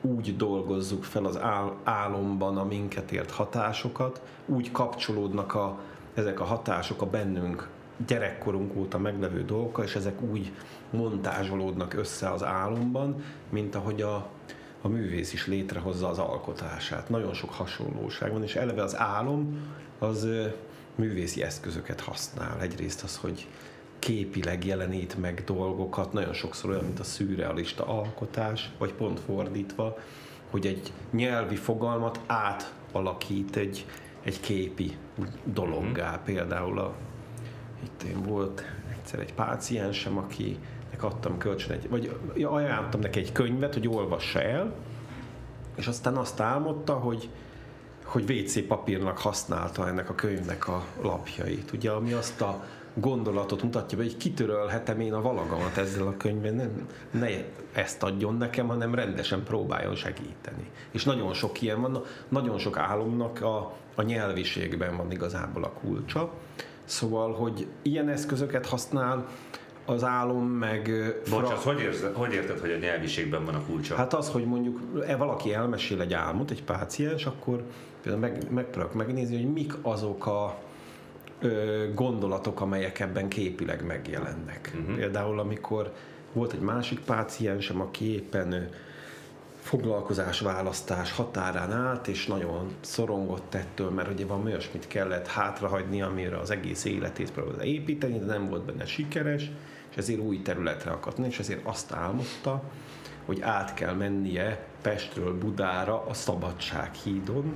úgy 0.00 0.36
dolgozzuk 0.36 1.04
fel 1.04 1.24
az 1.24 1.38
ál, 1.40 1.76
álomban 1.84 2.56
a 2.56 2.64
minket 2.64 3.12
ért 3.12 3.30
hatásokat, 3.30 4.22
úgy 4.46 4.72
kapcsolódnak 4.72 5.54
a, 5.54 5.78
ezek 6.14 6.40
a 6.40 6.44
hatások 6.44 7.02
a 7.02 7.06
bennünk 7.06 7.68
gyerekkorunk 8.06 8.76
óta 8.76 8.98
meglevő 8.98 9.44
dolgokkal, 9.44 9.84
és 9.84 9.94
ezek 9.94 10.22
úgy 10.22 10.52
montázsolódnak 10.90 11.94
össze 11.94 12.30
az 12.30 12.42
álomban, 12.42 13.24
mint 13.48 13.74
ahogy 13.74 14.02
a, 14.02 14.28
a 14.82 14.88
művész 14.88 15.32
is 15.32 15.46
létrehozza 15.46 16.08
az 16.08 16.18
alkotását. 16.18 17.08
Nagyon 17.08 17.34
sok 17.34 17.52
hasonlóság 17.52 18.32
van, 18.32 18.42
és 18.42 18.56
eleve 18.56 18.82
az 18.82 18.98
álom 18.98 19.58
az 19.98 20.28
művészi 20.94 21.42
eszközöket 21.42 22.00
használ. 22.00 22.60
Egyrészt 22.60 23.02
az, 23.02 23.16
hogy 23.16 23.48
képileg 23.98 24.64
jelenít 24.64 25.18
meg 25.18 25.42
dolgokat, 25.44 26.12
nagyon 26.12 26.32
sokszor 26.32 26.70
olyan, 26.70 26.84
mint 26.84 27.00
a 27.00 27.04
szürrealista 27.04 27.86
alkotás, 27.86 28.70
vagy 28.78 28.92
pont 28.92 29.20
fordítva, 29.20 29.98
hogy 30.50 30.66
egy 30.66 30.92
nyelvi 31.10 31.56
fogalmat 31.56 32.20
átalakít 32.26 33.56
egy, 33.56 33.86
egy 34.22 34.40
képi 34.40 34.96
dologgá. 35.44 36.16
Mm. 36.20 36.24
Például 36.24 36.78
a, 36.78 36.94
itt 37.84 38.02
én 38.02 38.22
volt 38.22 38.62
egyszer 38.92 39.20
egy 39.20 39.34
páciensem, 39.34 40.18
aki 40.18 40.58
adtam 41.00 41.38
kölcsön 41.38 41.72
egy, 41.72 41.88
vagy 41.88 42.16
ajánlottam 42.44 43.00
neki 43.00 43.18
egy 43.18 43.32
könyvet, 43.32 43.74
hogy 43.74 43.88
olvassa 43.88 44.42
el, 44.42 44.74
és 45.74 45.86
aztán 45.86 46.16
azt 46.16 46.40
álmodta, 46.40 46.92
hogy, 46.92 47.28
hogy 48.06 48.30
WC 48.30 48.66
papírnak 48.66 49.18
használta 49.18 49.88
ennek 49.88 50.10
a 50.10 50.14
könyvnek 50.14 50.68
a 50.68 50.84
lapjait. 51.02 51.72
Ugye, 51.72 51.90
ami 51.90 52.12
azt 52.12 52.40
a 52.40 52.64
gondolatot 52.94 53.62
mutatja 53.62 53.98
hogy 53.98 54.16
kitörölhetem 54.16 55.00
én 55.00 55.12
a 55.12 55.20
valagamat 55.20 55.76
ezzel 55.76 56.06
a 56.06 56.16
könyvben, 56.16 56.54
nem, 56.54 56.88
ne 57.10 57.28
ezt 57.72 58.02
adjon 58.02 58.36
nekem, 58.36 58.66
hanem 58.68 58.94
rendesen 58.94 59.42
próbáljon 59.42 59.94
segíteni. 59.94 60.70
És 60.90 61.04
nagyon 61.04 61.32
sok 61.32 61.62
ilyen 61.62 61.80
van, 61.80 62.02
nagyon 62.28 62.58
sok 62.58 62.78
álomnak 62.78 63.42
a, 63.42 63.72
a 63.94 64.02
nyelviségben 64.02 64.96
van 64.96 65.10
igazából 65.10 65.64
a 65.64 65.70
kulcsa. 65.70 66.32
Szóval, 66.84 67.32
hogy 67.32 67.66
ilyen 67.82 68.08
eszközöket 68.08 68.66
használ, 68.66 69.26
az 69.86 70.04
álom 70.04 70.46
meg... 70.46 70.90
Bocs, 71.30 71.46
fra... 71.46 71.72
hogy, 71.72 71.80
érzed, 71.80 72.14
hogy 72.14 72.32
érted, 72.32 72.58
hogy 72.58 72.70
a 72.70 72.76
nyelviségben 72.76 73.44
van 73.44 73.54
a 73.54 73.62
kulcsa? 73.66 73.94
Hát 73.94 74.14
az, 74.14 74.30
hogy 74.30 74.44
mondjuk 74.44 74.80
e 75.06 75.16
valaki 75.16 75.54
elmesél 75.54 76.00
egy 76.00 76.12
álmot, 76.12 76.50
egy 76.50 76.62
páciens, 76.62 77.26
akkor 77.26 77.62
például 78.06 78.32
meg, 78.32 78.52
megpróbálok 78.52 78.94
megnézni, 78.94 79.36
hogy 79.36 79.52
mik 79.52 79.72
azok 79.82 80.26
a 80.26 80.58
ö, 81.40 81.84
gondolatok, 81.94 82.60
amelyek 82.60 83.00
ebben 83.00 83.28
képileg 83.28 83.86
megjelennek. 83.86 84.72
Uh-huh. 84.74 84.96
Például 84.96 85.38
amikor 85.38 85.92
volt 86.32 86.52
egy 86.52 86.60
másik 86.60 87.00
páciensem, 87.00 87.80
aki 87.80 88.12
éppen 88.12 88.68
foglalkozás 89.60 90.40
választás 90.40 91.12
határán 91.12 91.72
állt, 91.72 92.08
és 92.08 92.26
nagyon 92.26 92.74
szorongott 92.80 93.54
ettől, 93.54 93.90
mert 93.90 94.10
ugye 94.10 94.26
van 94.26 94.44
olyasmit 94.44 94.86
kellett 94.86 95.26
hátrahagyni, 95.26 96.02
amire 96.02 96.38
az 96.38 96.50
egész 96.50 96.84
életét 96.84 97.32
próbálta 97.32 97.64
építeni, 97.64 98.18
de 98.18 98.24
nem 98.24 98.48
volt 98.48 98.64
benne 98.64 98.86
sikeres, 98.86 99.50
és 99.90 99.96
ezért 99.96 100.20
új 100.20 100.42
területre 100.42 100.90
akart 100.90 101.18
és 101.18 101.38
ezért 101.38 101.66
azt 101.66 101.92
álmodta, 101.92 102.62
hogy 103.26 103.40
át 103.40 103.74
kell 103.74 103.94
mennie 103.94 104.66
Pestről 104.82 105.38
Budára 105.38 106.06
a 106.06 106.14
Szabadság 106.14 106.94
hídon, 106.94 107.52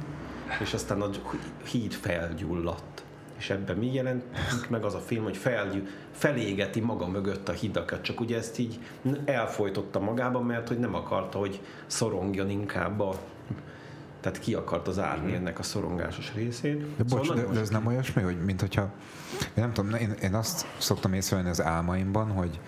és 0.61 0.75
aztán 0.75 1.01
a 1.01 1.11
híd 1.65 1.93
felgyulladt 1.93 3.05
és 3.41 3.51
ebben 3.51 3.77
mi 3.77 3.95
jelent 3.95 4.25
meg 4.69 4.85
az 4.85 4.95
a 4.95 4.99
film, 4.99 5.23
hogy 5.23 5.37
fel, 5.37 5.83
felégeti 6.13 6.81
maga 6.81 7.07
mögött 7.07 7.49
a 7.49 7.53
hidakat, 7.53 8.03
csak 8.03 8.21
ugye 8.21 8.37
ezt 8.37 8.59
így 8.59 8.79
elfolytotta 9.25 10.01
magában, 10.01 10.45
mert 10.45 10.69
hogy 10.69 10.79
nem 10.79 10.95
akarta, 10.95 11.39
hogy 11.39 11.61
szorongjon 11.87 12.51
inkább 12.51 13.01
a 13.01 13.19
tehát 14.21 14.39
ki 14.39 14.55
akart 14.55 14.99
árni 14.99 15.27
mhm. 15.27 15.35
ennek 15.35 15.59
a 15.59 15.63
szorongásos 15.63 16.33
részét. 16.35 16.97
De 16.97 17.03
bocs, 17.03 17.27
szóval 17.27 17.45
de, 17.45 17.53
de 17.53 17.61
ez 17.61 17.69
nem 17.69 17.87
olyasmi, 17.87 18.23
hogy 18.23 18.45
mint 18.45 18.61
hogyha, 18.61 18.93
én 19.41 19.51
nem 19.55 19.73
tudom, 19.73 19.95
én, 19.95 20.15
én 20.23 20.35
azt 20.35 20.67
szoktam 20.79 21.13
észrevenni 21.13 21.49
az 21.51 21.63
álmaimban, 21.63 22.31
hogy, 22.31 22.61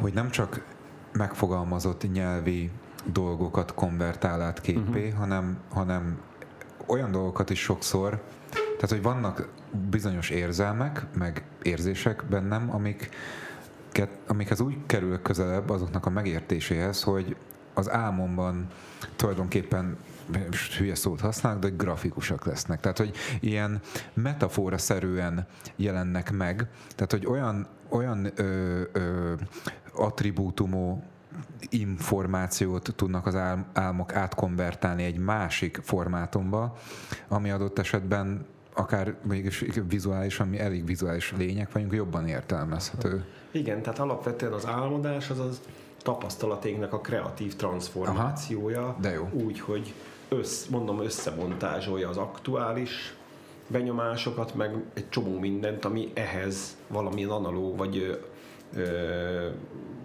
hogy 0.00 0.12
nem 0.12 0.30
csak 0.30 0.64
megfogalmazott 1.18 2.12
nyelvi 2.12 2.70
dolgokat 3.04 3.74
konvertál 3.74 4.42
át 4.42 4.60
képé, 4.60 5.06
uh-huh. 5.06 5.18
hanem, 5.18 5.58
hanem 5.72 6.18
olyan 6.86 7.10
dolgokat 7.10 7.50
is 7.50 7.60
sokszor, 7.60 8.22
tehát, 8.52 8.90
hogy 8.90 9.02
vannak 9.02 9.48
bizonyos 9.90 10.30
érzelmek, 10.30 11.06
meg 11.18 11.44
érzések 11.62 12.24
bennem, 12.28 12.70
amik, 12.74 13.08
amikhez 14.26 14.60
úgy 14.60 14.76
kerül 14.86 15.22
közelebb 15.22 15.70
azoknak 15.70 16.06
a 16.06 16.10
megértéséhez, 16.10 17.02
hogy 17.02 17.36
az 17.74 17.90
álmomban 17.90 18.66
tulajdonképpen 19.16 19.96
hülye 20.78 20.94
szót 20.94 21.20
használnak, 21.20 21.62
de 21.62 21.68
grafikusak 21.68 22.44
lesznek. 22.44 22.80
Tehát, 22.80 22.98
hogy 22.98 23.16
ilyen 23.40 23.80
metafora 24.14 24.78
szerűen 24.78 25.46
jelennek 25.76 26.32
meg, 26.32 26.68
tehát, 26.94 27.10
hogy 27.10 27.26
olyan, 27.26 27.66
olyan 27.88 28.30
ö, 28.34 28.80
ö, 28.92 29.32
attribútumú 29.96 31.02
információt 31.68 32.92
tudnak 32.96 33.26
az 33.26 33.36
álmok 33.72 34.14
átkonvertálni 34.14 35.04
egy 35.04 35.18
másik 35.18 35.80
formátumba, 35.82 36.76
ami 37.28 37.50
adott 37.50 37.78
esetben 37.78 38.46
akár 38.74 39.14
mégis 39.22 39.64
vizuális, 39.88 40.40
ami 40.40 40.58
elég 40.58 40.86
vizuális 40.86 41.34
lények 41.36 41.72
vagyunk, 41.72 41.92
jobban 41.92 42.28
értelmezhető. 42.28 43.24
Igen, 43.50 43.82
tehát 43.82 43.98
alapvetően 43.98 44.52
az 44.52 44.66
álmodás 44.66 45.30
az 45.30 45.38
az 45.38 45.60
tapasztalaténknak 46.02 46.92
a 46.92 47.00
kreatív 47.00 47.56
transformációja. 47.56 48.82
Aha, 48.82 48.96
de 49.00 49.12
jó. 49.12 49.28
Úgy, 49.32 49.60
hogy 49.60 49.94
össz, 50.28 50.66
mondom, 50.66 51.00
összemontázsolja 51.00 52.08
az 52.08 52.16
aktuális 52.16 53.14
benyomásokat, 53.66 54.54
meg 54.54 54.84
egy 54.94 55.08
csomó 55.08 55.38
mindent, 55.38 55.84
ami 55.84 56.10
ehhez 56.14 56.76
valamilyen 56.88 57.30
analóg, 57.30 57.76
vagy 57.76 58.20
ö, 58.76 59.48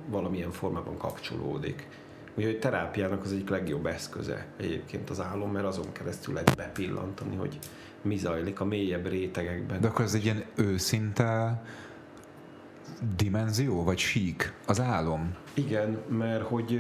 valamilyen 0.09 0.51
formában 0.51 0.97
kapcsolódik. 0.97 1.88
Úgyhogy 2.36 2.59
terápiának 2.59 3.24
az 3.24 3.32
egyik 3.32 3.49
legjobb 3.49 3.86
eszköze 3.86 4.45
egyébként 4.57 5.09
az 5.09 5.20
álom, 5.20 5.51
mert 5.51 5.65
azon 5.65 5.91
keresztül 5.91 6.34
lehet 6.34 6.55
bepillantani, 6.55 7.36
hogy 7.36 7.59
mi 8.01 8.17
zajlik 8.17 8.59
a 8.59 8.65
mélyebb 8.65 9.07
rétegekben. 9.07 9.82
De 9.82 9.88
akkor 9.88 10.05
ez 10.05 10.13
egy 10.13 10.24
ilyen 10.24 10.43
őszinte 10.55 11.61
dimenzió, 13.15 13.84
vagy 13.84 13.97
sík, 13.97 14.53
az 14.65 14.80
álom? 14.80 15.36
Igen, 15.53 15.97
mert 16.07 16.43
hogy... 16.43 16.80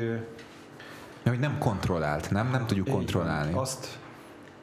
Mert 1.23 1.37
hogy 1.37 1.39
nem 1.39 1.57
kontrollált, 1.57 2.31
nem? 2.31 2.49
Nem 2.49 2.65
tudjuk 2.65 2.87
kontrollálni. 2.87 3.53
Azt, 3.53 3.99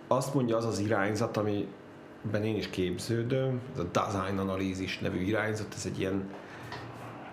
azt 0.06 0.34
mondja 0.34 0.56
az 0.56 0.64
az 0.64 0.78
irányzat, 0.78 1.36
amiben 1.36 2.44
én 2.44 2.56
is 2.56 2.70
képződöm, 2.70 3.60
ez 3.72 3.78
a 3.78 3.84
design 3.84 4.38
analízis 4.38 4.98
nevű 4.98 5.20
irányzat, 5.20 5.74
ez 5.76 5.86
egy 5.86 6.00
ilyen 6.00 6.24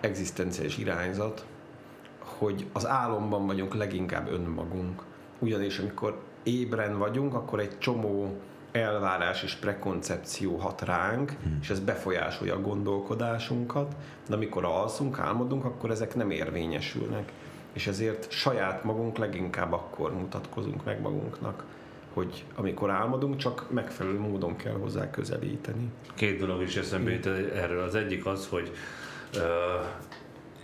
egzisztenciális 0.04 0.78
irányzat, 0.78 1.44
hogy 2.18 2.66
az 2.72 2.86
álomban 2.86 3.46
vagyunk 3.46 3.74
leginkább 3.74 4.32
önmagunk. 4.32 5.02
Ugyanis 5.38 5.78
amikor 5.78 6.22
ébren 6.42 6.98
vagyunk, 6.98 7.34
akkor 7.34 7.60
egy 7.60 7.78
csomó 7.78 8.36
elvárás 8.72 9.42
és 9.42 9.54
prekoncepció 9.54 10.56
hat 10.56 10.82
ránk, 10.82 11.30
hmm. 11.30 11.58
és 11.62 11.70
ez 11.70 11.80
befolyásolja 11.80 12.54
a 12.54 12.60
gondolkodásunkat, 12.60 13.96
de 14.28 14.34
amikor 14.34 14.64
alszunk, 14.64 15.18
álmodunk, 15.18 15.64
akkor 15.64 15.90
ezek 15.90 16.14
nem 16.14 16.30
érvényesülnek. 16.30 17.32
És 17.72 17.86
ezért 17.86 18.30
saját 18.30 18.84
magunk 18.84 19.18
leginkább 19.18 19.72
akkor 19.72 20.14
mutatkozunk 20.14 20.84
meg 20.84 21.00
magunknak, 21.00 21.64
hogy 22.12 22.44
amikor 22.54 22.90
álmodunk, 22.90 23.36
csak 23.36 23.66
megfelelő 23.70 24.18
módon 24.18 24.56
kell 24.56 24.72
hozzá 24.74 25.10
közelíteni. 25.10 25.90
Két 26.14 26.38
dolog 26.38 26.62
is 26.62 26.76
eszembe 26.76 27.10
jut 27.10 27.26
erről. 27.54 27.82
Az 27.82 27.94
egyik 27.94 28.26
az, 28.26 28.46
hogy 28.46 28.72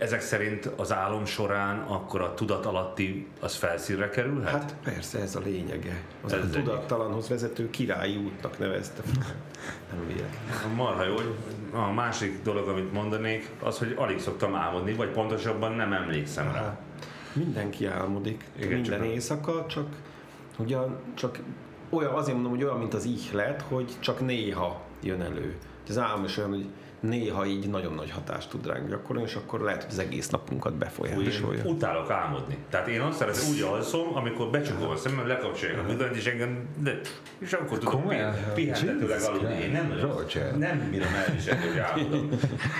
ezek 0.01 0.21
szerint 0.21 0.65
az 0.65 0.93
álom 0.93 1.25
során 1.25 1.79
akkor 1.79 2.21
a 2.21 2.33
tudat 2.33 2.65
alatti 2.65 3.27
az 3.39 3.55
felszínre 3.55 4.09
kerülhet? 4.09 4.51
Hát 4.51 4.75
persze, 4.83 5.19
ez 5.19 5.35
a 5.35 5.39
lényege. 5.39 6.01
Az 6.23 6.33
Ez 6.33 6.43
a 6.43 6.49
tudattalanhoz 6.49 7.29
vezető 7.29 7.69
királyi 7.69 8.15
útnak 8.15 8.59
nevezte. 8.59 9.01
Nem 9.91 10.07
véletlen. 10.07 10.71
Marha 10.75 11.03
jó. 11.03 11.15
A 11.71 11.91
másik 11.91 12.41
dolog, 12.43 12.67
amit 12.67 12.93
mondanék, 12.93 13.49
az, 13.63 13.77
hogy 13.77 13.93
alig 13.97 14.19
szoktam 14.19 14.55
álmodni, 14.55 14.93
vagy 14.93 15.09
pontosabban 15.09 15.71
nem 15.71 15.93
emlékszem 15.93 16.51
rá. 16.51 16.79
Mindenki 17.33 17.85
álmodik, 17.85 18.45
Igen, 18.55 18.71
minden 18.71 18.99
csak 18.99 19.07
éjszaka, 19.07 19.65
csak 19.65 19.87
ugyan, 20.57 20.97
csak 21.13 21.39
olyan, 21.89 22.13
azért 22.13 22.33
mondom, 22.33 22.51
hogy 22.51 22.63
olyan, 22.63 22.77
mint 22.77 22.93
az 22.93 23.05
ihlet, 23.05 23.61
hogy 23.61 23.91
csak 23.99 24.25
néha 24.25 24.81
jön 25.01 25.21
elő. 25.21 25.55
Az 25.87 25.97
álom 25.97 26.23
is 26.23 26.37
olyan, 26.37 26.49
hogy 26.49 26.65
néha 27.01 27.45
így 27.45 27.69
nagyon 27.69 27.93
nagy 27.93 28.11
hatást 28.11 28.49
tud 28.49 28.67
ránk 28.67 28.89
gyakorolni, 28.89 29.27
és 29.29 29.35
akkor 29.35 29.61
lehet, 29.61 29.83
hogy 29.83 29.91
az 29.91 29.99
egész 29.99 30.29
napunkat 30.29 30.73
befolyásolja. 30.73 31.63
utálok 31.65 32.09
álmodni. 32.09 32.57
Tehát 32.69 32.87
én 32.87 33.01
azt 33.01 33.17
szeretem, 33.17 33.49
úgy 33.49 33.61
alszom, 33.61 34.15
amikor 34.15 34.49
becsukom 34.49 34.89
a 34.89 34.95
szemem, 34.95 35.27
lekapcsolják 35.27 35.79
a 35.79 35.83
mindent, 35.83 36.15
és 36.15 36.25
engem, 36.25 36.67
de, 36.77 36.99
és 37.39 37.53
akkor 37.53 37.77
tudom 37.77 38.01
Komolyan? 38.01 38.33
pi- 38.53 38.63
pihentetőleg 38.63 39.21
aludni. 39.21 39.53
Én 39.63 39.71
nem, 39.71 39.99
Roger. 40.01 40.57
nem 40.57 40.87
bírom 40.91 41.13
elviselni, 41.27 41.67
hogy 41.67 41.77
álmodom. 41.77 42.29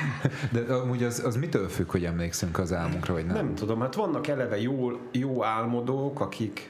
De 0.67 0.73
amúgy 0.73 1.03
az, 1.03 1.23
az 1.25 1.35
mitől 1.35 1.69
függ, 1.69 1.91
hogy 1.91 2.05
emlékszünk 2.05 2.59
az 2.59 2.73
álmunkra, 2.73 3.13
vagy 3.13 3.25
nem? 3.25 3.35
Nem 3.35 3.55
tudom, 3.55 3.79
hát 3.79 3.95
vannak 3.95 4.27
eleve 4.27 4.61
jó, 4.61 4.91
jó 5.11 5.43
álmodók, 5.43 6.19
akik 6.19 6.69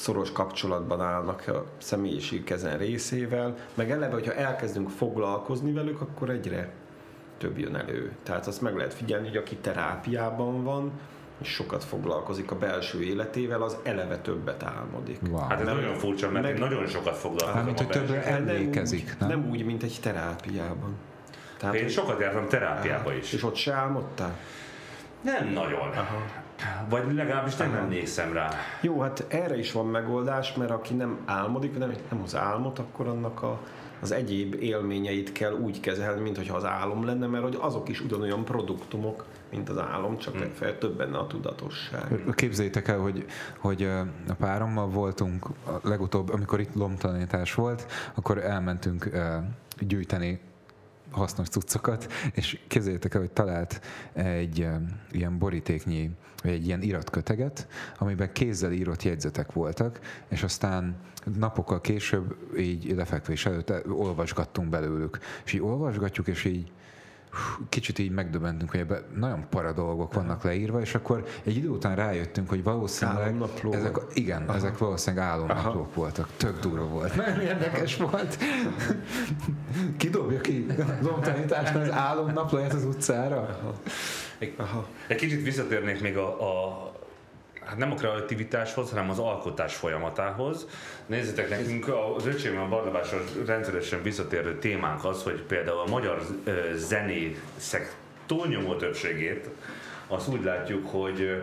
szoros 0.00 0.32
kapcsolatban 0.32 1.00
állnak 1.00 1.44
a 1.48 1.64
személyiség 1.78 2.50
ezen 2.50 2.78
részével, 2.78 3.54
meg 3.74 3.90
eleve, 3.90 4.12
hogyha 4.12 4.34
elkezdünk 4.34 4.90
foglalkozni 4.90 5.72
velük, 5.72 6.00
akkor 6.00 6.30
egyre 6.30 6.70
több 7.38 7.58
jön 7.58 7.76
elő. 7.76 8.12
Tehát 8.22 8.46
azt 8.46 8.60
meg 8.60 8.76
lehet 8.76 8.94
figyelni, 8.94 9.26
hogy 9.28 9.36
aki 9.36 9.56
terápiában 9.56 10.64
van, 10.64 10.90
és 11.40 11.48
sokat 11.48 11.84
foglalkozik 11.84 12.50
a 12.50 12.56
belső 12.56 13.02
életével, 13.02 13.62
az 13.62 13.76
eleve 13.82 14.18
többet 14.18 14.62
álmodik. 14.62 15.18
Wow. 15.30 15.38
Hát 15.38 15.60
ez 15.60 15.66
Nem- 15.66 15.76
nagyon 15.76 15.94
furcsa, 15.94 16.30
mert 16.30 16.44
meg- 16.44 16.54
én 16.54 16.60
nagyon 16.60 16.86
sokat 16.86 17.16
foglalkozom 17.16 17.54
Hát, 17.54 17.64
mint 17.64 17.78
hogy 17.78 17.88
többre 17.88 18.22
emlékezik, 18.24 19.16
nem? 19.18 19.28
nem? 19.28 19.38
Úgy, 19.38 19.44
nem 19.44 19.50
úgy, 19.50 19.64
mint 19.64 19.82
egy 19.82 19.98
terápiában. 20.02 20.94
Tehát, 21.58 21.74
Én 21.74 21.82
hogy- 21.82 21.92
sokat 21.92 22.20
jártam 22.20 22.48
terápiába 22.48 23.14
is. 23.14 23.32
És 23.32 23.42
ott 23.44 23.54
se 23.54 23.72
álmodtál? 23.72 24.36
Nem 25.22 25.48
nagyon. 25.48 25.90
Vagy 26.88 27.14
legalábbis 27.14 27.56
nem 27.56 27.74
emlékszem 27.74 28.32
rá. 28.32 28.48
Jó, 28.80 29.00
hát 29.00 29.24
erre 29.28 29.58
is 29.58 29.72
van 29.72 29.86
megoldás, 29.86 30.54
mert 30.54 30.70
aki 30.70 30.94
nem 30.94 31.18
álmodik, 31.24 31.78
nem, 31.78 31.92
nem 32.10 32.20
az 32.22 32.36
álmot, 32.36 32.78
akkor 32.78 33.06
annak 33.06 33.42
a, 33.42 33.60
az 34.00 34.12
egyéb 34.12 34.54
élményeit 34.54 35.32
kell 35.32 35.52
úgy 35.52 35.80
kezelni, 35.80 36.20
mint 36.20 36.36
hogyha 36.36 36.56
az 36.56 36.64
álom 36.64 37.04
lenne, 37.04 37.26
mert 37.26 37.42
hogy 37.42 37.58
azok 37.60 37.88
is 37.88 38.00
ugyanolyan 38.00 38.44
produktumok, 38.44 39.24
mint 39.50 39.68
az 39.68 39.78
álom, 39.78 40.18
csak 40.18 40.34
Hmm. 40.34 40.50
hmm. 40.58 40.78
több 40.78 40.96
benne 40.96 41.18
a 41.18 41.26
tudatosság. 41.26 42.24
Képzeljétek 42.34 42.88
el, 42.88 42.98
hogy, 42.98 43.24
hogy 43.58 43.82
a 44.28 44.34
párommal 44.38 44.88
voltunk 44.88 45.46
a 45.66 45.88
legutóbb, 45.88 46.30
amikor 46.32 46.60
itt 46.60 46.74
lomtalanítás 46.74 47.54
volt, 47.54 47.86
akkor 48.14 48.38
elmentünk 48.38 49.10
gyűjteni 49.78 50.40
hasznos 51.10 51.48
cuccokat, 51.48 52.12
és 52.34 52.58
képzeljétek 52.66 53.14
el, 53.14 53.20
hogy 53.20 53.30
talált 53.30 53.80
egy 54.12 54.66
ilyen 55.12 55.38
borítéknyi, 55.38 56.10
vagy 56.42 56.52
egy 56.52 56.66
ilyen 56.66 56.82
iratköteget, 56.82 57.66
amiben 57.98 58.32
kézzel 58.32 58.72
írott 58.72 59.02
jegyzetek 59.02 59.52
voltak, 59.52 60.00
és 60.28 60.42
aztán 60.42 60.96
napokkal 61.38 61.80
később 61.80 62.36
így 62.58 62.94
lefekvés 62.94 63.46
előtt 63.46 63.88
olvasgattunk 63.88 64.68
belőlük. 64.68 65.18
És 65.44 65.52
így 65.52 65.60
olvasgatjuk, 65.60 66.26
és 66.26 66.44
így 66.44 66.72
kicsit 67.68 67.98
így 67.98 68.10
megdöbbentünk, 68.10 68.70
hogy 68.70 68.80
ebben 68.80 69.02
nagyon 69.14 69.48
para 69.48 69.72
dolgok 69.72 70.14
vannak 70.14 70.42
leírva, 70.42 70.80
és 70.80 70.94
akkor 70.94 71.24
egy 71.44 71.56
idő 71.56 71.68
után 71.68 71.96
rájöttünk, 71.96 72.48
hogy 72.48 72.62
valószínűleg 72.62 73.34
ezek, 73.70 73.96
igen, 74.14 74.42
Aha. 74.42 74.56
ezek 74.56 74.78
valószínűleg 74.78 75.26
álomnaplók 75.26 75.94
voltak. 75.94 76.28
Tök 76.36 76.60
durva 76.60 76.84
volt. 76.84 77.16
Nagyon 77.16 77.40
érdekes 77.40 77.96
volt. 77.96 78.38
Kidobja 79.96 80.40
ki 80.40 80.66
az 81.00 81.06
omtanításnál 81.06 81.82
az 81.82 81.90
álomnaplóját 81.90 82.72
az 82.72 82.84
utcára? 82.84 83.58
Aha. 84.56 84.86
Egy 85.06 85.16
kicsit 85.16 85.42
visszatérnék 85.42 86.00
még 86.00 86.16
a, 86.16 86.28
a 86.28 86.89
hát 87.70 87.78
nem 87.78 87.92
a 87.92 87.94
kreativitáshoz, 87.94 88.90
hanem 88.90 89.10
az 89.10 89.18
alkotás 89.18 89.74
folyamatához. 89.74 90.66
Nézzétek 91.06 91.48
nekünk, 91.48 91.88
az 92.16 92.26
öcsém 92.26 92.58
a 92.58 92.68
Barnabással 92.68 93.20
rendszeresen 93.46 94.02
visszatérő 94.02 94.58
témánk 94.58 95.04
az, 95.04 95.22
hogy 95.22 95.42
például 95.42 95.78
a 95.78 95.90
magyar 95.90 96.22
zenészek 96.74 97.94
túlnyomó 98.26 98.74
többségét 98.74 99.48
azt 100.06 100.28
úgy 100.28 100.44
látjuk, 100.44 100.90
hogy 100.90 101.42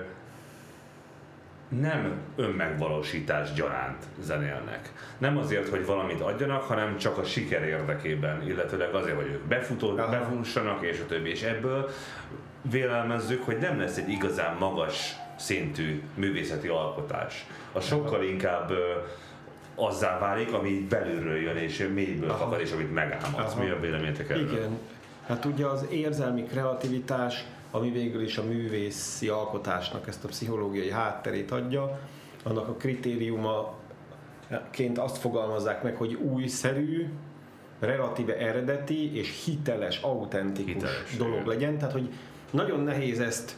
nem 1.68 2.20
önmegvalósítás 2.36 3.54
gyaránt 3.54 4.04
zenélnek. 4.20 4.92
Nem 5.18 5.38
azért, 5.38 5.70
hogy 5.70 5.86
valamit 5.86 6.22
adjanak, 6.22 6.64
hanem 6.64 6.98
csak 6.98 7.18
a 7.18 7.24
siker 7.24 7.64
érdekében, 7.64 8.48
illetőleg 8.48 8.94
azért, 8.94 9.16
hogy 9.16 9.28
ők 9.28 9.48
befutó, 9.48 9.94
befussanak, 9.94 10.84
és 10.84 11.00
a 11.00 11.06
többi. 11.06 11.30
És 11.30 11.42
ebből 11.42 11.90
vélelmezzük, 12.62 13.44
hogy 13.44 13.58
nem 13.58 13.80
lesz 13.80 13.98
egy 13.98 14.10
igazán 14.10 14.56
magas 14.58 15.16
szintű 15.38 16.02
művészeti 16.14 16.68
alkotás. 16.68 17.46
A 17.72 17.80
sokkal 17.80 18.24
inkább 18.24 18.72
azzá 19.76 20.20
válik, 20.20 20.54
ami 20.54 20.70
így 20.70 20.88
belülről 20.88 21.38
jön, 21.38 21.58
és 21.58 21.90
mélyből 21.94 22.30
fakad, 22.30 22.60
és 22.60 22.72
amit 22.72 22.94
megálmodsz. 22.94 23.54
Aha. 23.54 23.64
Mi 23.64 23.70
a 23.70 23.80
véleményetek 23.80 24.30
erről? 24.30 24.52
Igen. 24.52 24.80
Hát 25.28 25.46
ugye 25.46 25.66
az 25.66 25.86
érzelmi 25.90 26.44
kreativitás, 26.44 27.46
ami 27.72 27.92
végül 27.92 28.22
is 28.22 28.38
a 28.38 28.44
művészi 28.44 29.28
alkotásnak 29.28 30.08
ezt 30.08 30.24
a 30.24 30.28
pszichológiai 30.28 30.92
hátterét 30.92 31.52
adja, 31.52 32.00
annak 32.44 32.68
a 32.68 32.74
kritériuma 32.74 33.74
ként 34.72 34.98
azt 34.98 35.18
fogalmazzák 35.18 35.84
meg, 35.84 35.96
hogy 35.96 36.14
újszerű, 36.14 37.08
relatíve 37.80 38.38
eredeti 38.38 39.18
és 39.18 39.44
hiteles, 39.46 40.02
autentikus 40.02 40.74
Hiteles, 40.74 41.16
dolog 41.18 41.34
igen. 41.34 41.48
legyen. 41.48 41.78
Tehát, 41.78 41.94
hogy 41.94 42.10
nagyon 42.52 42.80
nehéz 42.80 43.20
ezt 43.20 43.56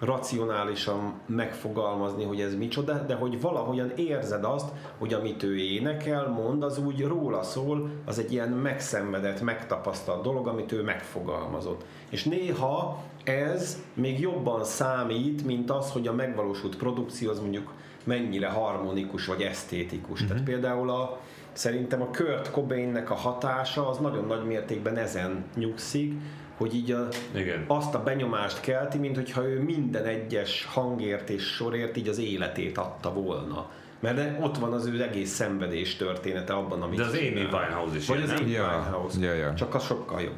racionálisan 0.00 1.12
megfogalmazni, 1.26 2.24
hogy 2.24 2.40
ez 2.40 2.54
micsoda, 2.54 3.04
de 3.06 3.14
hogy 3.14 3.40
valahogyan 3.40 3.90
érzed 3.96 4.44
azt, 4.44 4.68
hogy 4.98 5.14
amit 5.14 5.42
ő 5.42 5.56
énekel, 5.56 6.28
mond, 6.28 6.62
az 6.62 6.78
úgy 6.78 7.04
róla 7.04 7.42
szól, 7.42 7.90
az 8.04 8.18
egy 8.18 8.32
ilyen 8.32 8.48
megszenvedett, 8.48 9.40
megtapasztalt 9.40 10.22
dolog, 10.22 10.46
amit 10.46 10.72
ő 10.72 10.82
megfogalmazott. 10.82 11.84
És 12.08 12.24
néha 12.24 13.02
ez 13.24 13.82
még 13.94 14.20
jobban 14.20 14.64
számít, 14.64 15.46
mint 15.46 15.70
az, 15.70 15.90
hogy 15.90 16.08
a 16.08 16.12
megvalósult 16.12 16.76
produkció 16.76 17.30
az 17.30 17.40
mondjuk 17.40 17.72
mennyire 18.04 18.48
harmonikus 18.48 19.26
vagy 19.26 19.42
esztétikus. 19.42 20.26
Tehát 20.26 20.42
például 20.42 20.90
a, 20.90 21.20
szerintem 21.52 22.02
a 22.02 22.10
Kurt 22.12 22.50
Cobainnek 22.50 23.10
a 23.10 23.14
hatása 23.14 23.88
az 23.88 23.98
nagyon 23.98 24.24
nagy 24.24 24.44
mértékben 24.44 24.96
ezen 24.96 25.44
nyugszik, 25.54 26.12
hogy 26.60 26.74
így 26.74 26.90
a, 26.90 27.08
Igen. 27.34 27.64
azt 27.66 27.94
a 27.94 28.02
benyomást 28.02 28.60
kelti, 28.60 28.98
mint 28.98 29.16
hogyha 29.16 29.48
ő 29.48 29.62
minden 29.62 30.04
egyes 30.04 30.64
hangért 30.64 31.30
és 31.30 31.42
sorért 31.42 31.96
így 31.96 32.08
az 32.08 32.18
életét 32.18 32.78
adta 32.78 33.12
volna. 33.12 33.70
Mert 34.00 34.16
de 34.16 34.38
ott 34.40 34.58
van 34.58 34.72
az 34.72 34.86
ő 34.86 35.02
egész 35.02 35.30
szenvedés 35.30 35.96
története 35.96 36.52
abban, 36.52 36.82
amit 36.82 36.98
De 36.98 37.04
az 37.04 37.12
Amy. 37.12 37.28
Winehouse 37.28 37.96
is 37.96 38.06
Vagy 38.06 38.22
az? 38.22 38.30
Amy 38.30 38.50
Ja, 38.50 38.62
Winehouse. 38.64 39.20
ja, 39.20 39.32
ja. 39.32 39.54
Csak 39.54 39.74
az 39.74 39.84
sokkal 39.84 40.20
jobb. 40.20 40.34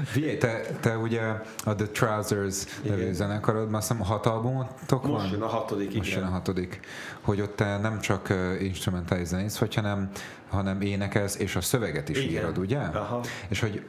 Figyelj, 0.05 0.37
te, 0.37 0.61
te 0.79 0.97
ugye 0.97 1.21
a 1.63 1.75
The 1.75 1.85
Trousers 1.85 2.63
nevű 2.83 3.01
Igen. 3.01 3.13
zenekarodban 3.13 3.73
azt 3.73 3.87
hiszem 3.87 4.03
hat 4.05 4.25
albumotok 4.25 5.01
van? 5.03 5.11
Most 5.11 5.31
jön 5.31 5.41
a 5.41 5.47
hatodik, 5.47 5.95
Most 5.95 6.09
igen. 6.09 6.19
jön 6.19 6.27
a 6.29 6.31
hatodik. 6.31 6.79
Hogy 7.21 7.41
ott 7.41 7.55
te 7.55 7.77
nem 7.77 7.99
csak 7.99 8.33
instrumentális 8.59 9.27
zenész 9.27 9.57
vagy, 9.57 9.75
hanem, 9.75 10.09
hanem 10.49 10.81
énekelsz, 10.81 11.37
és 11.37 11.55
a 11.55 11.61
szöveget 11.61 12.09
is 12.09 12.17
Igen. 12.17 12.29
írod, 12.31 12.57
ugye? 12.57 12.77
Aha. 12.79 13.21
És 13.47 13.59
hogy 13.59 13.83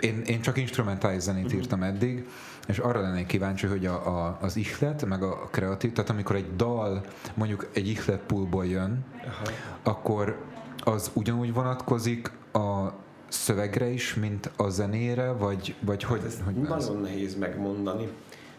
én, 0.00 0.22
én 0.26 0.40
csak 0.40 0.56
instrumentális 0.58 1.22
zenét 1.22 1.46
Mhm. 1.46 1.56
írtam 1.56 1.82
eddig, 1.82 2.26
és 2.68 2.78
arra 2.78 3.00
lennék 3.00 3.26
kíváncsi, 3.26 3.66
hogy 3.66 3.86
a, 3.86 4.06
a, 4.06 4.38
az 4.40 4.56
ihlet, 4.56 5.04
meg 5.04 5.22
a 5.22 5.48
kreatív, 5.50 5.92
tehát 5.92 6.10
amikor 6.10 6.36
egy 6.36 6.56
dal 6.56 7.04
mondjuk 7.34 7.68
egy 7.72 7.88
ihlet 7.88 8.20
poolból 8.20 8.66
jön, 8.66 9.04
Aha. 9.16 9.44
akkor 9.82 10.36
az 10.84 11.10
ugyanúgy 11.14 11.52
vonatkozik 11.52 12.30
a 12.52 12.88
szövegre 13.28 13.86
is, 13.88 14.14
mint 14.14 14.50
a 14.56 14.68
zenére, 14.68 15.32
vagy, 15.32 15.74
vagy 15.80 16.02
hogy, 16.02 16.20
Ez 16.26 16.38
hogy 16.44 16.54
ez? 16.62 16.68
nagyon 16.68 17.02
nehéz 17.02 17.36
megmondani. 17.36 18.08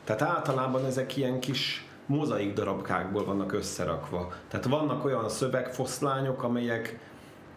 Tehát 0.03 0.21
általában 0.21 0.85
ezek 0.85 1.17
ilyen 1.17 1.39
kis 1.39 1.87
mozaik 2.05 2.53
darabkákból 2.53 3.25
vannak 3.25 3.53
összerakva. 3.53 4.33
Tehát 4.47 4.65
vannak 4.65 5.05
olyan 5.05 5.29
szövegfoszlányok, 5.29 6.43
amelyek 6.43 6.99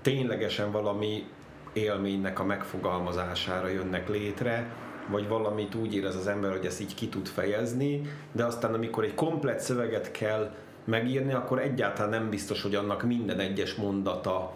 ténylegesen 0.02 0.70
valami 0.72 1.26
élménynek 1.72 2.38
a 2.38 2.44
megfogalmazására 2.44 3.68
jönnek 3.68 4.08
létre, 4.08 4.70
vagy 5.12 5.28
valamit 5.28 5.74
úgy 5.74 5.94
érez 5.94 6.16
az 6.16 6.26
ember, 6.26 6.50
hogy 6.50 6.66
ezt 6.66 6.80
így 6.80 6.94
ki 6.94 7.08
tud 7.08 7.26
fejezni, 7.26 8.00
de 8.32 8.44
aztán 8.44 8.74
amikor 8.74 9.04
egy 9.04 9.14
komplett 9.14 9.58
szöveget 9.58 10.10
kell 10.10 10.54
megírni, 10.84 11.32
akkor 11.32 11.58
egyáltalán 11.58 12.10
nem 12.10 12.30
biztos, 12.30 12.62
hogy 12.62 12.74
annak 12.74 13.02
minden 13.02 13.38
egyes 13.38 13.74
mondata 13.74 14.52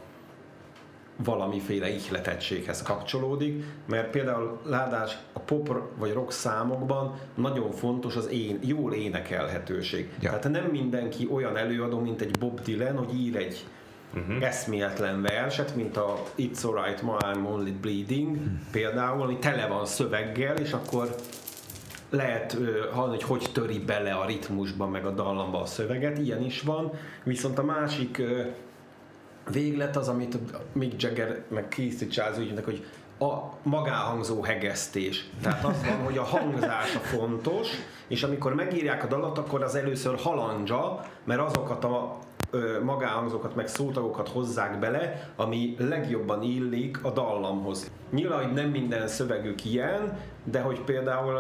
valamiféle 1.24 1.88
ihletettséghez 1.88 2.82
kapcsolódik, 2.82 3.64
mert 3.86 4.10
például 4.10 4.60
ládás 4.64 5.18
a 5.32 5.38
pop 5.38 5.80
vagy 5.98 6.12
rock 6.12 6.30
számokban 6.30 7.18
nagyon 7.34 7.70
fontos 7.70 8.16
az 8.16 8.28
én, 8.28 8.58
jól 8.62 8.92
énekelhetőség. 8.92 10.12
Ja. 10.20 10.28
Tehát 10.30 10.50
nem 10.50 10.64
mindenki 10.64 11.28
olyan 11.32 11.56
előadó, 11.56 11.98
mint 11.98 12.20
egy 12.20 12.38
Bob 12.38 12.60
Dylan, 12.60 12.96
hogy 12.96 13.14
ír 13.14 13.36
egy 13.36 13.66
uh-huh. 14.14 14.44
eszméletlen 14.44 15.22
verset, 15.22 15.76
mint 15.76 15.96
a 15.96 16.22
It's 16.38 16.64
Alright 16.64 17.02
Ma 17.02 17.16
I'm 17.20 17.46
Only 17.46 17.70
Bleeding 17.70 18.36
uh-huh. 18.36 18.50
például, 18.70 19.22
ami 19.22 19.38
tele 19.38 19.66
van 19.66 19.86
szöveggel, 19.86 20.56
és 20.56 20.72
akkor 20.72 21.14
lehet 22.10 22.58
hallani, 22.92 23.20
hogy 23.20 23.22
hogy 23.22 23.50
töri 23.52 23.78
bele 23.78 24.12
a 24.12 24.26
ritmusba, 24.26 24.86
meg 24.86 25.06
a 25.06 25.10
dallamba 25.10 25.60
a 25.60 25.66
szöveget, 25.66 26.18
ilyen 26.18 26.44
is 26.44 26.60
van. 26.60 26.92
Viszont 27.24 27.58
a 27.58 27.64
másik 27.64 28.22
véglet 29.50 29.96
az, 29.96 30.08
amit 30.08 30.38
Mick 30.72 31.02
Jagger 31.02 31.42
meg 31.48 31.68
Keith 31.68 32.00
Richards 32.00 32.38
úgy 32.38 32.62
hogy 32.64 32.84
a 33.18 33.58
magáhangzó 33.62 34.42
hegesztés. 34.42 35.28
Tehát 35.42 35.64
az 35.64 35.84
van, 35.84 36.04
hogy 36.04 36.18
a 36.18 36.22
hangzás 36.22 36.94
a 36.94 36.98
fontos, 36.98 37.68
és 38.08 38.22
amikor 38.22 38.54
megírják 38.54 39.04
a 39.04 39.06
dalat, 39.06 39.38
akkor 39.38 39.62
az 39.62 39.74
először 39.74 40.16
halandzsa, 40.18 41.06
mert 41.24 41.40
azokat 41.40 41.84
a 41.84 42.18
magáhangzókat, 42.84 43.54
meg 43.54 43.68
szótagokat 43.68 44.28
hozzák 44.28 44.78
bele, 44.78 45.30
ami 45.36 45.74
legjobban 45.78 46.42
illik 46.42 47.04
a 47.04 47.10
dallamhoz. 47.10 47.90
Nyilván, 48.10 48.44
hogy 48.44 48.52
nem 48.52 48.70
minden 48.70 49.08
szövegük 49.08 49.64
ilyen, 49.64 50.18
de 50.44 50.60
hogy 50.60 50.80
például 50.80 51.38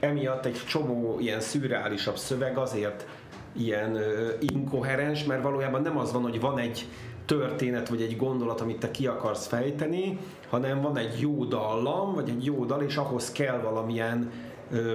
emiatt 0.00 0.44
egy 0.44 0.60
csomó 0.68 1.16
ilyen 1.20 1.40
szürreálisabb 1.40 2.16
szöveg 2.16 2.56
azért 2.58 3.06
ilyen 3.52 3.98
inkoherens, 4.40 5.24
mert 5.24 5.42
valójában 5.42 5.82
nem 5.82 5.98
az 5.98 6.12
van, 6.12 6.22
hogy 6.22 6.40
van 6.40 6.58
egy 6.58 6.86
történet, 7.24 7.88
vagy 7.88 8.02
egy 8.02 8.16
gondolat, 8.16 8.60
amit 8.60 8.78
te 8.78 8.90
ki 8.90 9.06
akarsz 9.06 9.46
fejteni, 9.46 10.18
hanem 10.48 10.80
van 10.80 10.96
egy 10.96 11.20
jó 11.20 11.44
dallam, 11.44 12.14
vagy 12.14 12.28
egy 12.28 12.44
jó 12.44 12.64
dal, 12.64 12.82
és 12.82 12.96
ahhoz 12.96 13.32
kell 13.32 13.58
valamilyen 13.58 14.30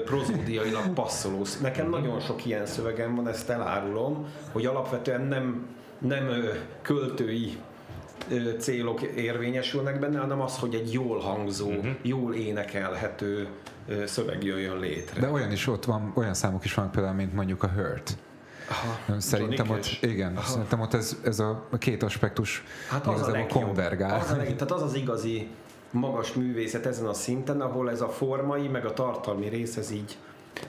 prozódiailag 0.05 0.89
passzoló. 0.93 1.45
Nekem 1.61 1.89
nagyon 1.89 2.19
sok 2.19 2.45
ilyen 2.45 2.65
szövegem 2.65 3.15
van, 3.15 3.27
ezt 3.27 3.49
elárulom, 3.49 4.27
hogy 4.51 4.65
alapvetően 4.65 5.21
nem, 5.21 5.67
nem 5.99 6.27
költői 6.81 7.57
célok 8.59 9.01
érvényesülnek 9.01 9.99
benne, 9.99 10.19
hanem 10.19 10.41
az, 10.41 10.57
hogy 10.57 10.75
egy 10.75 10.93
jól 10.93 11.19
hangzó, 11.19 11.67
uh-huh. 11.67 11.87
jól 12.01 12.33
énekelhető 12.33 13.47
szöveg 14.05 14.43
jöjjön 14.43 14.79
létre. 14.79 15.21
De 15.21 15.29
olyan 15.29 15.51
is 15.51 15.67
ott 15.67 15.85
van, 15.85 16.11
olyan 16.15 16.33
számok 16.33 16.65
is 16.65 16.73
vannak 16.73 16.91
például, 16.91 17.15
mint 17.15 17.33
mondjuk 17.33 17.63
a 17.63 17.67
Hurt. 17.67 18.17
Aha, 18.69 19.19
szerintem 19.19 19.69
ott, 19.69 19.97
igen, 20.01 20.35
Aha. 20.35 20.47
szerintem 20.47 20.79
ott 20.79 20.93
ez, 20.93 21.17
ez 21.23 21.39
a 21.39 21.67
két 21.79 22.03
aspektus 22.03 22.63
hát 22.89 23.07
az 23.07 23.21
a 23.21 23.31
legjobb, 23.31 23.63
konvergál. 23.63 24.19
Az 24.19 24.31
a 24.31 24.35
legjobb, 24.35 24.55
tehát 24.57 24.71
az 24.71 24.81
az 24.81 24.95
igazi 24.95 25.49
magas 25.95 26.33
művészet 26.33 26.85
ezen 26.85 27.05
a 27.05 27.13
szinten, 27.13 27.61
ahol 27.61 27.89
ez 27.89 28.01
a 28.01 28.09
formai, 28.09 28.67
meg 28.67 28.85
a 28.85 28.93
tartalmi 28.93 29.47
rész 29.47 29.77
ez 29.77 29.91
így 29.91 30.17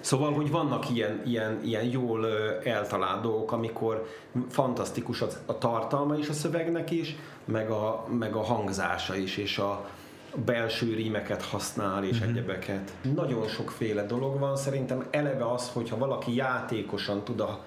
Szóval, 0.00 0.32
hogy 0.32 0.50
vannak 0.50 0.90
ilyen, 0.90 1.22
ilyen, 1.24 1.60
ilyen 1.64 1.84
jól 1.84 2.26
eltalált 2.64 3.22
dolgok, 3.22 3.52
amikor 3.52 4.06
fantasztikus 4.48 5.22
a, 5.22 5.26
a 5.46 5.58
tartalma 5.58 6.16
is 6.16 6.28
a 6.28 6.32
szövegnek 6.32 6.90
is, 6.90 7.16
meg 7.44 7.70
a, 7.70 8.06
meg 8.18 8.34
a 8.34 8.42
hangzása 8.42 9.16
is, 9.16 9.36
és 9.36 9.58
a 9.58 9.88
belső 10.44 10.94
rímeket 10.94 11.42
használ, 11.42 12.04
és 12.04 12.20
mm-hmm. 12.20 12.28
egyebeket. 12.28 12.92
Nagyon 13.14 13.46
sokféle 13.48 14.02
dolog 14.02 14.38
van, 14.38 14.56
szerintem 14.56 15.06
eleve 15.10 15.50
az, 15.50 15.70
hogyha 15.72 15.98
valaki 15.98 16.34
játékosan 16.34 17.24
tud 17.24 17.40
a 17.40 17.60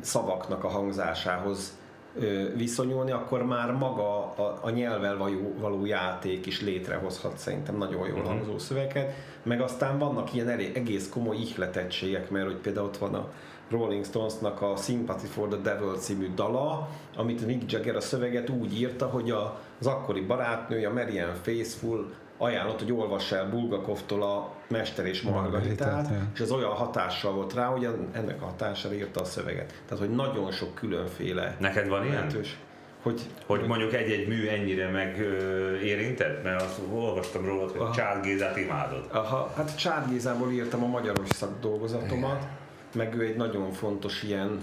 szavaknak 0.00 0.64
a 0.64 0.68
hangzásához 0.68 1.76
viszonyulni, 2.56 3.10
akkor 3.10 3.46
már 3.46 3.72
maga 3.72 4.34
a, 4.34 4.58
a 4.60 4.70
nyelvvel 4.70 5.16
való, 5.16 5.54
való 5.58 5.84
játék 5.84 6.46
is 6.46 6.60
létrehozhat 6.60 7.38
szerintem 7.38 7.76
nagyon 7.76 8.06
jól 8.06 8.18
uh-huh. 8.18 8.26
hangzó 8.26 8.58
szöveket, 8.58 9.14
meg 9.42 9.60
aztán 9.60 9.98
vannak 9.98 10.34
ilyen 10.34 10.48
elég, 10.48 10.76
egész 10.76 11.08
komoly 11.08 11.36
ihletettségek, 11.36 12.30
mert 12.30 12.46
hogy 12.46 12.56
például 12.56 12.86
ott 12.86 12.96
van 12.96 13.14
a 13.14 13.28
Rolling 13.70 14.04
Stonesnak 14.04 14.62
a 14.62 14.76
Sympathy 14.76 15.26
for 15.26 15.48
the 15.48 15.58
Devil 15.60 15.94
című 15.94 16.34
dala, 16.34 16.88
amit 17.16 17.46
Mick 17.46 17.72
Jagger 17.72 17.96
a 17.96 18.00
szöveget 18.00 18.50
úgy 18.50 18.80
írta, 18.80 19.06
hogy 19.06 19.30
a, 19.30 19.60
az 19.80 19.86
akkori 19.86 20.20
barátnője, 20.20 20.88
Marianne 20.88 21.34
Faithful 21.34 22.12
ajánlott, 22.42 22.78
hogy 22.78 22.92
olvass 22.92 23.32
el 23.32 23.48
Bulgakovtól 23.48 24.22
a 24.22 24.52
Mester 24.68 25.06
és 25.06 25.22
Margaritát, 25.22 26.10
és 26.34 26.40
az 26.40 26.50
olyan 26.50 26.70
hatással 26.70 27.32
volt 27.32 27.54
rá, 27.54 27.66
hogy 27.66 27.88
ennek 28.12 28.42
a 28.42 28.44
hatására 28.44 28.94
írta 28.94 29.20
a 29.20 29.24
szöveget. 29.24 29.82
Tehát, 29.88 30.04
hogy 30.04 30.14
nagyon 30.14 30.50
sok 30.50 30.74
különféle 30.74 31.56
Neked 31.60 31.88
van 31.88 32.06
ilyen? 32.06 32.30
Hogy, 33.02 33.20
hogy 33.46 33.66
mondjuk 33.66 33.94
egy-egy 33.94 34.28
mű 34.28 34.46
ennyire 34.46 34.90
megérintett? 34.90 36.42
Mert 36.42 36.62
azt 36.62 36.80
olvastam 36.92 37.44
róla, 37.44 37.70
hogy. 37.76 37.90
Csád 37.90 38.24
Gézát 38.24 38.56
imádod. 38.56 39.08
Aha, 39.12 39.52
hát 39.56 39.76
Csád 39.76 40.08
Gézából 40.08 40.50
írtam 40.50 40.84
a 40.84 40.86
magyaros 40.86 41.28
szakdolgozatomat, 41.28 42.46
meg 42.94 43.14
ő 43.14 43.22
egy 43.22 43.36
nagyon 43.36 43.72
fontos 43.72 44.22
ilyen 44.22 44.60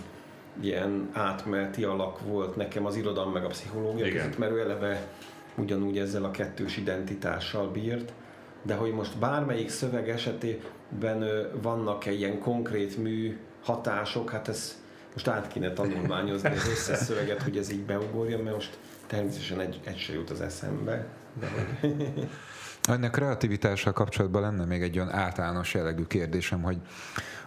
ilyen 0.61 1.09
átmeneti 1.13 1.83
alak 1.83 2.19
volt 2.21 2.55
nekem 2.55 2.85
az 2.85 2.95
irodalom 2.95 3.31
meg 3.31 3.43
a 3.43 3.47
pszichológia 3.47 4.11
között, 4.11 4.37
mert 4.37 4.51
ő 4.51 4.59
eleve 4.59 5.07
ugyanúgy 5.55 5.97
ezzel 5.97 6.23
a 6.23 6.31
kettős 6.31 6.77
identitással 6.77 7.71
bírt, 7.71 8.13
de 8.61 8.75
hogy 8.75 8.91
most 8.91 9.17
bármelyik 9.17 9.69
szöveg 9.69 10.09
esetében 10.09 11.25
vannak-e 11.61 12.11
ilyen 12.11 12.39
konkrét 12.39 12.97
mű 12.97 13.37
hatások, 13.63 14.29
hát 14.29 14.47
ez 14.47 14.81
most 15.13 15.27
át 15.27 15.47
kéne 15.47 15.73
tanulmányozni 15.73 16.49
az 16.49 16.67
összes 16.67 16.97
szöveget, 16.97 17.41
hogy 17.41 17.57
ez 17.57 17.71
így 17.71 17.85
beugorjon, 17.85 18.41
mert 18.41 18.55
most 18.55 18.77
természetesen 19.07 19.59
egy, 19.59 19.79
egy 19.83 19.97
se 19.97 20.13
jut 20.13 20.29
az 20.29 20.41
eszembe. 20.41 21.05
De 21.39 21.47
hogy... 21.47 22.03
Ennek 22.81 23.11
kreativitással 23.11 23.93
kapcsolatban 23.93 24.41
lenne 24.41 24.65
még 24.65 24.81
egy 24.81 24.97
olyan 24.97 25.11
általános 25.11 25.73
jellegű 25.73 26.03
kérdésem, 26.03 26.61
hogy, 26.61 26.77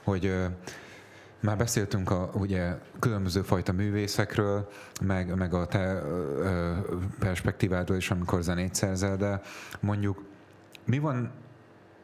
hogy 0.05 0.35
már 1.43 1.57
beszéltünk 1.57 2.11
a 2.11 2.31
ugye, 2.35 2.79
különböző 2.99 3.43
fajta 3.43 3.73
művészekről, 3.73 4.69
meg, 5.03 5.37
meg 5.37 5.55
a 5.55 5.67
te 5.67 6.03
ö, 6.03 6.73
perspektívádról 7.19 7.97
is, 7.97 8.11
amikor 8.11 8.43
zenét 8.43 8.75
szerzel, 8.75 9.17
de 9.17 9.41
mondjuk 9.81 10.25
mi 10.85 10.99
van 10.99 11.31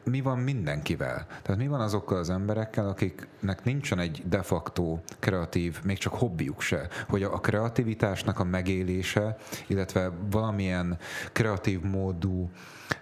mi 0.03 0.21
van 0.21 0.39
mindenkivel? 0.39 1.25
Tehát 1.41 1.61
mi 1.61 1.67
van 1.67 1.81
azokkal 1.81 2.17
az 2.17 2.29
emberekkel, 2.29 2.87
akiknek 2.87 3.63
nincsen 3.63 3.99
egy 3.99 4.23
de 4.25 4.41
facto 4.41 4.99
kreatív, 5.19 5.79
még 5.83 5.97
csak 5.97 6.13
hobbiuk 6.13 6.61
se, 6.61 6.87
hogy 7.07 7.23
a 7.23 7.39
kreativitásnak 7.39 8.39
a 8.39 8.43
megélése, 8.43 9.37
illetve 9.67 10.11
valamilyen 10.31 10.97
kreatív 11.31 11.81
módú, 11.81 12.49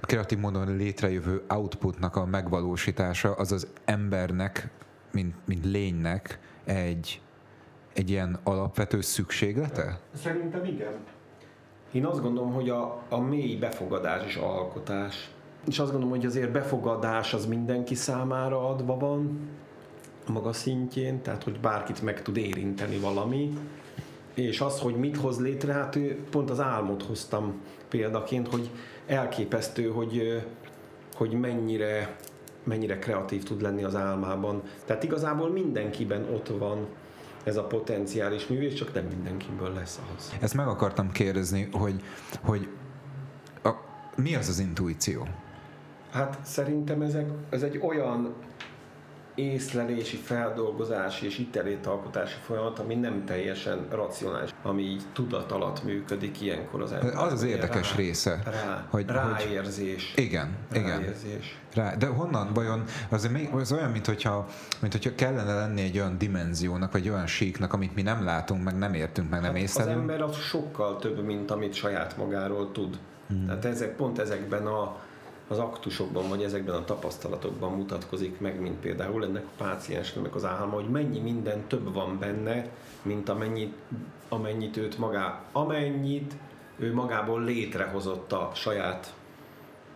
kreatív 0.02 0.38
módon 0.38 0.76
létrejövő 0.76 1.44
outputnak 1.48 2.16
a 2.16 2.26
megvalósítása 2.26 3.34
az 3.34 3.52
az 3.52 3.68
embernek 3.86 4.70
mint, 5.12 5.36
mint 5.46 5.66
lénynek 5.66 6.40
egy, 6.64 7.22
egy 7.94 8.10
ilyen 8.10 8.40
alapvető 8.44 9.02
szükséglete? 9.02 10.00
Szerintem 10.16 10.66
igen. 10.66 10.94
Én 11.92 12.06
azt 12.06 12.22
gondolom, 12.22 12.54
hogy 12.54 12.70
a, 12.70 13.02
a 13.10 13.20
mély 13.20 13.56
befogadás 13.56 14.26
és 14.26 14.36
alkotás. 14.36 15.32
És 15.68 15.80
azt 15.80 15.92
gondolom, 15.92 16.16
hogy 16.16 16.26
azért 16.26 16.52
befogadás 16.52 17.34
az 17.34 17.46
mindenki 17.46 17.96
számára 17.96 18.70
adva 18.70 18.98
van, 18.98 19.50
maga 20.28 20.54
szintjén, 20.54 21.22
tehát 21.22 21.44
hogy 21.44 21.60
bárkit 21.60 22.02
meg 22.02 22.22
tud 22.22 22.38
érinteni 22.38 22.98
valami. 22.98 23.58
És 24.34 24.62
az, 24.62 24.80
hogy 24.80 24.96
mit 24.96 25.18
hoz 25.18 25.40
létre, 25.40 25.74
hát 25.74 25.96
ő, 25.96 26.24
pont 26.30 26.50
az 26.50 26.60
álmot 26.60 27.04
hoztam 27.04 27.62
példaként, 27.90 28.48
hogy 28.48 28.70
elképesztő, 29.06 29.90
hogy, 29.90 30.44
hogy 31.16 31.32
mennyire 31.32 32.16
mennyire 32.68 33.00
kreatív 33.00 33.44
tud 33.44 33.62
lenni 33.62 33.84
az 33.84 33.96
álmában. 33.96 34.62
Tehát 34.86 35.04
igazából 35.04 35.50
mindenkiben 35.50 36.26
ott 36.34 36.48
van 36.48 36.88
ez 37.44 37.58
a 37.58 37.64
potenciális 37.64 38.48
művész, 38.48 38.74
csak 38.74 38.94
nem 38.94 39.06
mindenkiből 39.06 39.74
lesz 39.74 40.00
az. 40.18 40.34
Ezt 40.42 40.54
meg 40.54 40.68
akartam 40.68 41.12
kérdezni, 41.12 41.70
hogy, 41.72 42.04
hogy 42.42 42.68
a, 43.64 43.70
mi 44.16 44.36
az 44.36 44.50
az 44.50 44.60
intuíció? 44.60 45.28
Hát 46.12 46.40
szerintem 46.44 47.02
ezek, 47.02 47.30
ez 47.50 47.62
egy 47.62 47.78
olyan 47.78 48.34
észlelési, 49.38 50.16
feldolgozási 50.16 51.26
és 51.26 51.38
itelétalkotási 51.38 52.38
folyamat, 52.46 52.80
ami 52.80 52.96
nem 52.96 53.26
teljesen 53.26 53.88
racionális, 53.90 54.50
ami 54.64 54.82
így 54.82 55.04
tudat 55.14 55.52
alatt 55.52 55.84
működik 55.84 56.42
ilyenkor 56.42 56.82
az 56.82 56.92
ember. 56.92 57.16
Az 57.16 57.32
az 57.32 57.44
érdekes 57.44 57.90
rá, 57.90 57.98
része. 57.98 58.42
Rá, 58.46 58.86
hogy, 58.90 59.06
ráérzés. 59.08 60.12
Hogy, 60.16 60.24
igen, 60.24 60.56
igen. 60.74 61.00
Ráérzés. 61.00 61.58
Rá, 61.74 61.96
de 61.96 62.06
honnan 62.06 62.54
vajon, 62.54 62.84
az, 63.10 63.30
az 63.52 63.72
olyan, 63.72 63.92
mint 63.92 64.06
hogyha, 64.06 64.48
mint 64.80 64.94
hogyha 64.94 65.16
kellene 65.16 65.54
lenni 65.54 65.82
egy 65.82 65.98
olyan 65.98 66.18
dimenziónak, 66.18 66.92
vagy 66.92 67.10
olyan 67.10 67.28
síknak, 67.28 67.74
amit 67.74 67.96
mi 67.96 68.02
nem 68.02 68.24
látunk, 68.24 68.64
meg 68.64 68.78
nem 68.78 68.94
értünk, 68.94 69.30
meg 69.30 69.42
nem 69.42 69.54
hát 69.54 69.62
észlelünk. 69.62 69.96
Az 69.96 70.02
ember 70.02 70.22
az 70.22 70.36
sokkal 70.36 70.98
több, 70.98 71.26
mint 71.26 71.52
amit 71.52 71.74
saját 71.74 72.18
magáról 72.18 72.72
tud. 72.72 72.98
Hmm. 73.28 73.46
Tehát 73.46 73.66
ezek, 73.66 73.96
pont 73.96 74.20
ezekben 74.20 74.66
a 74.66 74.96
az 75.48 75.58
aktusokban, 75.58 76.30
vagy 76.30 76.44
ezekben 76.44 76.76
a 76.76 76.86
tapasztalatokban 76.86 77.72
mutatkozik 77.72 78.40
meg, 78.40 78.62
mint 78.62 78.80
például 78.80 79.24
ennek 79.24 79.44
a 79.44 79.64
páciensnek 79.64 80.36
az 80.36 80.46
álma, 80.46 80.74
hogy 80.74 80.90
mennyi 80.90 81.20
minden 81.20 81.68
több 81.68 81.94
van 81.94 82.20
benne, 82.20 82.70
mint 83.02 83.30
amennyit, 83.30 83.74
amennyit 84.30 84.78
őt 84.78 84.98
magá, 84.98 85.42
amennyit 85.52 86.34
ő 86.78 86.94
magából 86.94 87.44
létrehozott 87.44 88.32
a 88.32 88.52
saját 88.54 89.14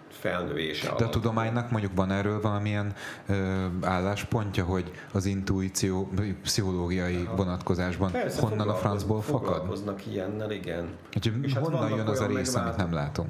felnövése 0.09 0.93
De 0.97 1.05
a 1.05 1.09
tudománynak 1.09 1.71
mondjuk 1.71 1.91
van 1.95 2.11
erről 2.11 2.41
valamilyen 2.41 2.93
ö, 3.27 3.65
álláspontja, 3.81 4.63
hogy 4.63 4.91
az 5.11 5.25
intuíció 5.25 6.09
pszichológiai 6.41 7.29
vonatkozásban 7.35 8.11
Persze, 8.11 8.41
honnan 8.41 8.69
a 8.69 8.75
francból 8.75 9.21
fakad? 9.21 9.47
Foglalkoznak 9.47 10.05
ilyennel, 10.05 10.51
igen. 10.51 10.89
Úgyhogy 11.15 11.43
És 11.43 11.53
hát 11.53 11.63
honnan 11.63 11.79
vannak 11.79 11.97
jön 11.97 12.07
az 12.07 12.19
a 12.19 12.25
rész, 12.25 12.55
amit 12.55 12.75
nem 12.75 12.93
látom? 12.93 13.27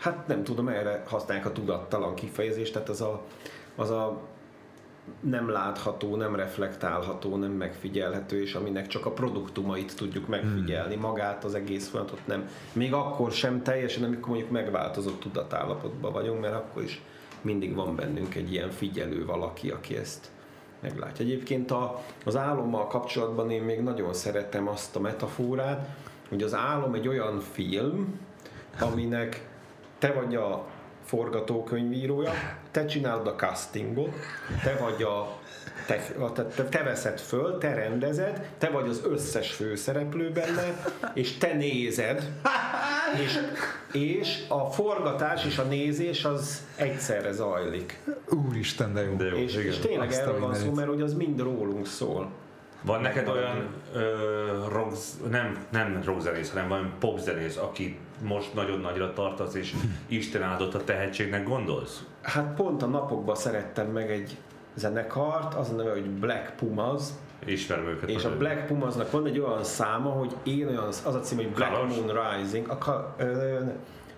Hát 0.00 0.26
nem 0.26 0.44
tudom, 0.44 0.68
erre 0.68 1.02
használják 1.06 1.46
a 1.46 1.52
tudattalan 1.52 2.14
kifejezést, 2.14 2.72
tehát 2.72 2.88
az 2.88 3.00
a, 3.00 3.22
az 3.76 3.90
a 3.90 4.20
nem 5.20 5.50
látható, 5.50 6.16
nem 6.16 6.34
reflektálható, 6.34 7.36
nem 7.36 7.50
megfigyelhető, 7.50 8.42
és 8.42 8.54
aminek 8.54 8.86
csak 8.86 9.06
a 9.06 9.10
produktumait 9.10 9.96
tudjuk 9.96 10.26
megfigyelni, 10.26 10.94
Hmm. 10.94 11.02
magát 11.02 11.44
az 11.44 11.54
egész 11.54 11.88
folyamatot 11.88 12.26
nem. 12.26 12.48
Még 12.72 12.92
akkor 12.92 13.32
sem 13.32 13.62
teljesen, 13.62 14.04
amikor 14.04 14.28
mondjuk 14.28 14.50
megváltozott 14.50 15.20
tudatállapotban 15.20 16.12
vagyunk, 16.12 16.40
mert 16.40 16.54
akkor 16.54 16.82
is 16.82 17.02
mindig 17.40 17.74
van 17.74 17.96
bennünk 17.96 18.34
egy 18.34 18.52
ilyen 18.52 18.70
figyelő 18.70 19.24
valaki, 19.24 19.70
aki 19.70 19.96
ezt 19.96 20.30
meglátja. 20.80 21.24
Egyébként 21.24 21.70
a, 21.70 22.02
az 22.24 22.36
álommal 22.36 22.86
kapcsolatban 22.86 23.50
én 23.50 23.62
még 23.62 23.80
nagyon 23.80 24.14
szeretem 24.14 24.68
azt 24.68 24.96
a 24.96 25.00
metaforát, 25.00 25.88
hogy 26.28 26.42
az 26.42 26.54
álom 26.54 26.94
egy 26.94 27.08
olyan 27.08 27.40
film, 27.40 28.20
aminek 28.80 29.47
te 29.98 30.12
vagy 30.12 30.34
a 30.34 30.66
forgatókönyvírója, 31.04 32.32
te 32.70 32.84
csinálod 32.84 33.26
a 33.26 33.34
castingot, 33.34 34.14
te 34.62 34.76
vagy 34.80 35.02
a 35.02 35.38
te, 35.86 35.96
te, 36.34 36.42
te, 36.42 36.64
te 36.64 36.82
veszed 36.82 37.20
föl, 37.20 37.58
te 37.58 37.74
rendezed, 37.74 38.48
te 38.58 38.68
vagy 38.68 38.88
az 38.88 39.02
összes 39.04 39.52
főszereplő 39.52 40.30
benne, 40.30 40.84
és 41.14 41.36
te 41.38 41.54
nézed, 41.54 42.30
és, 43.24 43.38
és 43.92 44.44
a 44.48 44.64
forgatás 44.64 45.44
és 45.44 45.58
a 45.58 45.62
nézés 45.62 46.24
az 46.24 46.66
egyszerre 46.76 47.32
zajlik. 47.32 48.00
Úristen, 48.48 48.94
de 48.94 49.02
jó. 49.02 49.14
De 49.14 49.24
jó, 49.24 49.36
És, 49.36 49.54
igen. 49.54 49.66
és 49.66 49.78
tényleg 49.78 50.08
Azt 50.08 50.20
erről 50.20 50.40
van 50.40 50.54
szó, 50.54 50.72
mert 50.72 50.88
hogy 50.88 51.00
az 51.00 51.14
mind 51.14 51.40
rólunk 51.40 51.86
szól. 51.86 52.30
Van 52.82 53.00
neked 53.00 53.28
olyan 53.28 53.66
ö, 53.94 54.66
rock, 54.72 54.96
nem, 55.30 55.66
nem 55.70 56.02
rockzenész, 56.04 56.50
hanem 56.50 56.68
valami 56.68 56.88
popzenész, 56.98 57.56
aki 57.56 57.98
most 58.22 58.54
nagyon 58.54 58.80
nagyra 58.80 59.12
tartasz, 59.12 59.54
és 59.54 59.74
Isten 60.06 60.42
áldott 60.42 60.74
a 60.74 60.84
tehetségnek 60.84 61.44
gondolsz? 61.44 62.04
Hát 62.22 62.54
pont 62.54 62.82
a 62.82 62.86
napokban 62.86 63.34
szerettem 63.34 63.86
meg 63.86 64.10
egy 64.10 64.36
zenekart, 64.74 65.54
az 65.54 65.70
a 65.70 65.74
neve, 65.74 65.90
hogy 65.90 66.10
Black 66.10 66.56
Pumas, 66.56 67.02
Ismerem 67.44 67.86
őket. 67.86 68.08
és 68.08 68.24
a. 68.24 68.36
Black 68.36 68.66
Pumasnak 68.66 69.10
van 69.10 69.26
egy 69.26 69.38
olyan 69.38 69.64
száma, 69.64 70.10
hogy 70.10 70.34
én 70.42 70.66
olyan, 70.68 70.84
az 70.86 71.14
a 71.14 71.20
cím, 71.20 71.36
hogy 71.36 71.48
Black 71.48 71.72
Kalas? 71.72 71.96
Moon 71.96 72.12
Rising, 72.36 72.68
a, 72.68 72.78
ka- 72.78 73.14
ö, 73.16 73.58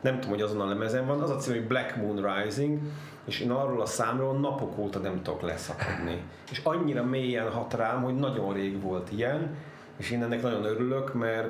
nem 0.01 0.14
tudom, 0.14 0.31
hogy 0.31 0.43
azon 0.43 0.60
a 0.60 0.66
lemezen 0.68 1.06
van, 1.06 1.20
az 1.20 1.31
a 1.31 1.36
cím, 1.36 1.55
hogy 1.55 1.66
Black 1.66 1.97
Moon 1.97 2.35
Rising, 2.35 2.78
és 3.24 3.40
én 3.40 3.51
arról 3.51 3.81
a 3.81 3.86
számról 3.86 4.39
napok 4.39 4.78
óta 4.78 4.98
nem 4.98 5.22
tudok 5.22 5.43
leszakadni. 5.43 6.22
És 6.51 6.60
annyira 6.64 7.05
mélyen 7.05 7.51
hat 7.51 7.74
rám, 7.74 8.02
hogy 8.02 8.14
nagyon 8.14 8.52
rég 8.55 8.81
volt 8.82 9.12
ilyen, 9.12 9.55
és 9.97 10.10
én 10.10 10.22
ennek 10.22 10.43
nagyon 10.43 10.64
örülök, 10.64 11.14
mert 11.14 11.48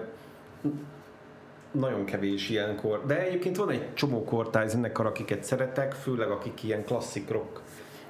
nagyon 1.71 2.05
kevés 2.05 2.49
ilyenkor. 2.49 3.07
De 3.07 3.21
egyébként 3.27 3.57
van 3.57 3.71
egy 3.71 3.95
csomó 3.95 4.25
kortály 4.25 4.69
zenekar, 4.69 5.07
akiket 5.07 5.45
szeretek, 5.45 5.93
főleg 5.93 6.31
akik 6.31 6.63
ilyen 6.63 6.85
klasszik 6.85 7.31
rock 7.31 7.61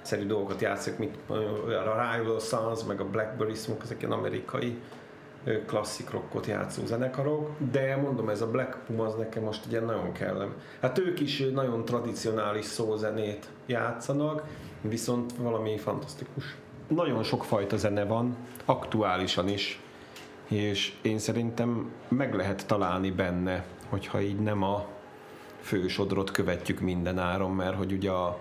szerű 0.03 0.27
dolgokat 0.27 0.61
játszik, 0.61 0.99
mint 0.99 1.17
a 1.27 2.15
Rival 2.17 2.41
Sons, 2.41 2.85
meg 2.85 3.01
a 3.01 3.05
Blackberry 3.05 3.55
Smoke, 3.55 3.83
ezek 3.83 4.01
ilyen 4.01 4.13
amerikai 4.13 4.79
klasszik 5.67 6.11
rockot 6.11 6.47
játszó 6.47 6.87
zenekarok, 6.87 7.51
de 7.71 7.97
mondom, 7.97 8.29
ez 8.29 8.41
a 8.41 8.51
Black 8.51 8.79
Puma 8.87 9.05
az 9.05 9.15
nekem 9.15 9.43
most 9.43 9.67
ugye 9.67 9.81
nagyon 9.81 10.13
kellem. 10.13 10.55
Hát 10.81 10.99
ők 10.99 11.21
is 11.21 11.45
nagyon 11.53 11.85
tradicionális 11.85 12.65
szózenét 12.65 13.49
játszanak, 13.67 14.43
viszont 14.81 15.33
valami 15.37 15.79
fantasztikus. 15.79 16.57
Nagyon 16.89 17.23
sok 17.23 17.45
fajta 17.45 17.77
zene 17.77 18.05
van, 18.05 18.37
aktuálisan 18.65 19.49
is, 19.49 19.81
és 20.51 20.93
én 21.03 21.19
szerintem 21.19 21.91
meg 22.09 22.35
lehet 22.35 22.67
találni 22.67 23.11
benne, 23.11 23.65
hogyha 23.89 24.21
így 24.21 24.39
nem 24.39 24.63
a 24.63 24.87
fősodrot 25.61 26.31
követjük 26.31 26.81
minden 26.81 27.19
áron, 27.19 27.51
mert 27.51 27.77
hogy 27.77 27.93
ugye 27.93 28.11
a, 28.11 28.39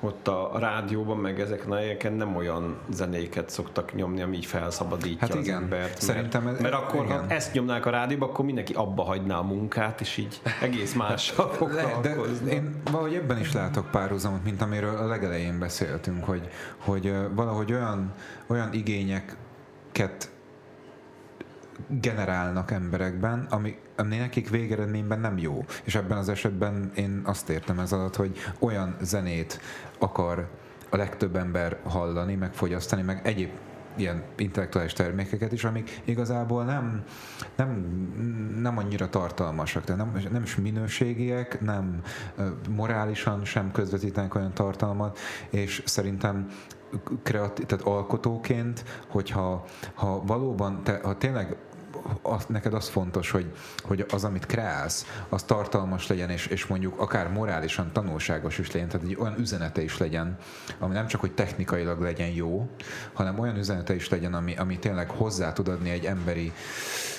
ott 0.00 0.28
a 0.28 0.52
rádióban, 0.58 1.16
meg 1.16 1.40
ezeken 1.40 1.70
a 1.70 1.76
helyeken 1.76 2.12
nem 2.12 2.36
olyan 2.36 2.76
zenéket 2.90 3.50
szoktak 3.50 3.94
nyomni, 3.94 4.22
ami 4.22 4.36
így 4.36 4.46
felszabadítja 4.46 5.18
Hát 5.20 5.34
az 5.34 5.44
igen, 5.44 5.62
embert. 5.62 6.00
szerintem 6.00 6.42
mert, 6.42 6.56
ez- 6.56 6.62
mert 6.62 6.74
akkor, 6.74 7.04
igen. 7.04 7.18
ha 7.18 7.34
ezt 7.34 7.52
nyomnák 7.52 7.86
a 7.86 7.90
rádióba, 7.90 8.26
akkor 8.26 8.44
mindenki 8.44 8.72
abba 8.72 9.02
hagyná 9.02 9.38
a 9.38 9.42
munkát, 9.42 10.00
és 10.00 10.16
így 10.16 10.40
egész 10.62 10.94
mással 10.94 11.48
de 11.50 11.54
foglalkozna. 11.56 12.50
én 12.50 12.80
valahogy 12.90 13.14
ebben 13.14 13.38
is 13.38 13.52
látok 13.52 13.90
párhuzamot, 13.90 14.44
mint 14.44 14.62
amiről 14.62 14.96
a 14.96 15.06
legelején 15.06 15.58
beszéltünk, 15.58 16.24
hogy, 16.24 16.48
hogy 16.78 17.12
valahogy 17.34 17.72
olyan, 17.72 18.12
olyan 18.46 18.72
igényeket 18.72 20.30
generálnak 21.86 22.70
emberekben, 22.70 23.46
ami, 23.50 23.78
ami 23.96 24.16
nekik 24.16 24.50
végeredményben 24.50 25.20
nem 25.20 25.38
jó. 25.38 25.64
És 25.84 25.94
ebben 25.94 26.18
az 26.18 26.28
esetben 26.28 26.90
én 26.94 27.20
azt 27.24 27.48
értem 27.48 27.78
ez 27.78 27.92
alatt, 27.92 28.16
hogy 28.16 28.36
olyan 28.58 28.96
zenét 29.00 29.60
akar 29.98 30.50
a 30.90 30.96
legtöbb 30.96 31.36
ember 31.36 31.78
hallani, 31.84 32.34
meg 32.34 32.52
fogyasztani, 32.52 33.02
meg 33.02 33.20
egyéb 33.24 33.50
ilyen 33.96 34.22
intellektuális 34.36 34.92
termékeket 34.92 35.52
is, 35.52 35.64
amik 35.64 36.00
igazából 36.04 36.64
nem, 36.64 37.02
nem, 37.56 37.68
nem 38.60 38.78
annyira 38.78 39.08
tartalmasak, 39.08 39.84
tehát 39.84 40.12
nem, 40.12 40.22
nem 40.32 40.42
is 40.42 40.56
minőségiek, 40.56 41.60
nem 41.60 42.00
morálisan 42.70 43.44
sem 43.44 43.72
közvetítenek 43.72 44.34
olyan 44.34 44.54
tartalmat, 44.54 45.18
és 45.50 45.82
szerintem 45.86 46.46
kreatív, 47.22 47.66
tehát 47.66 47.84
alkotóként, 47.84 48.84
hogyha 49.08 49.64
ha 49.94 50.22
valóban, 50.24 50.82
te, 50.82 51.00
ha 51.02 51.16
tényleg 51.16 51.56
az, 52.22 52.44
neked 52.46 52.74
az 52.74 52.88
fontos, 52.88 53.30
hogy, 53.30 53.52
hogy 53.82 54.06
az, 54.10 54.24
amit 54.24 54.46
kreálsz, 54.46 55.06
az 55.28 55.42
tartalmas 55.42 56.06
legyen, 56.06 56.30
és, 56.30 56.46
és 56.46 56.66
mondjuk 56.66 57.00
akár 57.00 57.28
morálisan 57.32 57.92
tanulságos 57.92 58.58
is 58.58 58.72
legyen, 58.72 58.88
tehát 58.88 59.06
egy 59.06 59.16
olyan 59.20 59.38
üzenete 59.38 59.82
is 59.82 59.98
legyen, 59.98 60.38
ami 60.78 60.94
nem 60.94 61.06
csak, 61.06 61.20
hogy 61.20 61.32
technikailag 61.32 62.00
legyen 62.00 62.28
jó, 62.30 62.68
hanem 63.12 63.38
olyan 63.38 63.56
üzenete 63.56 63.94
is 63.94 64.08
legyen, 64.08 64.34
ami, 64.34 64.56
ami 64.56 64.78
tényleg 64.78 65.10
hozzá 65.10 65.52
tud 65.52 65.68
adni 65.68 65.90
egy 65.90 66.04
emberi 66.04 66.52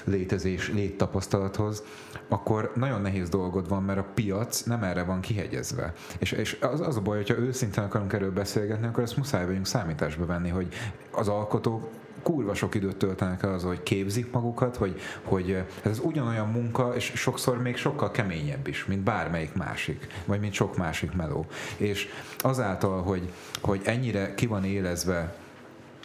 létezés, 0.04 0.70
léttapasztalathoz, 0.70 1.84
akkor 2.28 2.72
nagyon 2.76 3.02
nehéz 3.02 3.30
dolgod 3.30 3.70
van, 3.70 3.84
mert 3.84 4.00
a 4.00 4.06
piac 4.14 4.62
nem 4.62 4.84
erre 4.84 5.04
van 5.04 5.22
kihegyezve. 5.22 5.94
És, 6.18 6.32
és 6.32 6.58
az, 6.62 6.82
az 6.82 6.98
a 6.98 7.02
baj, 7.02 7.18
hogyha 7.18 7.38
őszintén 7.38 7.84
akarunk 7.84 8.14
erről 8.14 8.32
beszélgetni, 8.32 8.88
akkor 8.88 9.04
ezt 9.04 9.18
muszáj 9.18 9.46
vagyunk 9.46 9.66
számításba 9.66 10.26
venni, 10.26 10.50
hogy 10.50 10.68
az 11.12 11.28
alkotók 11.28 11.90
kurva 12.24 12.54
sok 12.54 12.76
időt 12.76 12.98
töltenek 12.98 13.44
el 13.44 13.54
az, 13.54 13.64
hogy 13.64 13.84
képzik 13.84 14.32
magukat, 14.32 14.76
hogy, 14.76 15.00
hogy 15.24 15.52
hát 15.84 15.92
ez 15.92 16.00
ugyanolyan 16.00 16.48
munka, 16.48 16.96
és 16.96 17.12
sokszor 17.16 17.62
még 17.62 17.78
sokkal 17.78 18.12
keményebb 18.12 18.68
is, 18.68 18.86
mint 18.86 19.02
bármelyik 19.02 19.54
másik, 19.54 20.08
vagy 20.26 20.40
mint 20.40 20.54
sok 20.54 20.78
másik 20.78 21.14
meló. 21.16 21.46
És 21.78 22.08
azáltal, 22.38 23.02
hogy, 23.02 23.32
hogy 23.62 23.82
ennyire 23.84 24.34
ki 24.34 24.48
van 24.48 24.64
élezve 24.64 25.36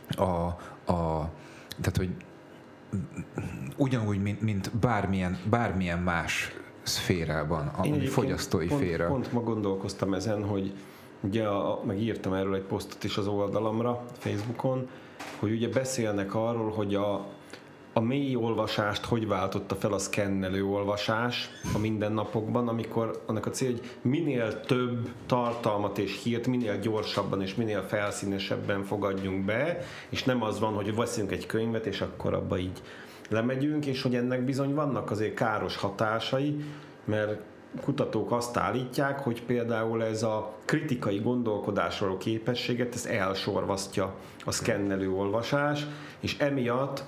a, 0.08 0.22
a 0.92 1.30
tehát, 1.80 1.96
hogy 1.96 2.10
ugyanúgy, 3.76 4.22
mint, 4.22 4.40
mint 4.40 4.76
bármilyen, 4.76 5.38
bármilyen 5.50 5.98
más 5.98 6.56
szférában, 6.82 7.66
ami 7.66 7.88
egyébként 7.88 8.12
fogyasztói 8.12 8.66
pont, 8.66 8.80
féra. 8.80 9.06
Pont 9.06 9.32
ma 9.32 9.40
gondolkoztam 9.40 10.14
ezen, 10.14 10.44
hogy 10.44 10.74
ugye, 11.20 11.46
a, 11.46 11.80
meg 11.84 12.00
írtam 12.00 12.32
erről 12.32 12.54
egy 12.54 12.62
posztot 12.62 13.04
is 13.04 13.16
az 13.16 13.26
oldalamra, 13.26 14.04
Facebookon, 14.18 14.88
hogy 15.38 15.52
ugye 15.52 15.68
beszélnek 15.68 16.34
arról, 16.34 16.70
hogy 16.70 16.94
a, 16.94 17.26
a 17.92 18.00
mély 18.00 18.34
olvasást 18.34 19.04
hogy 19.04 19.26
váltotta 19.26 19.74
fel 19.74 19.92
a 19.92 19.98
szkennelő 19.98 20.64
olvasás 20.64 21.50
a 21.74 21.78
mindennapokban, 21.78 22.68
amikor 22.68 23.22
annak 23.26 23.46
a 23.46 23.50
cél, 23.50 23.70
hogy 23.70 23.82
minél 24.02 24.60
több 24.60 25.08
tartalmat 25.26 25.98
és 25.98 26.22
hírt 26.22 26.46
minél 26.46 26.78
gyorsabban 26.78 27.42
és 27.42 27.54
minél 27.54 27.82
felszínesebben 27.82 28.84
fogadjunk 28.84 29.44
be, 29.44 29.78
és 30.08 30.24
nem 30.24 30.42
az 30.42 30.60
van, 30.60 30.74
hogy 30.74 30.94
veszünk 30.94 31.32
egy 31.32 31.46
könyvet, 31.46 31.86
és 31.86 32.00
akkor 32.00 32.34
abba 32.34 32.58
így 32.58 32.82
lemegyünk, 33.28 33.86
és 33.86 34.02
hogy 34.02 34.14
ennek 34.14 34.44
bizony 34.44 34.74
vannak 34.74 35.10
azért 35.10 35.34
káros 35.34 35.76
hatásai, 35.76 36.64
mert 37.04 37.40
kutatók 37.82 38.32
azt 38.32 38.56
állítják, 38.56 39.18
hogy 39.18 39.42
például 39.42 40.04
ez 40.04 40.22
a 40.22 40.54
kritikai 40.64 41.18
gondolkodásról 41.18 42.16
képességet, 42.16 42.94
ez 42.94 43.06
elsorvasztja 43.06 44.14
a 44.44 44.52
szkennelő 44.52 45.10
olvasás, 45.10 45.86
és 46.20 46.38
emiatt 46.38 47.04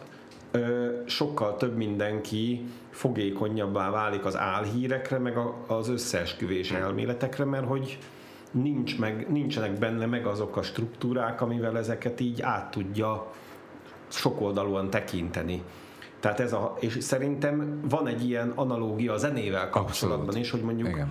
ö, 0.50 0.88
sokkal 1.06 1.56
több 1.56 1.76
mindenki 1.76 2.64
fogékonyabbá 2.90 3.90
válik 3.90 4.24
az 4.24 4.36
álhírekre, 4.36 5.18
meg 5.18 5.36
a, 5.36 5.54
az 5.66 5.88
összeesküvés 5.88 6.70
elméletekre, 6.70 7.44
mert 7.44 7.66
hogy 7.66 7.98
nincs 8.50 8.98
meg, 8.98 9.26
nincsenek 9.30 9.78
benne 9.78 10.06
meg 10.06 10.26
azok 10.26 10.56
a 10.56 10.62
struktúrák, 10.62 11.40
amivel 11.40 11.78
ezeket 11.78 12.20
így 12.20 12.42
át 12.42 12.70
tudja 12.70 13.32
sokoldalúan 14.08 14.90
tekinteni. 14.90 15.62
Tehát 16.26 16.40
ez 16.40 16.52
a, 16.52 16.76
és 16.80 16.96
szerintem 17.00 17.80
van 17.88 18.06
egy 18.06 18.28
ilyen 18.28 18.52
analógia 18.54 19.12
a 19.12 19.16
zenével 19.16 19.70
kapcsolatban 19.70 20.26
Abszolút. 20.26 20.44
is, 20.44 20.50
hogy 20.50 20.60
mondjuk 20.60 20.88
Igen. 20.88 21.08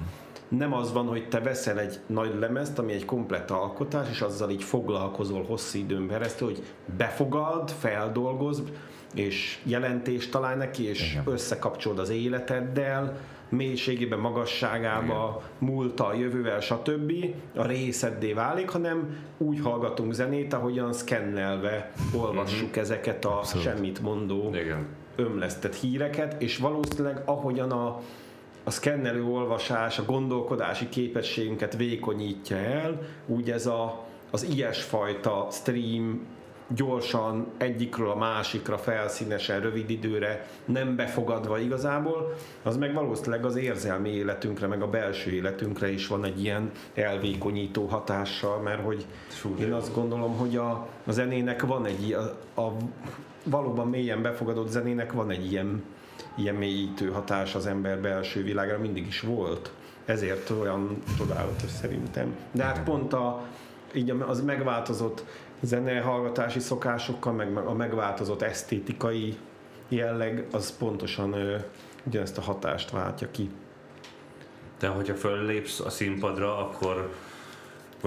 nem 0.47 0.73
az 0.73 0.93
van, 0.93 1.07
hogy 1.07 1.27
te 1.27 1.39
veszel 1.39 1.79
egy 1.79 1.99
nagy 2.05 2.35
lemezt, 2.39 2.79
ami 2.79 2.93
egy 2.93 3.05
komplett 3.05 3.51
alkotás, 3.51 4.09
és 4.09 4.21
azzal 4.21 4.49
így 4.49 4.63
foglalkozol 4.63 5.43
hosszú 5.43 5.77
időn 5.79 6.07
keresztül, 6.07 6.47
hogy 6.47 6.63
befogad, 6.97 7.69
feldolgozd, 7.69 8.71
és 9.13 9.59
jelentést 9.63 10.31
találj 10.31 10.57
neki, 10.57 10.83
és 10.87 11.11
Igen. 11.11 11.23
összekapcsolod 11.27 11.99
az 11.99 12.09
életeddel, 12.09 13.17
mélységében, 13.49 14.19
magasságába, 14.19 15.41
múlta, 15.57 16.13
jövővel, 16.13 16.59
stb. 16.59 17.11
a 17.55 17.65
részeddé 17.65 18.33
válik, 18.33 18.69
hanem 18.69 19.17
úgy 19.37 19.59
hallgatunk 19.59 20.13
zenét, 20.13 20.53
ahogyan 20.53 20.93
szkennelve 20.93 21.91
olvassuk 22.15 22.75
ezeket 22.75 23.25
a 23.25 23.41
semmit 23.43 24.01
mondó 24.01 24.49
Igen. 24.53 24.85
Ömlesztett 25.15 25.75
híreket, 25.75 26.41
és 26.41 26.57
valószínűleg 26.57 27.21
ahogyan 27.25 27.71
a, 27.71 28.01
a 28.63 28.71
szkennelő 28.71 29.23
olvasás, 29.23 29.99
a 29.99 30.05
gondolkodási 30.05 30.89
képességünket 30.89 31.75
vékonyítja 31.75 32.57
el, 32.57 33.01
úgy 33.25 33.51
ez 33.51 33.65
a, 33.65 34.05
az 34.31 34.43
ilyesfajta 34.43 35.47
stream 35.51 36.27
gyorsan 36.67 37.47
egyikről 37.57 38.09
a 38.09 38.15
másikra, 38.15 38.77
felszínesen, 38.77 39.61
rövid 39.61 39.89
időre, 39.89 40.47
nem 40.65 40.95
befogadva 40.95 41.59
igazából, 41.59 42.33
az 42.63 42.77
meg 42.77 42.93
valószínűleg 42.93 43.45
az 43.45 43.55
érzelmi 43.55 44.09
életünkre, 44.09 44.67
meg 44.67 44.81
a 44.81 44.89
belső 44.89 45.31
életünkre 45.31 45.91
is 45.91 46.07
van 46.07 46.25
egy 46.25 46.43
ilyen 46.43 46.71
elvékonyító 46.93 47.85
hatással, 47.85 48.61
mert 48.61 48.83
hogy 48.83 49.05
én 49.59 49.73
azt 49.73 49.93
gondolom, 49.93 50.37
hogy 50.37 50.57
a, 50.57 50.87
a 51.05 51.11
zenének 51.11 51.61
van 51.61 51.85
egy 51.85 52.13
a, 52.13 52.61
a 52.61 52.73
valóban 53.45 53.87
mélyen 53.87 54.21
befogadott 54.21 54.69
zenének 54.69 55.11
van 55.11 55.29
egy 55.29 55.51
ilyen, 55.51 55.83
ilyen 56.35 56.55
mélyítő 56.55 57.09
hatás 57.09 57.55
az 57.55 57.65
ember 57.65 57.99
belső 57.99 58.43
világára, 58.43 58.79
mindig 58.79 59.07
is 59.07 59.21
volt. 59.21 59.71
Ezért 60.05 60.49
olyan 60.49 61.01
csodálatos 61.17 61.69
szerintem. 61.69 62.35
De 62.51 62.63
hát 62.63 62.83
pont 62.83 63.13
a, 63.13 63.43
így 63.93 64.09
az 64.27 64.41
megváltozott 64.41 65.25
zenehallgatási 65.59 66.59
szokásokkal, 66.59 67.33
meg 67.33 67.57
a 67.57 67.73
megváltozott 67.73 68.41
esztétikai 68.41 69.37
jelleg, 69.89 70.47
az 70.51 70.77
pontosan 70.77 71.33
ö, 71.33 71.57
ugyanezt 72.03 72.37
a 72.37 72.41
hatást 72.41 72.91
váltja 72.91 73.31
ki. 73.31 73.49
Te, 74.77 74.87
hogyha 74.87 75.15
föllépsz 75.15 75.79
a 75.79 75.89
színpadra, 75.89 76.57
akkor 76.57 77.13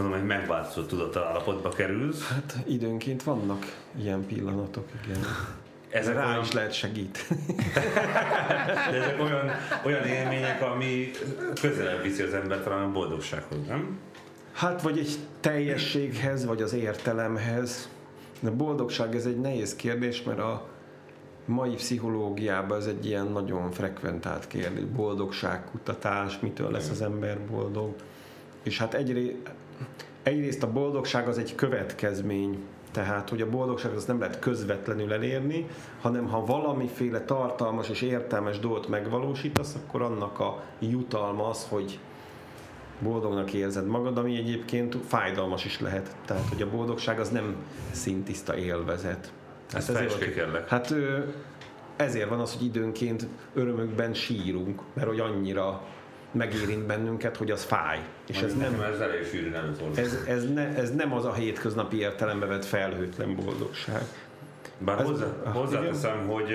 gondolom, 0.02 0.26
hogy 0.26 0.38
megváltozott 0.38 0.88
tudatalállapotba 0.88 1.68
kerülsz. 1.68 2.28
Hát 2.28 2.56
időnként 2.66 3.22
vannak 3.22 3.64
ilyen 3.98 4.26
pillanatok, 4.26 4.88
igen. 5.04 5.20
Ezek 5.90 6.14
Rá 6.14 6.28
olyan, 6.28 6.42
is 6.42 6.52
lehet 6.52 6.72
segíteni. 6.72 7.40
de 8.90 9.02
ezek 9.02 9.20
olyan, 9.20 9.50
olyan 9.84 10.04
élmények, 10.04 10.62
ami 10.62 11.10
közelebb 11.60 12.02
viszi 12.02 12.22
az 12.22 12.34
embert 12.34 12.64
talán 12.64 12.82
a 12.82 12.92
boldogsághoz, 12.92 13.58
nem? 13.66 13.98
Hát 14.52 14.82
vagy 14.82 14.98
egy 14.98 15.18
teljességhez, 15.40 16.44
vagy 16.44 16.62
az 16.62 16.72
értelemhez. 16.72 17.88
De 18.40 18.50
boldogság 18.50 19.14
ez 19.14 19.26
egy 19.26 19.40
nehéz 19.40 19.76
kérdés, 19.76 20.22
mert 20.22 20.38
a 20.38 20.68
mai 21.44 21.74
pszichológiában 21.74 22.78
ez 22.78 22.86
egy 22.86 23.06
ilyen 23.06 23.26
nagyon 23.26 23.70
frekventált 23.70 24.46
kérdés. 24.46 24.84
Boldogságkutatás, 24.84 26.38
mitől 26.40 26.70
lesz 26.70 26.90
az 26.90 27.00
ember 27.00 27.40
boldog. 27.40 27.94
És 28.62 28.78
hát 28.78 28.94
egyré, 28.94 29.40
egyrészt 30.28 30.62
a 30.62 30.72
boldogság 30.72 31.28
az 31.28 31.38
egy 31.38 31.54
következmény, 31.54 32.58
tehát, 32.92 33.28
hogy 33.28 33.42
a 33.42 33.50
boldogság 33.50 33.92
az 33.92 34.04
nem 34.04 34.18
lehet 34.18 34.38
közvetlenül 34.38 35.12
elérni, 35.12 35.66
hanem 36.00 36.26
ha 36.26 36.44
valamiféle 36.44 37.20
tartalmas 37.20 37.88
és 37.88 38.02
értelmes 38.02 38.58
dolgot 38.58 38.88
megvalósítasz, 38.88 39.74
akkor 39.74 40.02
annak 40.02 40.40
a 40.40 40.62
jutalma 40.78 41.48
az, 41.48 41.66
hogy 41.68 41.98
boldognak 43.00 43.52
érzed 43.52 43.86
magad, 43.86 44.18
ami 44.18 44.36
egyébként 44.36 44.96
fájdalmas 45.06 45.64
is 45.64 45.80
lehet. 45.80 46.16
Tehát, 46.24 46.48
hogy 46.48 46.62
a 46.62 46.70
boldogság 46.70 47.20
az 47.20 47.28
nem 47.28 47.56
szintiszta 47.90 48.56
élvezet. 48.56 49.32
Ezt 49.72 49.90
ezért. 49.90 50.68
Hát 50.68 50.94
ezért 51.96 52.28
van 52.28 52.40
az, 52.40 52.52
hogy 52.52 52.64
időnként 52.64 53.26
örömökben 53.54 54.14
sírunk, 54.14 54.80
mert 54.94 55.08
hogy 55.08 55.20
annyira 55.20 55.82
megérint 56.32 56.86
bennünket, 56.86 57.36
hogy 57.36 57.50
az 57.50 57.62
fáj. 57.64 57.98
És 58.26 58.40
ez 58.40 58.54
nem, 58.54 58.80
ez 58.80 59.00
elég 59.00 59.52
előfordul. 59.54 59.98
ez, 60.04 60.18
ez, 60.26 60.52
ne, 60.52 60.76
ez 60.76 60.94
nem 60.94 61.12
az 61.12 61.24
a 61.24 61.32
hétköznapi 61.32 61.98
értelembe 61.98 62.46
vett 62.46 62.64
felhőtlen 62.64 63.34
boldogság. 63.34 64.02
Bár 64.78 65.00
Ez- 65.00 65.06
hozzá, 65.06 65.26
ah, 65.44 65.52
hozzáteszem, 65.54 66.26
hogy, 66.26 66.52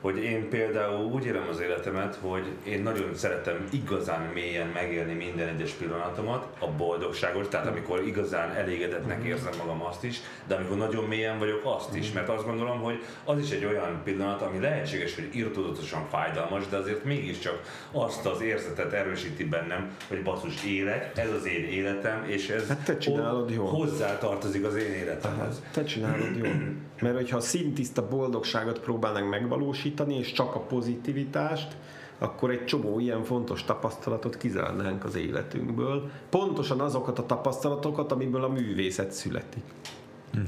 hogy 0.00 0.18
én 0.18 0.48
például 0.48 1.04
úgy 1.04 1.24
élem 1.24 1.46
az 1.50 1.60
életemet, 1.60 2.18
hogy 2.20 2.44
én 2.64 2.82
nagyon 2.82 3.14
szeretem 3.14 3.64
igazán 3.70 4.30
mélyen 4.34 4.66
megélni 4.74 5.12
minden 5.12 5.48
egyes 5.48 5.70
pillanatomat, 5.72 6.46
a 6.58 6.66
boldogságos, 6.66 7.48
tehát 7.48 7.66
amikor 7.66 8.06
igazán 8.06 8.50
elégedettnek 8.50 9.24
érzem 9.24 9.52
magam 9.58 9.82
azt 9.82 10.04
is, 10.04 10.20
de 10.46 10.54
amikor 10.54 10.76
nagyon 10.76 11.04
mélyen 11.04 11.38
vagyok 11.38 11.60
azt 11.64 11.96
is, 11.96 12.12
mert 12.12 12.28
azt 12.28 12.44
gondolom, 12.44 12.80
hogy 12.80 13.02
az 13.24 13.38
is 13.38 13.50
egy 13.50 13.64
olyan 13.64 14.00
pillanat, 14.04 14.42
ami 14.42 14.58
lehetséges, 14.58 15.14
hogy 15.14 15.28
irtózatosan 15.32 16.06
fájdalmas, 16.08 16.68
de 16.68 16.76
azért 16.76 17.04
mégiscsak 17.04 17.60
azt 17.92 18.26
az 18.26 18.40
érzetet 18.40 18.92
erősíti 18.92 19.44
bennem, 19.44 19.96
hogy 20.08 20.22
basszus 20.22 20.64
élek, 20.64 21.18
ez 21.18 21.30
az 21.30 21.46
én 21.46 21.64
életem, 21.64 22.24
és 22.26 22.48
ez 22.48 22.68
Hát 22.68 22.84
te 22.84 22.98
csinálod 22.98 23.50
jól. 23.50 23.68
hozzá 23.68 24.18
tartozik 24.18 24.64
az 24.64 24.76
én 24.76 24.92
életemhez. 24.92 25.62
Te 25.72 25.84
csinálod 25.84 26.36
jól. 26.36 26.54
Mert 27.00 27.14
hogyha 27.16 27.36
a 27.36 27.40
szintiszta 27.40 28.08
boldogságot 28.08 28.80
próbálnánk 28.80 29.30
megvalósítani, 29.30 29.88
és 30.08 30.32
csak 30.32 30.54
a 30.54 30.60
pozitivitást, 30.60 31.76
akkor 32.18 32.50
egy 32.50 32.64
csomó 32.64 32.98
ilyen 32.98 33.24
fontos 33.24 33.64
tapasztalatot 33.64 34.36
kizárnánk 34.36 35.04
az 35.04 35.14
életünkből. 35.14 36.10
Pontosan 36.28 36.80
azokat 36.80 37.18
a 37.18 37.26
tapasztalatokat, 37.26 38.12
amiből 38.12 38.44
a 38.44 38.48
művészet 38.48 39.12
születik. 39.12 39.62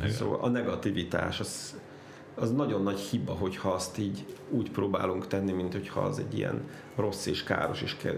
Szóval 0.09 0.39
a 0.41 0.49
negativitás, 0.49 1.41
az, 1.41 1.81
az 2.35 2.53
nagyon 2.53 2.83
nagy 2.83 2.99
hiba, 2.99 3.33
hogyha 3.33 3.71
azt 3.71 3.99
így 3.99 4.25
úgy 4.51 4.71
próbálunk 4.71 5.27
tenni, 5.27 5.53
mint 5.53 5.73
hogyha 5.73 6.01
az 6.01 6.19
egy 6.19 6.39
ilyen 6.39 6.69
rossz 6.97 7.27
és 7.27 7.43
káros 7.43 7.83
és 7.83 7.97
ke, 7.97 8.13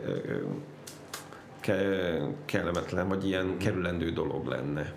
ke, 1.61 1.77
kellemetlen, 2.45 3.09
vagy 3.09 3.27
ilyen 3.27 3.59
kerülendő 3.59 4.11
dolog 4.11 4.47
lenne. 4.47 4.93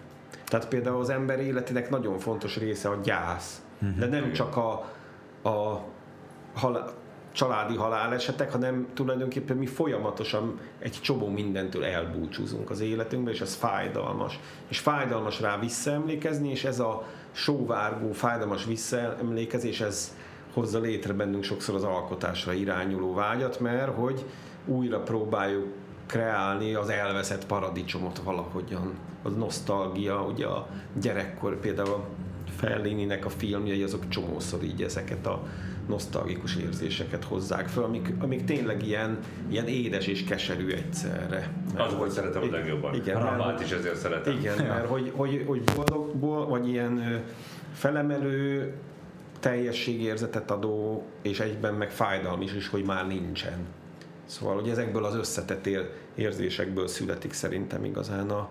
Tehát 0.46 0.68
például 0.68 1.00
az 1.00 1.10
ember 1.10 1.40
életének 1.40 1.90
nagyon 1.90 2.20
fontos 2.20 2.58
része 2.58 2.90
a 2.90 3.00
gyász. 3.04 3.62
De 3.98 4.06
nem 4.06 4.32
csak 4.32 4.58
a, 4.58 4.72
a 5.50 5.84
hal, 6.58 6.94
családi 7.32 7.76
halálesetek, 7.76 8.52
hanem 8.52 8.88
tulajdonképpen 8.94 9.58
mi 9.58 9.66
folyamatosan 9.66 10.60
egy 10.80 10.98
csomó 11.02 11.28
mindentől 11.28 11.86
elbúcsúzunk 11.86 12.70
az 12.70 12.80
életünkben, 12.80 13.34
és 13.34 13.42
ez 13.42 13.56
fájdalmas. 13.56 14.40
És 14.68 14.80
fájdalmas 14.80 15.42
rá 15.42 15.60
visszaemlékezni, 15.60 16.50
és 16.50 16.64
ez 16.64 16.80
a 16.80 17.04
sóvárgó, 17.32 18.12
fájdalmas 18.12 18.66
visszaemlékezés, 18.66 19.82
ez 19.82 20.16
hozza 20.54 20.80
létre 20.80 21.14
bennünk 21.14 21.44
sokszor 21.44 21.76
az 21.76 21.84
alkotásra 21.84 22.54
irányuló 22.54 23.14
vágyat, 23.14 23.60
mert 23.60 23.96
hogy 23.96 24.26
újra 24.66 25.00
próbáljuk 25.00 25.68
kreálni 26.06 26.74
az 26.74 26.90
elveszett 26.90 27.46
paradicsomot 27.46 28.20
valahogyan. 28.24 28.94
Az 29.24 29.36
nosztalgia, 29.36 30.22
ugye 30.22 30.46
a 30.46 30.68
gyerekkor 31.02 31.60
például 31.60 31.94
a 31.94 32.06
Fellininek 32.56 33.26
a 33.26 33.30
filmjei 33.30 33.84
azok 33.84 34.08
csomószor 34.08 34.64
így 34.64 34.82
ezeket 34.82 35.26
a 35.26 35.44
nosztalgikus 35.88 36.56
érzéseket 36.56 37.24
hozzák 37.24 37.68
fel, 37.68 37.84
amik, 37.84 38.14
amik 38.20 38.44
tényleg 38.44 38.88
ilyen, 38.88 39.18
ilyen 39.50 39.68
édes 39.68 40.08
és 40.08 40.24
keserű 40.24 40.70
egyszerre. 40.72 41.54
Az 41.76 41.96
volt 41.96 42.12
szeretem 42.12 42.42
a 42.44 42.46
legjobban. 42.52 42.94
Igen, 42.96 43.16
a 43.16 43.20
mert- 43.20 43.38
Rambát 43.38 43.62
is 43.62 43.72
ezért 43.72 43.96
szeretem. 43.96 44.38
Igen, 44.38 44.66
mert 44.66 44.88
hogy, 44.88 45.12
hogy, 45.16 45.44
hogy 45.48 45.64
boldog, 45.76 46.16
boldog, 46.16 46.50
vagy 46.50 46.68
ilyen 46.68 47.24
felemelő 47.74 48.74
teljességérzetet 49.40 50.52
adó, 50.52 51.06
és 51.22 51.40
egyben 51.40 51.74
meg 51.74 51.92
fájdalmi 51.92 52.46
is, 52.46 52.54
is, 52.54 52.68
hogy 52.68 52.84
már 52.86 53.08
nincsen. 53.08 53.66
Szóval, 54.26 54.56
hogy 54.56 54.70
ezekből 54.70 55.06
az 55.06 55.16
összetett 55.16 55.66
ér- 55.66 55.92
érzésekből 56.16 56.88
születik 56.88 57.34
szerintem 57.34 57.84
igazán 57.86 58.30
a, 58.30 58.50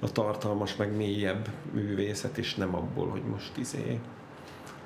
a 0.00 0.12
tartalmas, 0.12 0.76
meg 0.76 0.96
mélyebb 0.96 1.48
művészet, 1.72 2.38
és 2.38 2.54
nem 2.54 2.74
abból, 2.74 3.08
hogy 3.08 3.22
most 3.30 3.56
izé... 3.56 3.98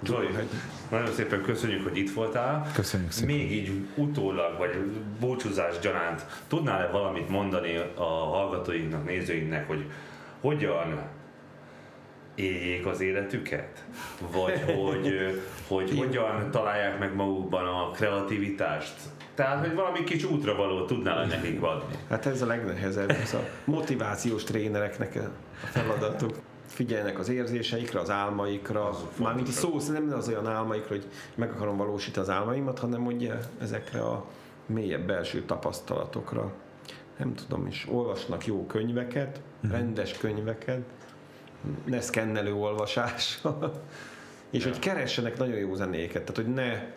Zoli, 0.02 0.26
hogy- 0.26 0.48
nagyon 0.90 1.12
szépen 1.12 1.42
köszönjük, 1.42 1.82
hogy 1.82 1.96
itt 1.96 2.12
voltál. 2.14 2.70
Köszönjük 2.74 3.10
szépen. 3.10 3.34
Még 3.36 3.52
így 3.52 3.72
utólag, 3.94 4.58
vagy 4.58 4.76
búcsúzás 5.20 5.78
gyanánt, 5.78 6.26
tudnál-e 6.48 6.86
valamit 6.90 7.28
mondani 7.28 7.76
a 7.94 8.02
hallgatóinknak, 8.04 9.04
nézőinknek, 9.04 9.66
hogy 9.66 9.84
hogyan 10.40 11.02
éljék 12.34 12.86
az 12.86 13.00
életüket? 13.00 13.84
Vagy 14.32 14.62
hogy, 14.84 15.42
hogy 15.68 15.98
hogyan 15.98 16.50
találják 16.50 16.98
meg 16.98 17.14
magukban 17.14 17.66
a 17.66 17.90
kreativitást? 17.90 18.94
Tehát, 19.34 19.66
hogy 19.66 19.74
valami 19.74 20.04
kis 20.04 20.24
útra 20.24 20.54
való 20.56 20.84
tudnál 20.84 21.26
nekik 21.26 21.62
adni. 21.62 21.94
Hát 22.08 22.26
ez 22.26 22.42
a 22.42 22.46
legnehezebb, 22.46 23.10
ez 23.10 23.34
a 23.34 23.40
motivációs 23.64 24.44
trénereknek 24.44 25.16
a 25.62 25.66
feladatuk. 25.66 26.36
Figyeljenek 26.74 27.18
az 27.18 27.28
érzéseikre, 27.28 28.00
az 28.00 28.10
álmaikra, 28.10 28.90
mármint 29.18 29.48
a 29.48 29.50
szó 29.50 29.80
nem 29.92 30.12
az 30.12 30.28
olyan 30.28 30.46
álmaikra, 30.46 30.88
hogy 30.88 31.06
meg 31.34 31.50
akarom 31.50 31.76
valósítani 31.76 32.26
az 32.26 32.32
álmaimat, 32.32 32.78
hanem 32.78 33.06
ugye 33.06 33.34
ezekre 33.60 34.00
a 34.00 34.24
mélyebb 34.66 35.06
belső 35.06 35.42
tapasztalatokra. 35.42 36.52
Nem 37.18 37.34
tudom 37.34 37.66
is, 37.66 37.86
olvasnak 37.90 38.46
jó 38.46 38.66
könyveket, 38.66 39.40
rendes 39.70 40.18
könyveket, 40.18 40.82
ne 41.84 42.00
szkennelő 42.00 42.54
olvasás, 42.54 43.42
és 44.50 44.64
hogy 44.64 44.78
keressenek 44.78 45.38
nagyon 45.38 45.56
jó 45.56 45.74
zenéket, 45.74 46.22
tehát 46.24 46.36
hogy 46.36 46.54
ne 46.54 46.92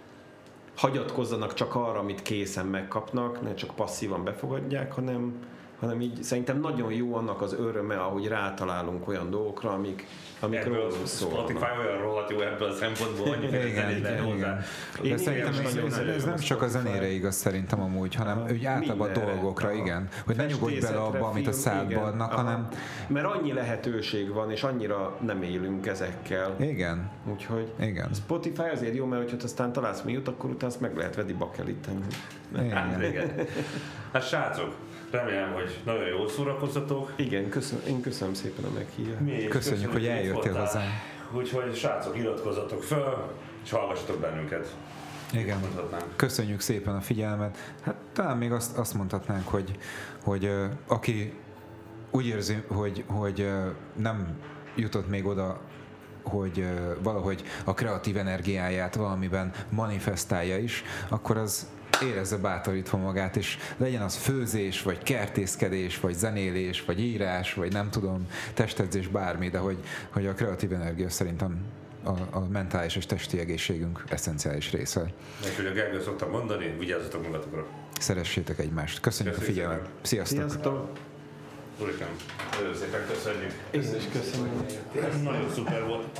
hagyatkozzanak 0.75 1.53
csak 1.53 1.75
arra, 1.75 1.99
amit 1.99 2.21
készen 2.21 2.65
megkapnak, 2.65 3.41
ne 3.41 3.53
csak 3.53 3.75
passzívan 3.75 4.23
befogadják, 4.23 4.91
hanem, 4.91 5.33
hanem 5.79 6.01
így 6.01 6.23
szerintem 6.23 6.59
nagyon 6.59 6.91
jó 6.93 7.15
annak 7.15 7.41
az 7.41 7.53
öröme, 7.53 7.95
ahogy 7.95 8.27
rátalálunk 8.27 9.07
olyan 9.07 9.29
dolgokra, 9.29 9.69
amik, 9.71 10.05
amik 10.39 10.59
Ebből 10.59 10.73
rólunk 10.75 11.07
Spotify 11.07 11.59
szólnak. 11.59 11.79
olyan 11.85 12.01
rohadt 12.01 12.29
jó 12.29 12.41
ebből 12.41 12.67
a 12.67 12.73
szempontból, 12.73 13.27
hogy 13.27 13.43
Igen, 13.43 13.73
lehet 13.75 13.97
igen, 13.97 14.23
hozzá. 14.23 14.35
igen. 14.35 14.63
Én 15.03 15.11
De 15.11 15.17
szerintem 15.17 15.53
igen, 15.53 15.65
ez, 15.65 15.73
nagyon 15.73 15.91
ez, 16.09 16.15
ez 16.15 16.23
nem 16.23 16.35
csak 16.35 16.61
a 16.61 16.67
zenére 16.67 17.07
igaz 17.07 17.35
szerintem 17.35 17.81
amúgy, 17.81 18.15
hanem 18.15 18.45
úgy 18.51 18.65
általában 18.65 19.09
a 19.09 19.11
dolgokra, 19.11 19.67
Aha. 19.67 19.77
igen. 19.77 20.07
Hogy 20.25 20.35
ne 20.35 20.45
nyugodj 20.45 20.79
bele 20.79 20.97
abba, 20.97 21.27
amit 21.27 21.47
a 21.47 21.51
film, 21.51 21.63
szádba 21.63 21.91
igen. 21.91 22.03
adnak, 22.03 22.31
Aha. 22.31 22.41
hanem 22.41 22.67
Mert 23.07 23.25
annyi 23.25 23.53
lehetőség 23.53 24.33
van, 24.33 24.51
és 24.51 24.63
annyira 24.63 25.17
nem 25.25 25.41
élünk 25.43 25.87
ezekkel. 25.87 26.55
igen, 26.59 27.09
Úgyhogy 27.31 27.71
igen. 27.79 28.09
Spotify 28.13 28.69
azért 28.73 28.95
jó, 28.95 29.05
mert 29.05 29.21
hogyha 29.29 29.37
aztán 29.43 29.71
találsz 29.71 30.01
mi 30.01 30.11
jut, 30.11 30.27
akkor 30.27 30.49
utána 30.49 30.71
azt 30.71 30.81
meg 30.81 30.97
lehet 30.97 31.15
venni 31.15 31.33
bakeliten. 31.33 32.05
Hát, 32.55 32.63
igen. 32.65 33.03
igen. 33.03 33.31
Hát 34.13 34.27
srácok, 34.27 34.75
remélem, 35.11 35.53
hogy 35.53 35.79
nagyon 35.85 36.07
jól 36.07 36.29
szórakoztatok. 36.29 37.11
Igen, 37.15 37.49
köszönöm, 37.49 37.85
én 37.87 38.01
köszönöm 38.01 38.33
szépen 38.33 38.65
a 38.65 38.73
meghívást. 38.73 39.19
Mi 39.19 39.31
is 39.31 39.47
Köszönjük, 39.47 39.91
hogy 39.91 40.05
eljöttél 40.05 40.53
hozzánk. 40.53 40.89
Úgyhogy 41.31 41.75
srácok, 41.75 42.17
iratkozzatok 42.17 42.83
föl, 42.83 43.31
és 43.63 43.71
hallgassatok 43.71 44.19
bennünket. 44.19 44.75
Igen. 45.33 45.57
Köszönjük 46.15 46.59
szépen 46.59 46.95
a 46.95 47.01
figyelmet. 47.01 47.57
Hát 47.81 47.95
talán 48.13 48.37
még 48.37 48.51
azt, 48.51 48.77
azt 48.77 48.93
mondhatnánk, 48.93 49.47
hogy, 49.47 49.77
hogy 50.23 50.51
aki 50.87 51.33
úgy 52.11 52.25
érzi, 52.25 52.63
hogy, 52.67 53.03
hogy 53.07 53.49
nem 53.95 54.37
jutott 54.75 55.09
még 55.09 55.25
oda, 55.25 55.59
hogy 56.23 56.67
valahogy 57.03 57.43
a 57.63 57.73
kreatív 57.73 58.17
energiáját 58.17 58.95
valamiben 58.95 59.51
manifestálja 59.69 60.57
is, 60.57 60.83
akkor 61.09 61.37
az 61.37 61.67
érezze 62.03 62.37
bátorítva 62.37 62.97
magát, 62.97 63.35
és 63.35 63.57
legyen 63.77 64.01
az 64.01 64.15
főzés, 64.15 64.81
vagy 64.81 65.03
kertészkedés, 65.03 65.99
vagy 65.99 66.13
zenélés, 66.13 66.83
vagy 66.85 66.99
írás, 66.99 67.53
vagy 67.53 67.71
nem 67.71 67.89
tudom, 67.89 68.27
testedzés, 68.53 69.07
bármi, 69.07 69.49
de 69.49 69.57
hogy, 69.57 69.77
hogy 70.09 70.25
a 70.25 70.33
kreatív 70.33 70.73
energia 70.73 71.09
szerintem 71.09 71.57
a, 72.03 72.37
a 72.37 72.47
mentális 72.51 72.95
és 72.95 73.05
testi 73.05 73.39
egészségünk 73.39 74.03
eszenciális 74.09 74.71
része. 74.71 75.13
És 75.41 75.55
hogy 75.55 75.65
a 75.65 75.71
Gergő 75.71 76.01
szoktam 76.01 76.29
mondani, 76.29 76.75
vigyázzatok 76.79 77.23
magatokra. 77.23 77.65
Szeressétek 77.99 78.59
egymást. 78.59 78.99
Köszönjük 78.99 79.35
a 79.35 79.39
Köszönjük 79.39 79.61
figyelmet. 79.61 79.89
Sziasztok! 80.01 80.37
Sziasztok! 80.37 80.89
Urikám, 81.81 82.09
nagyon 82.59 82.75
szépen 82.75 83.05
köszönjük. 83.07 83.53
Én 83.71 83.81
is 83.81 84.03
köszönöm. 84.11 84.65
Ez 84.93 85.21
nagyon 85.21 85.53
szuper 85.53 85.83
volt. 85.85 86.19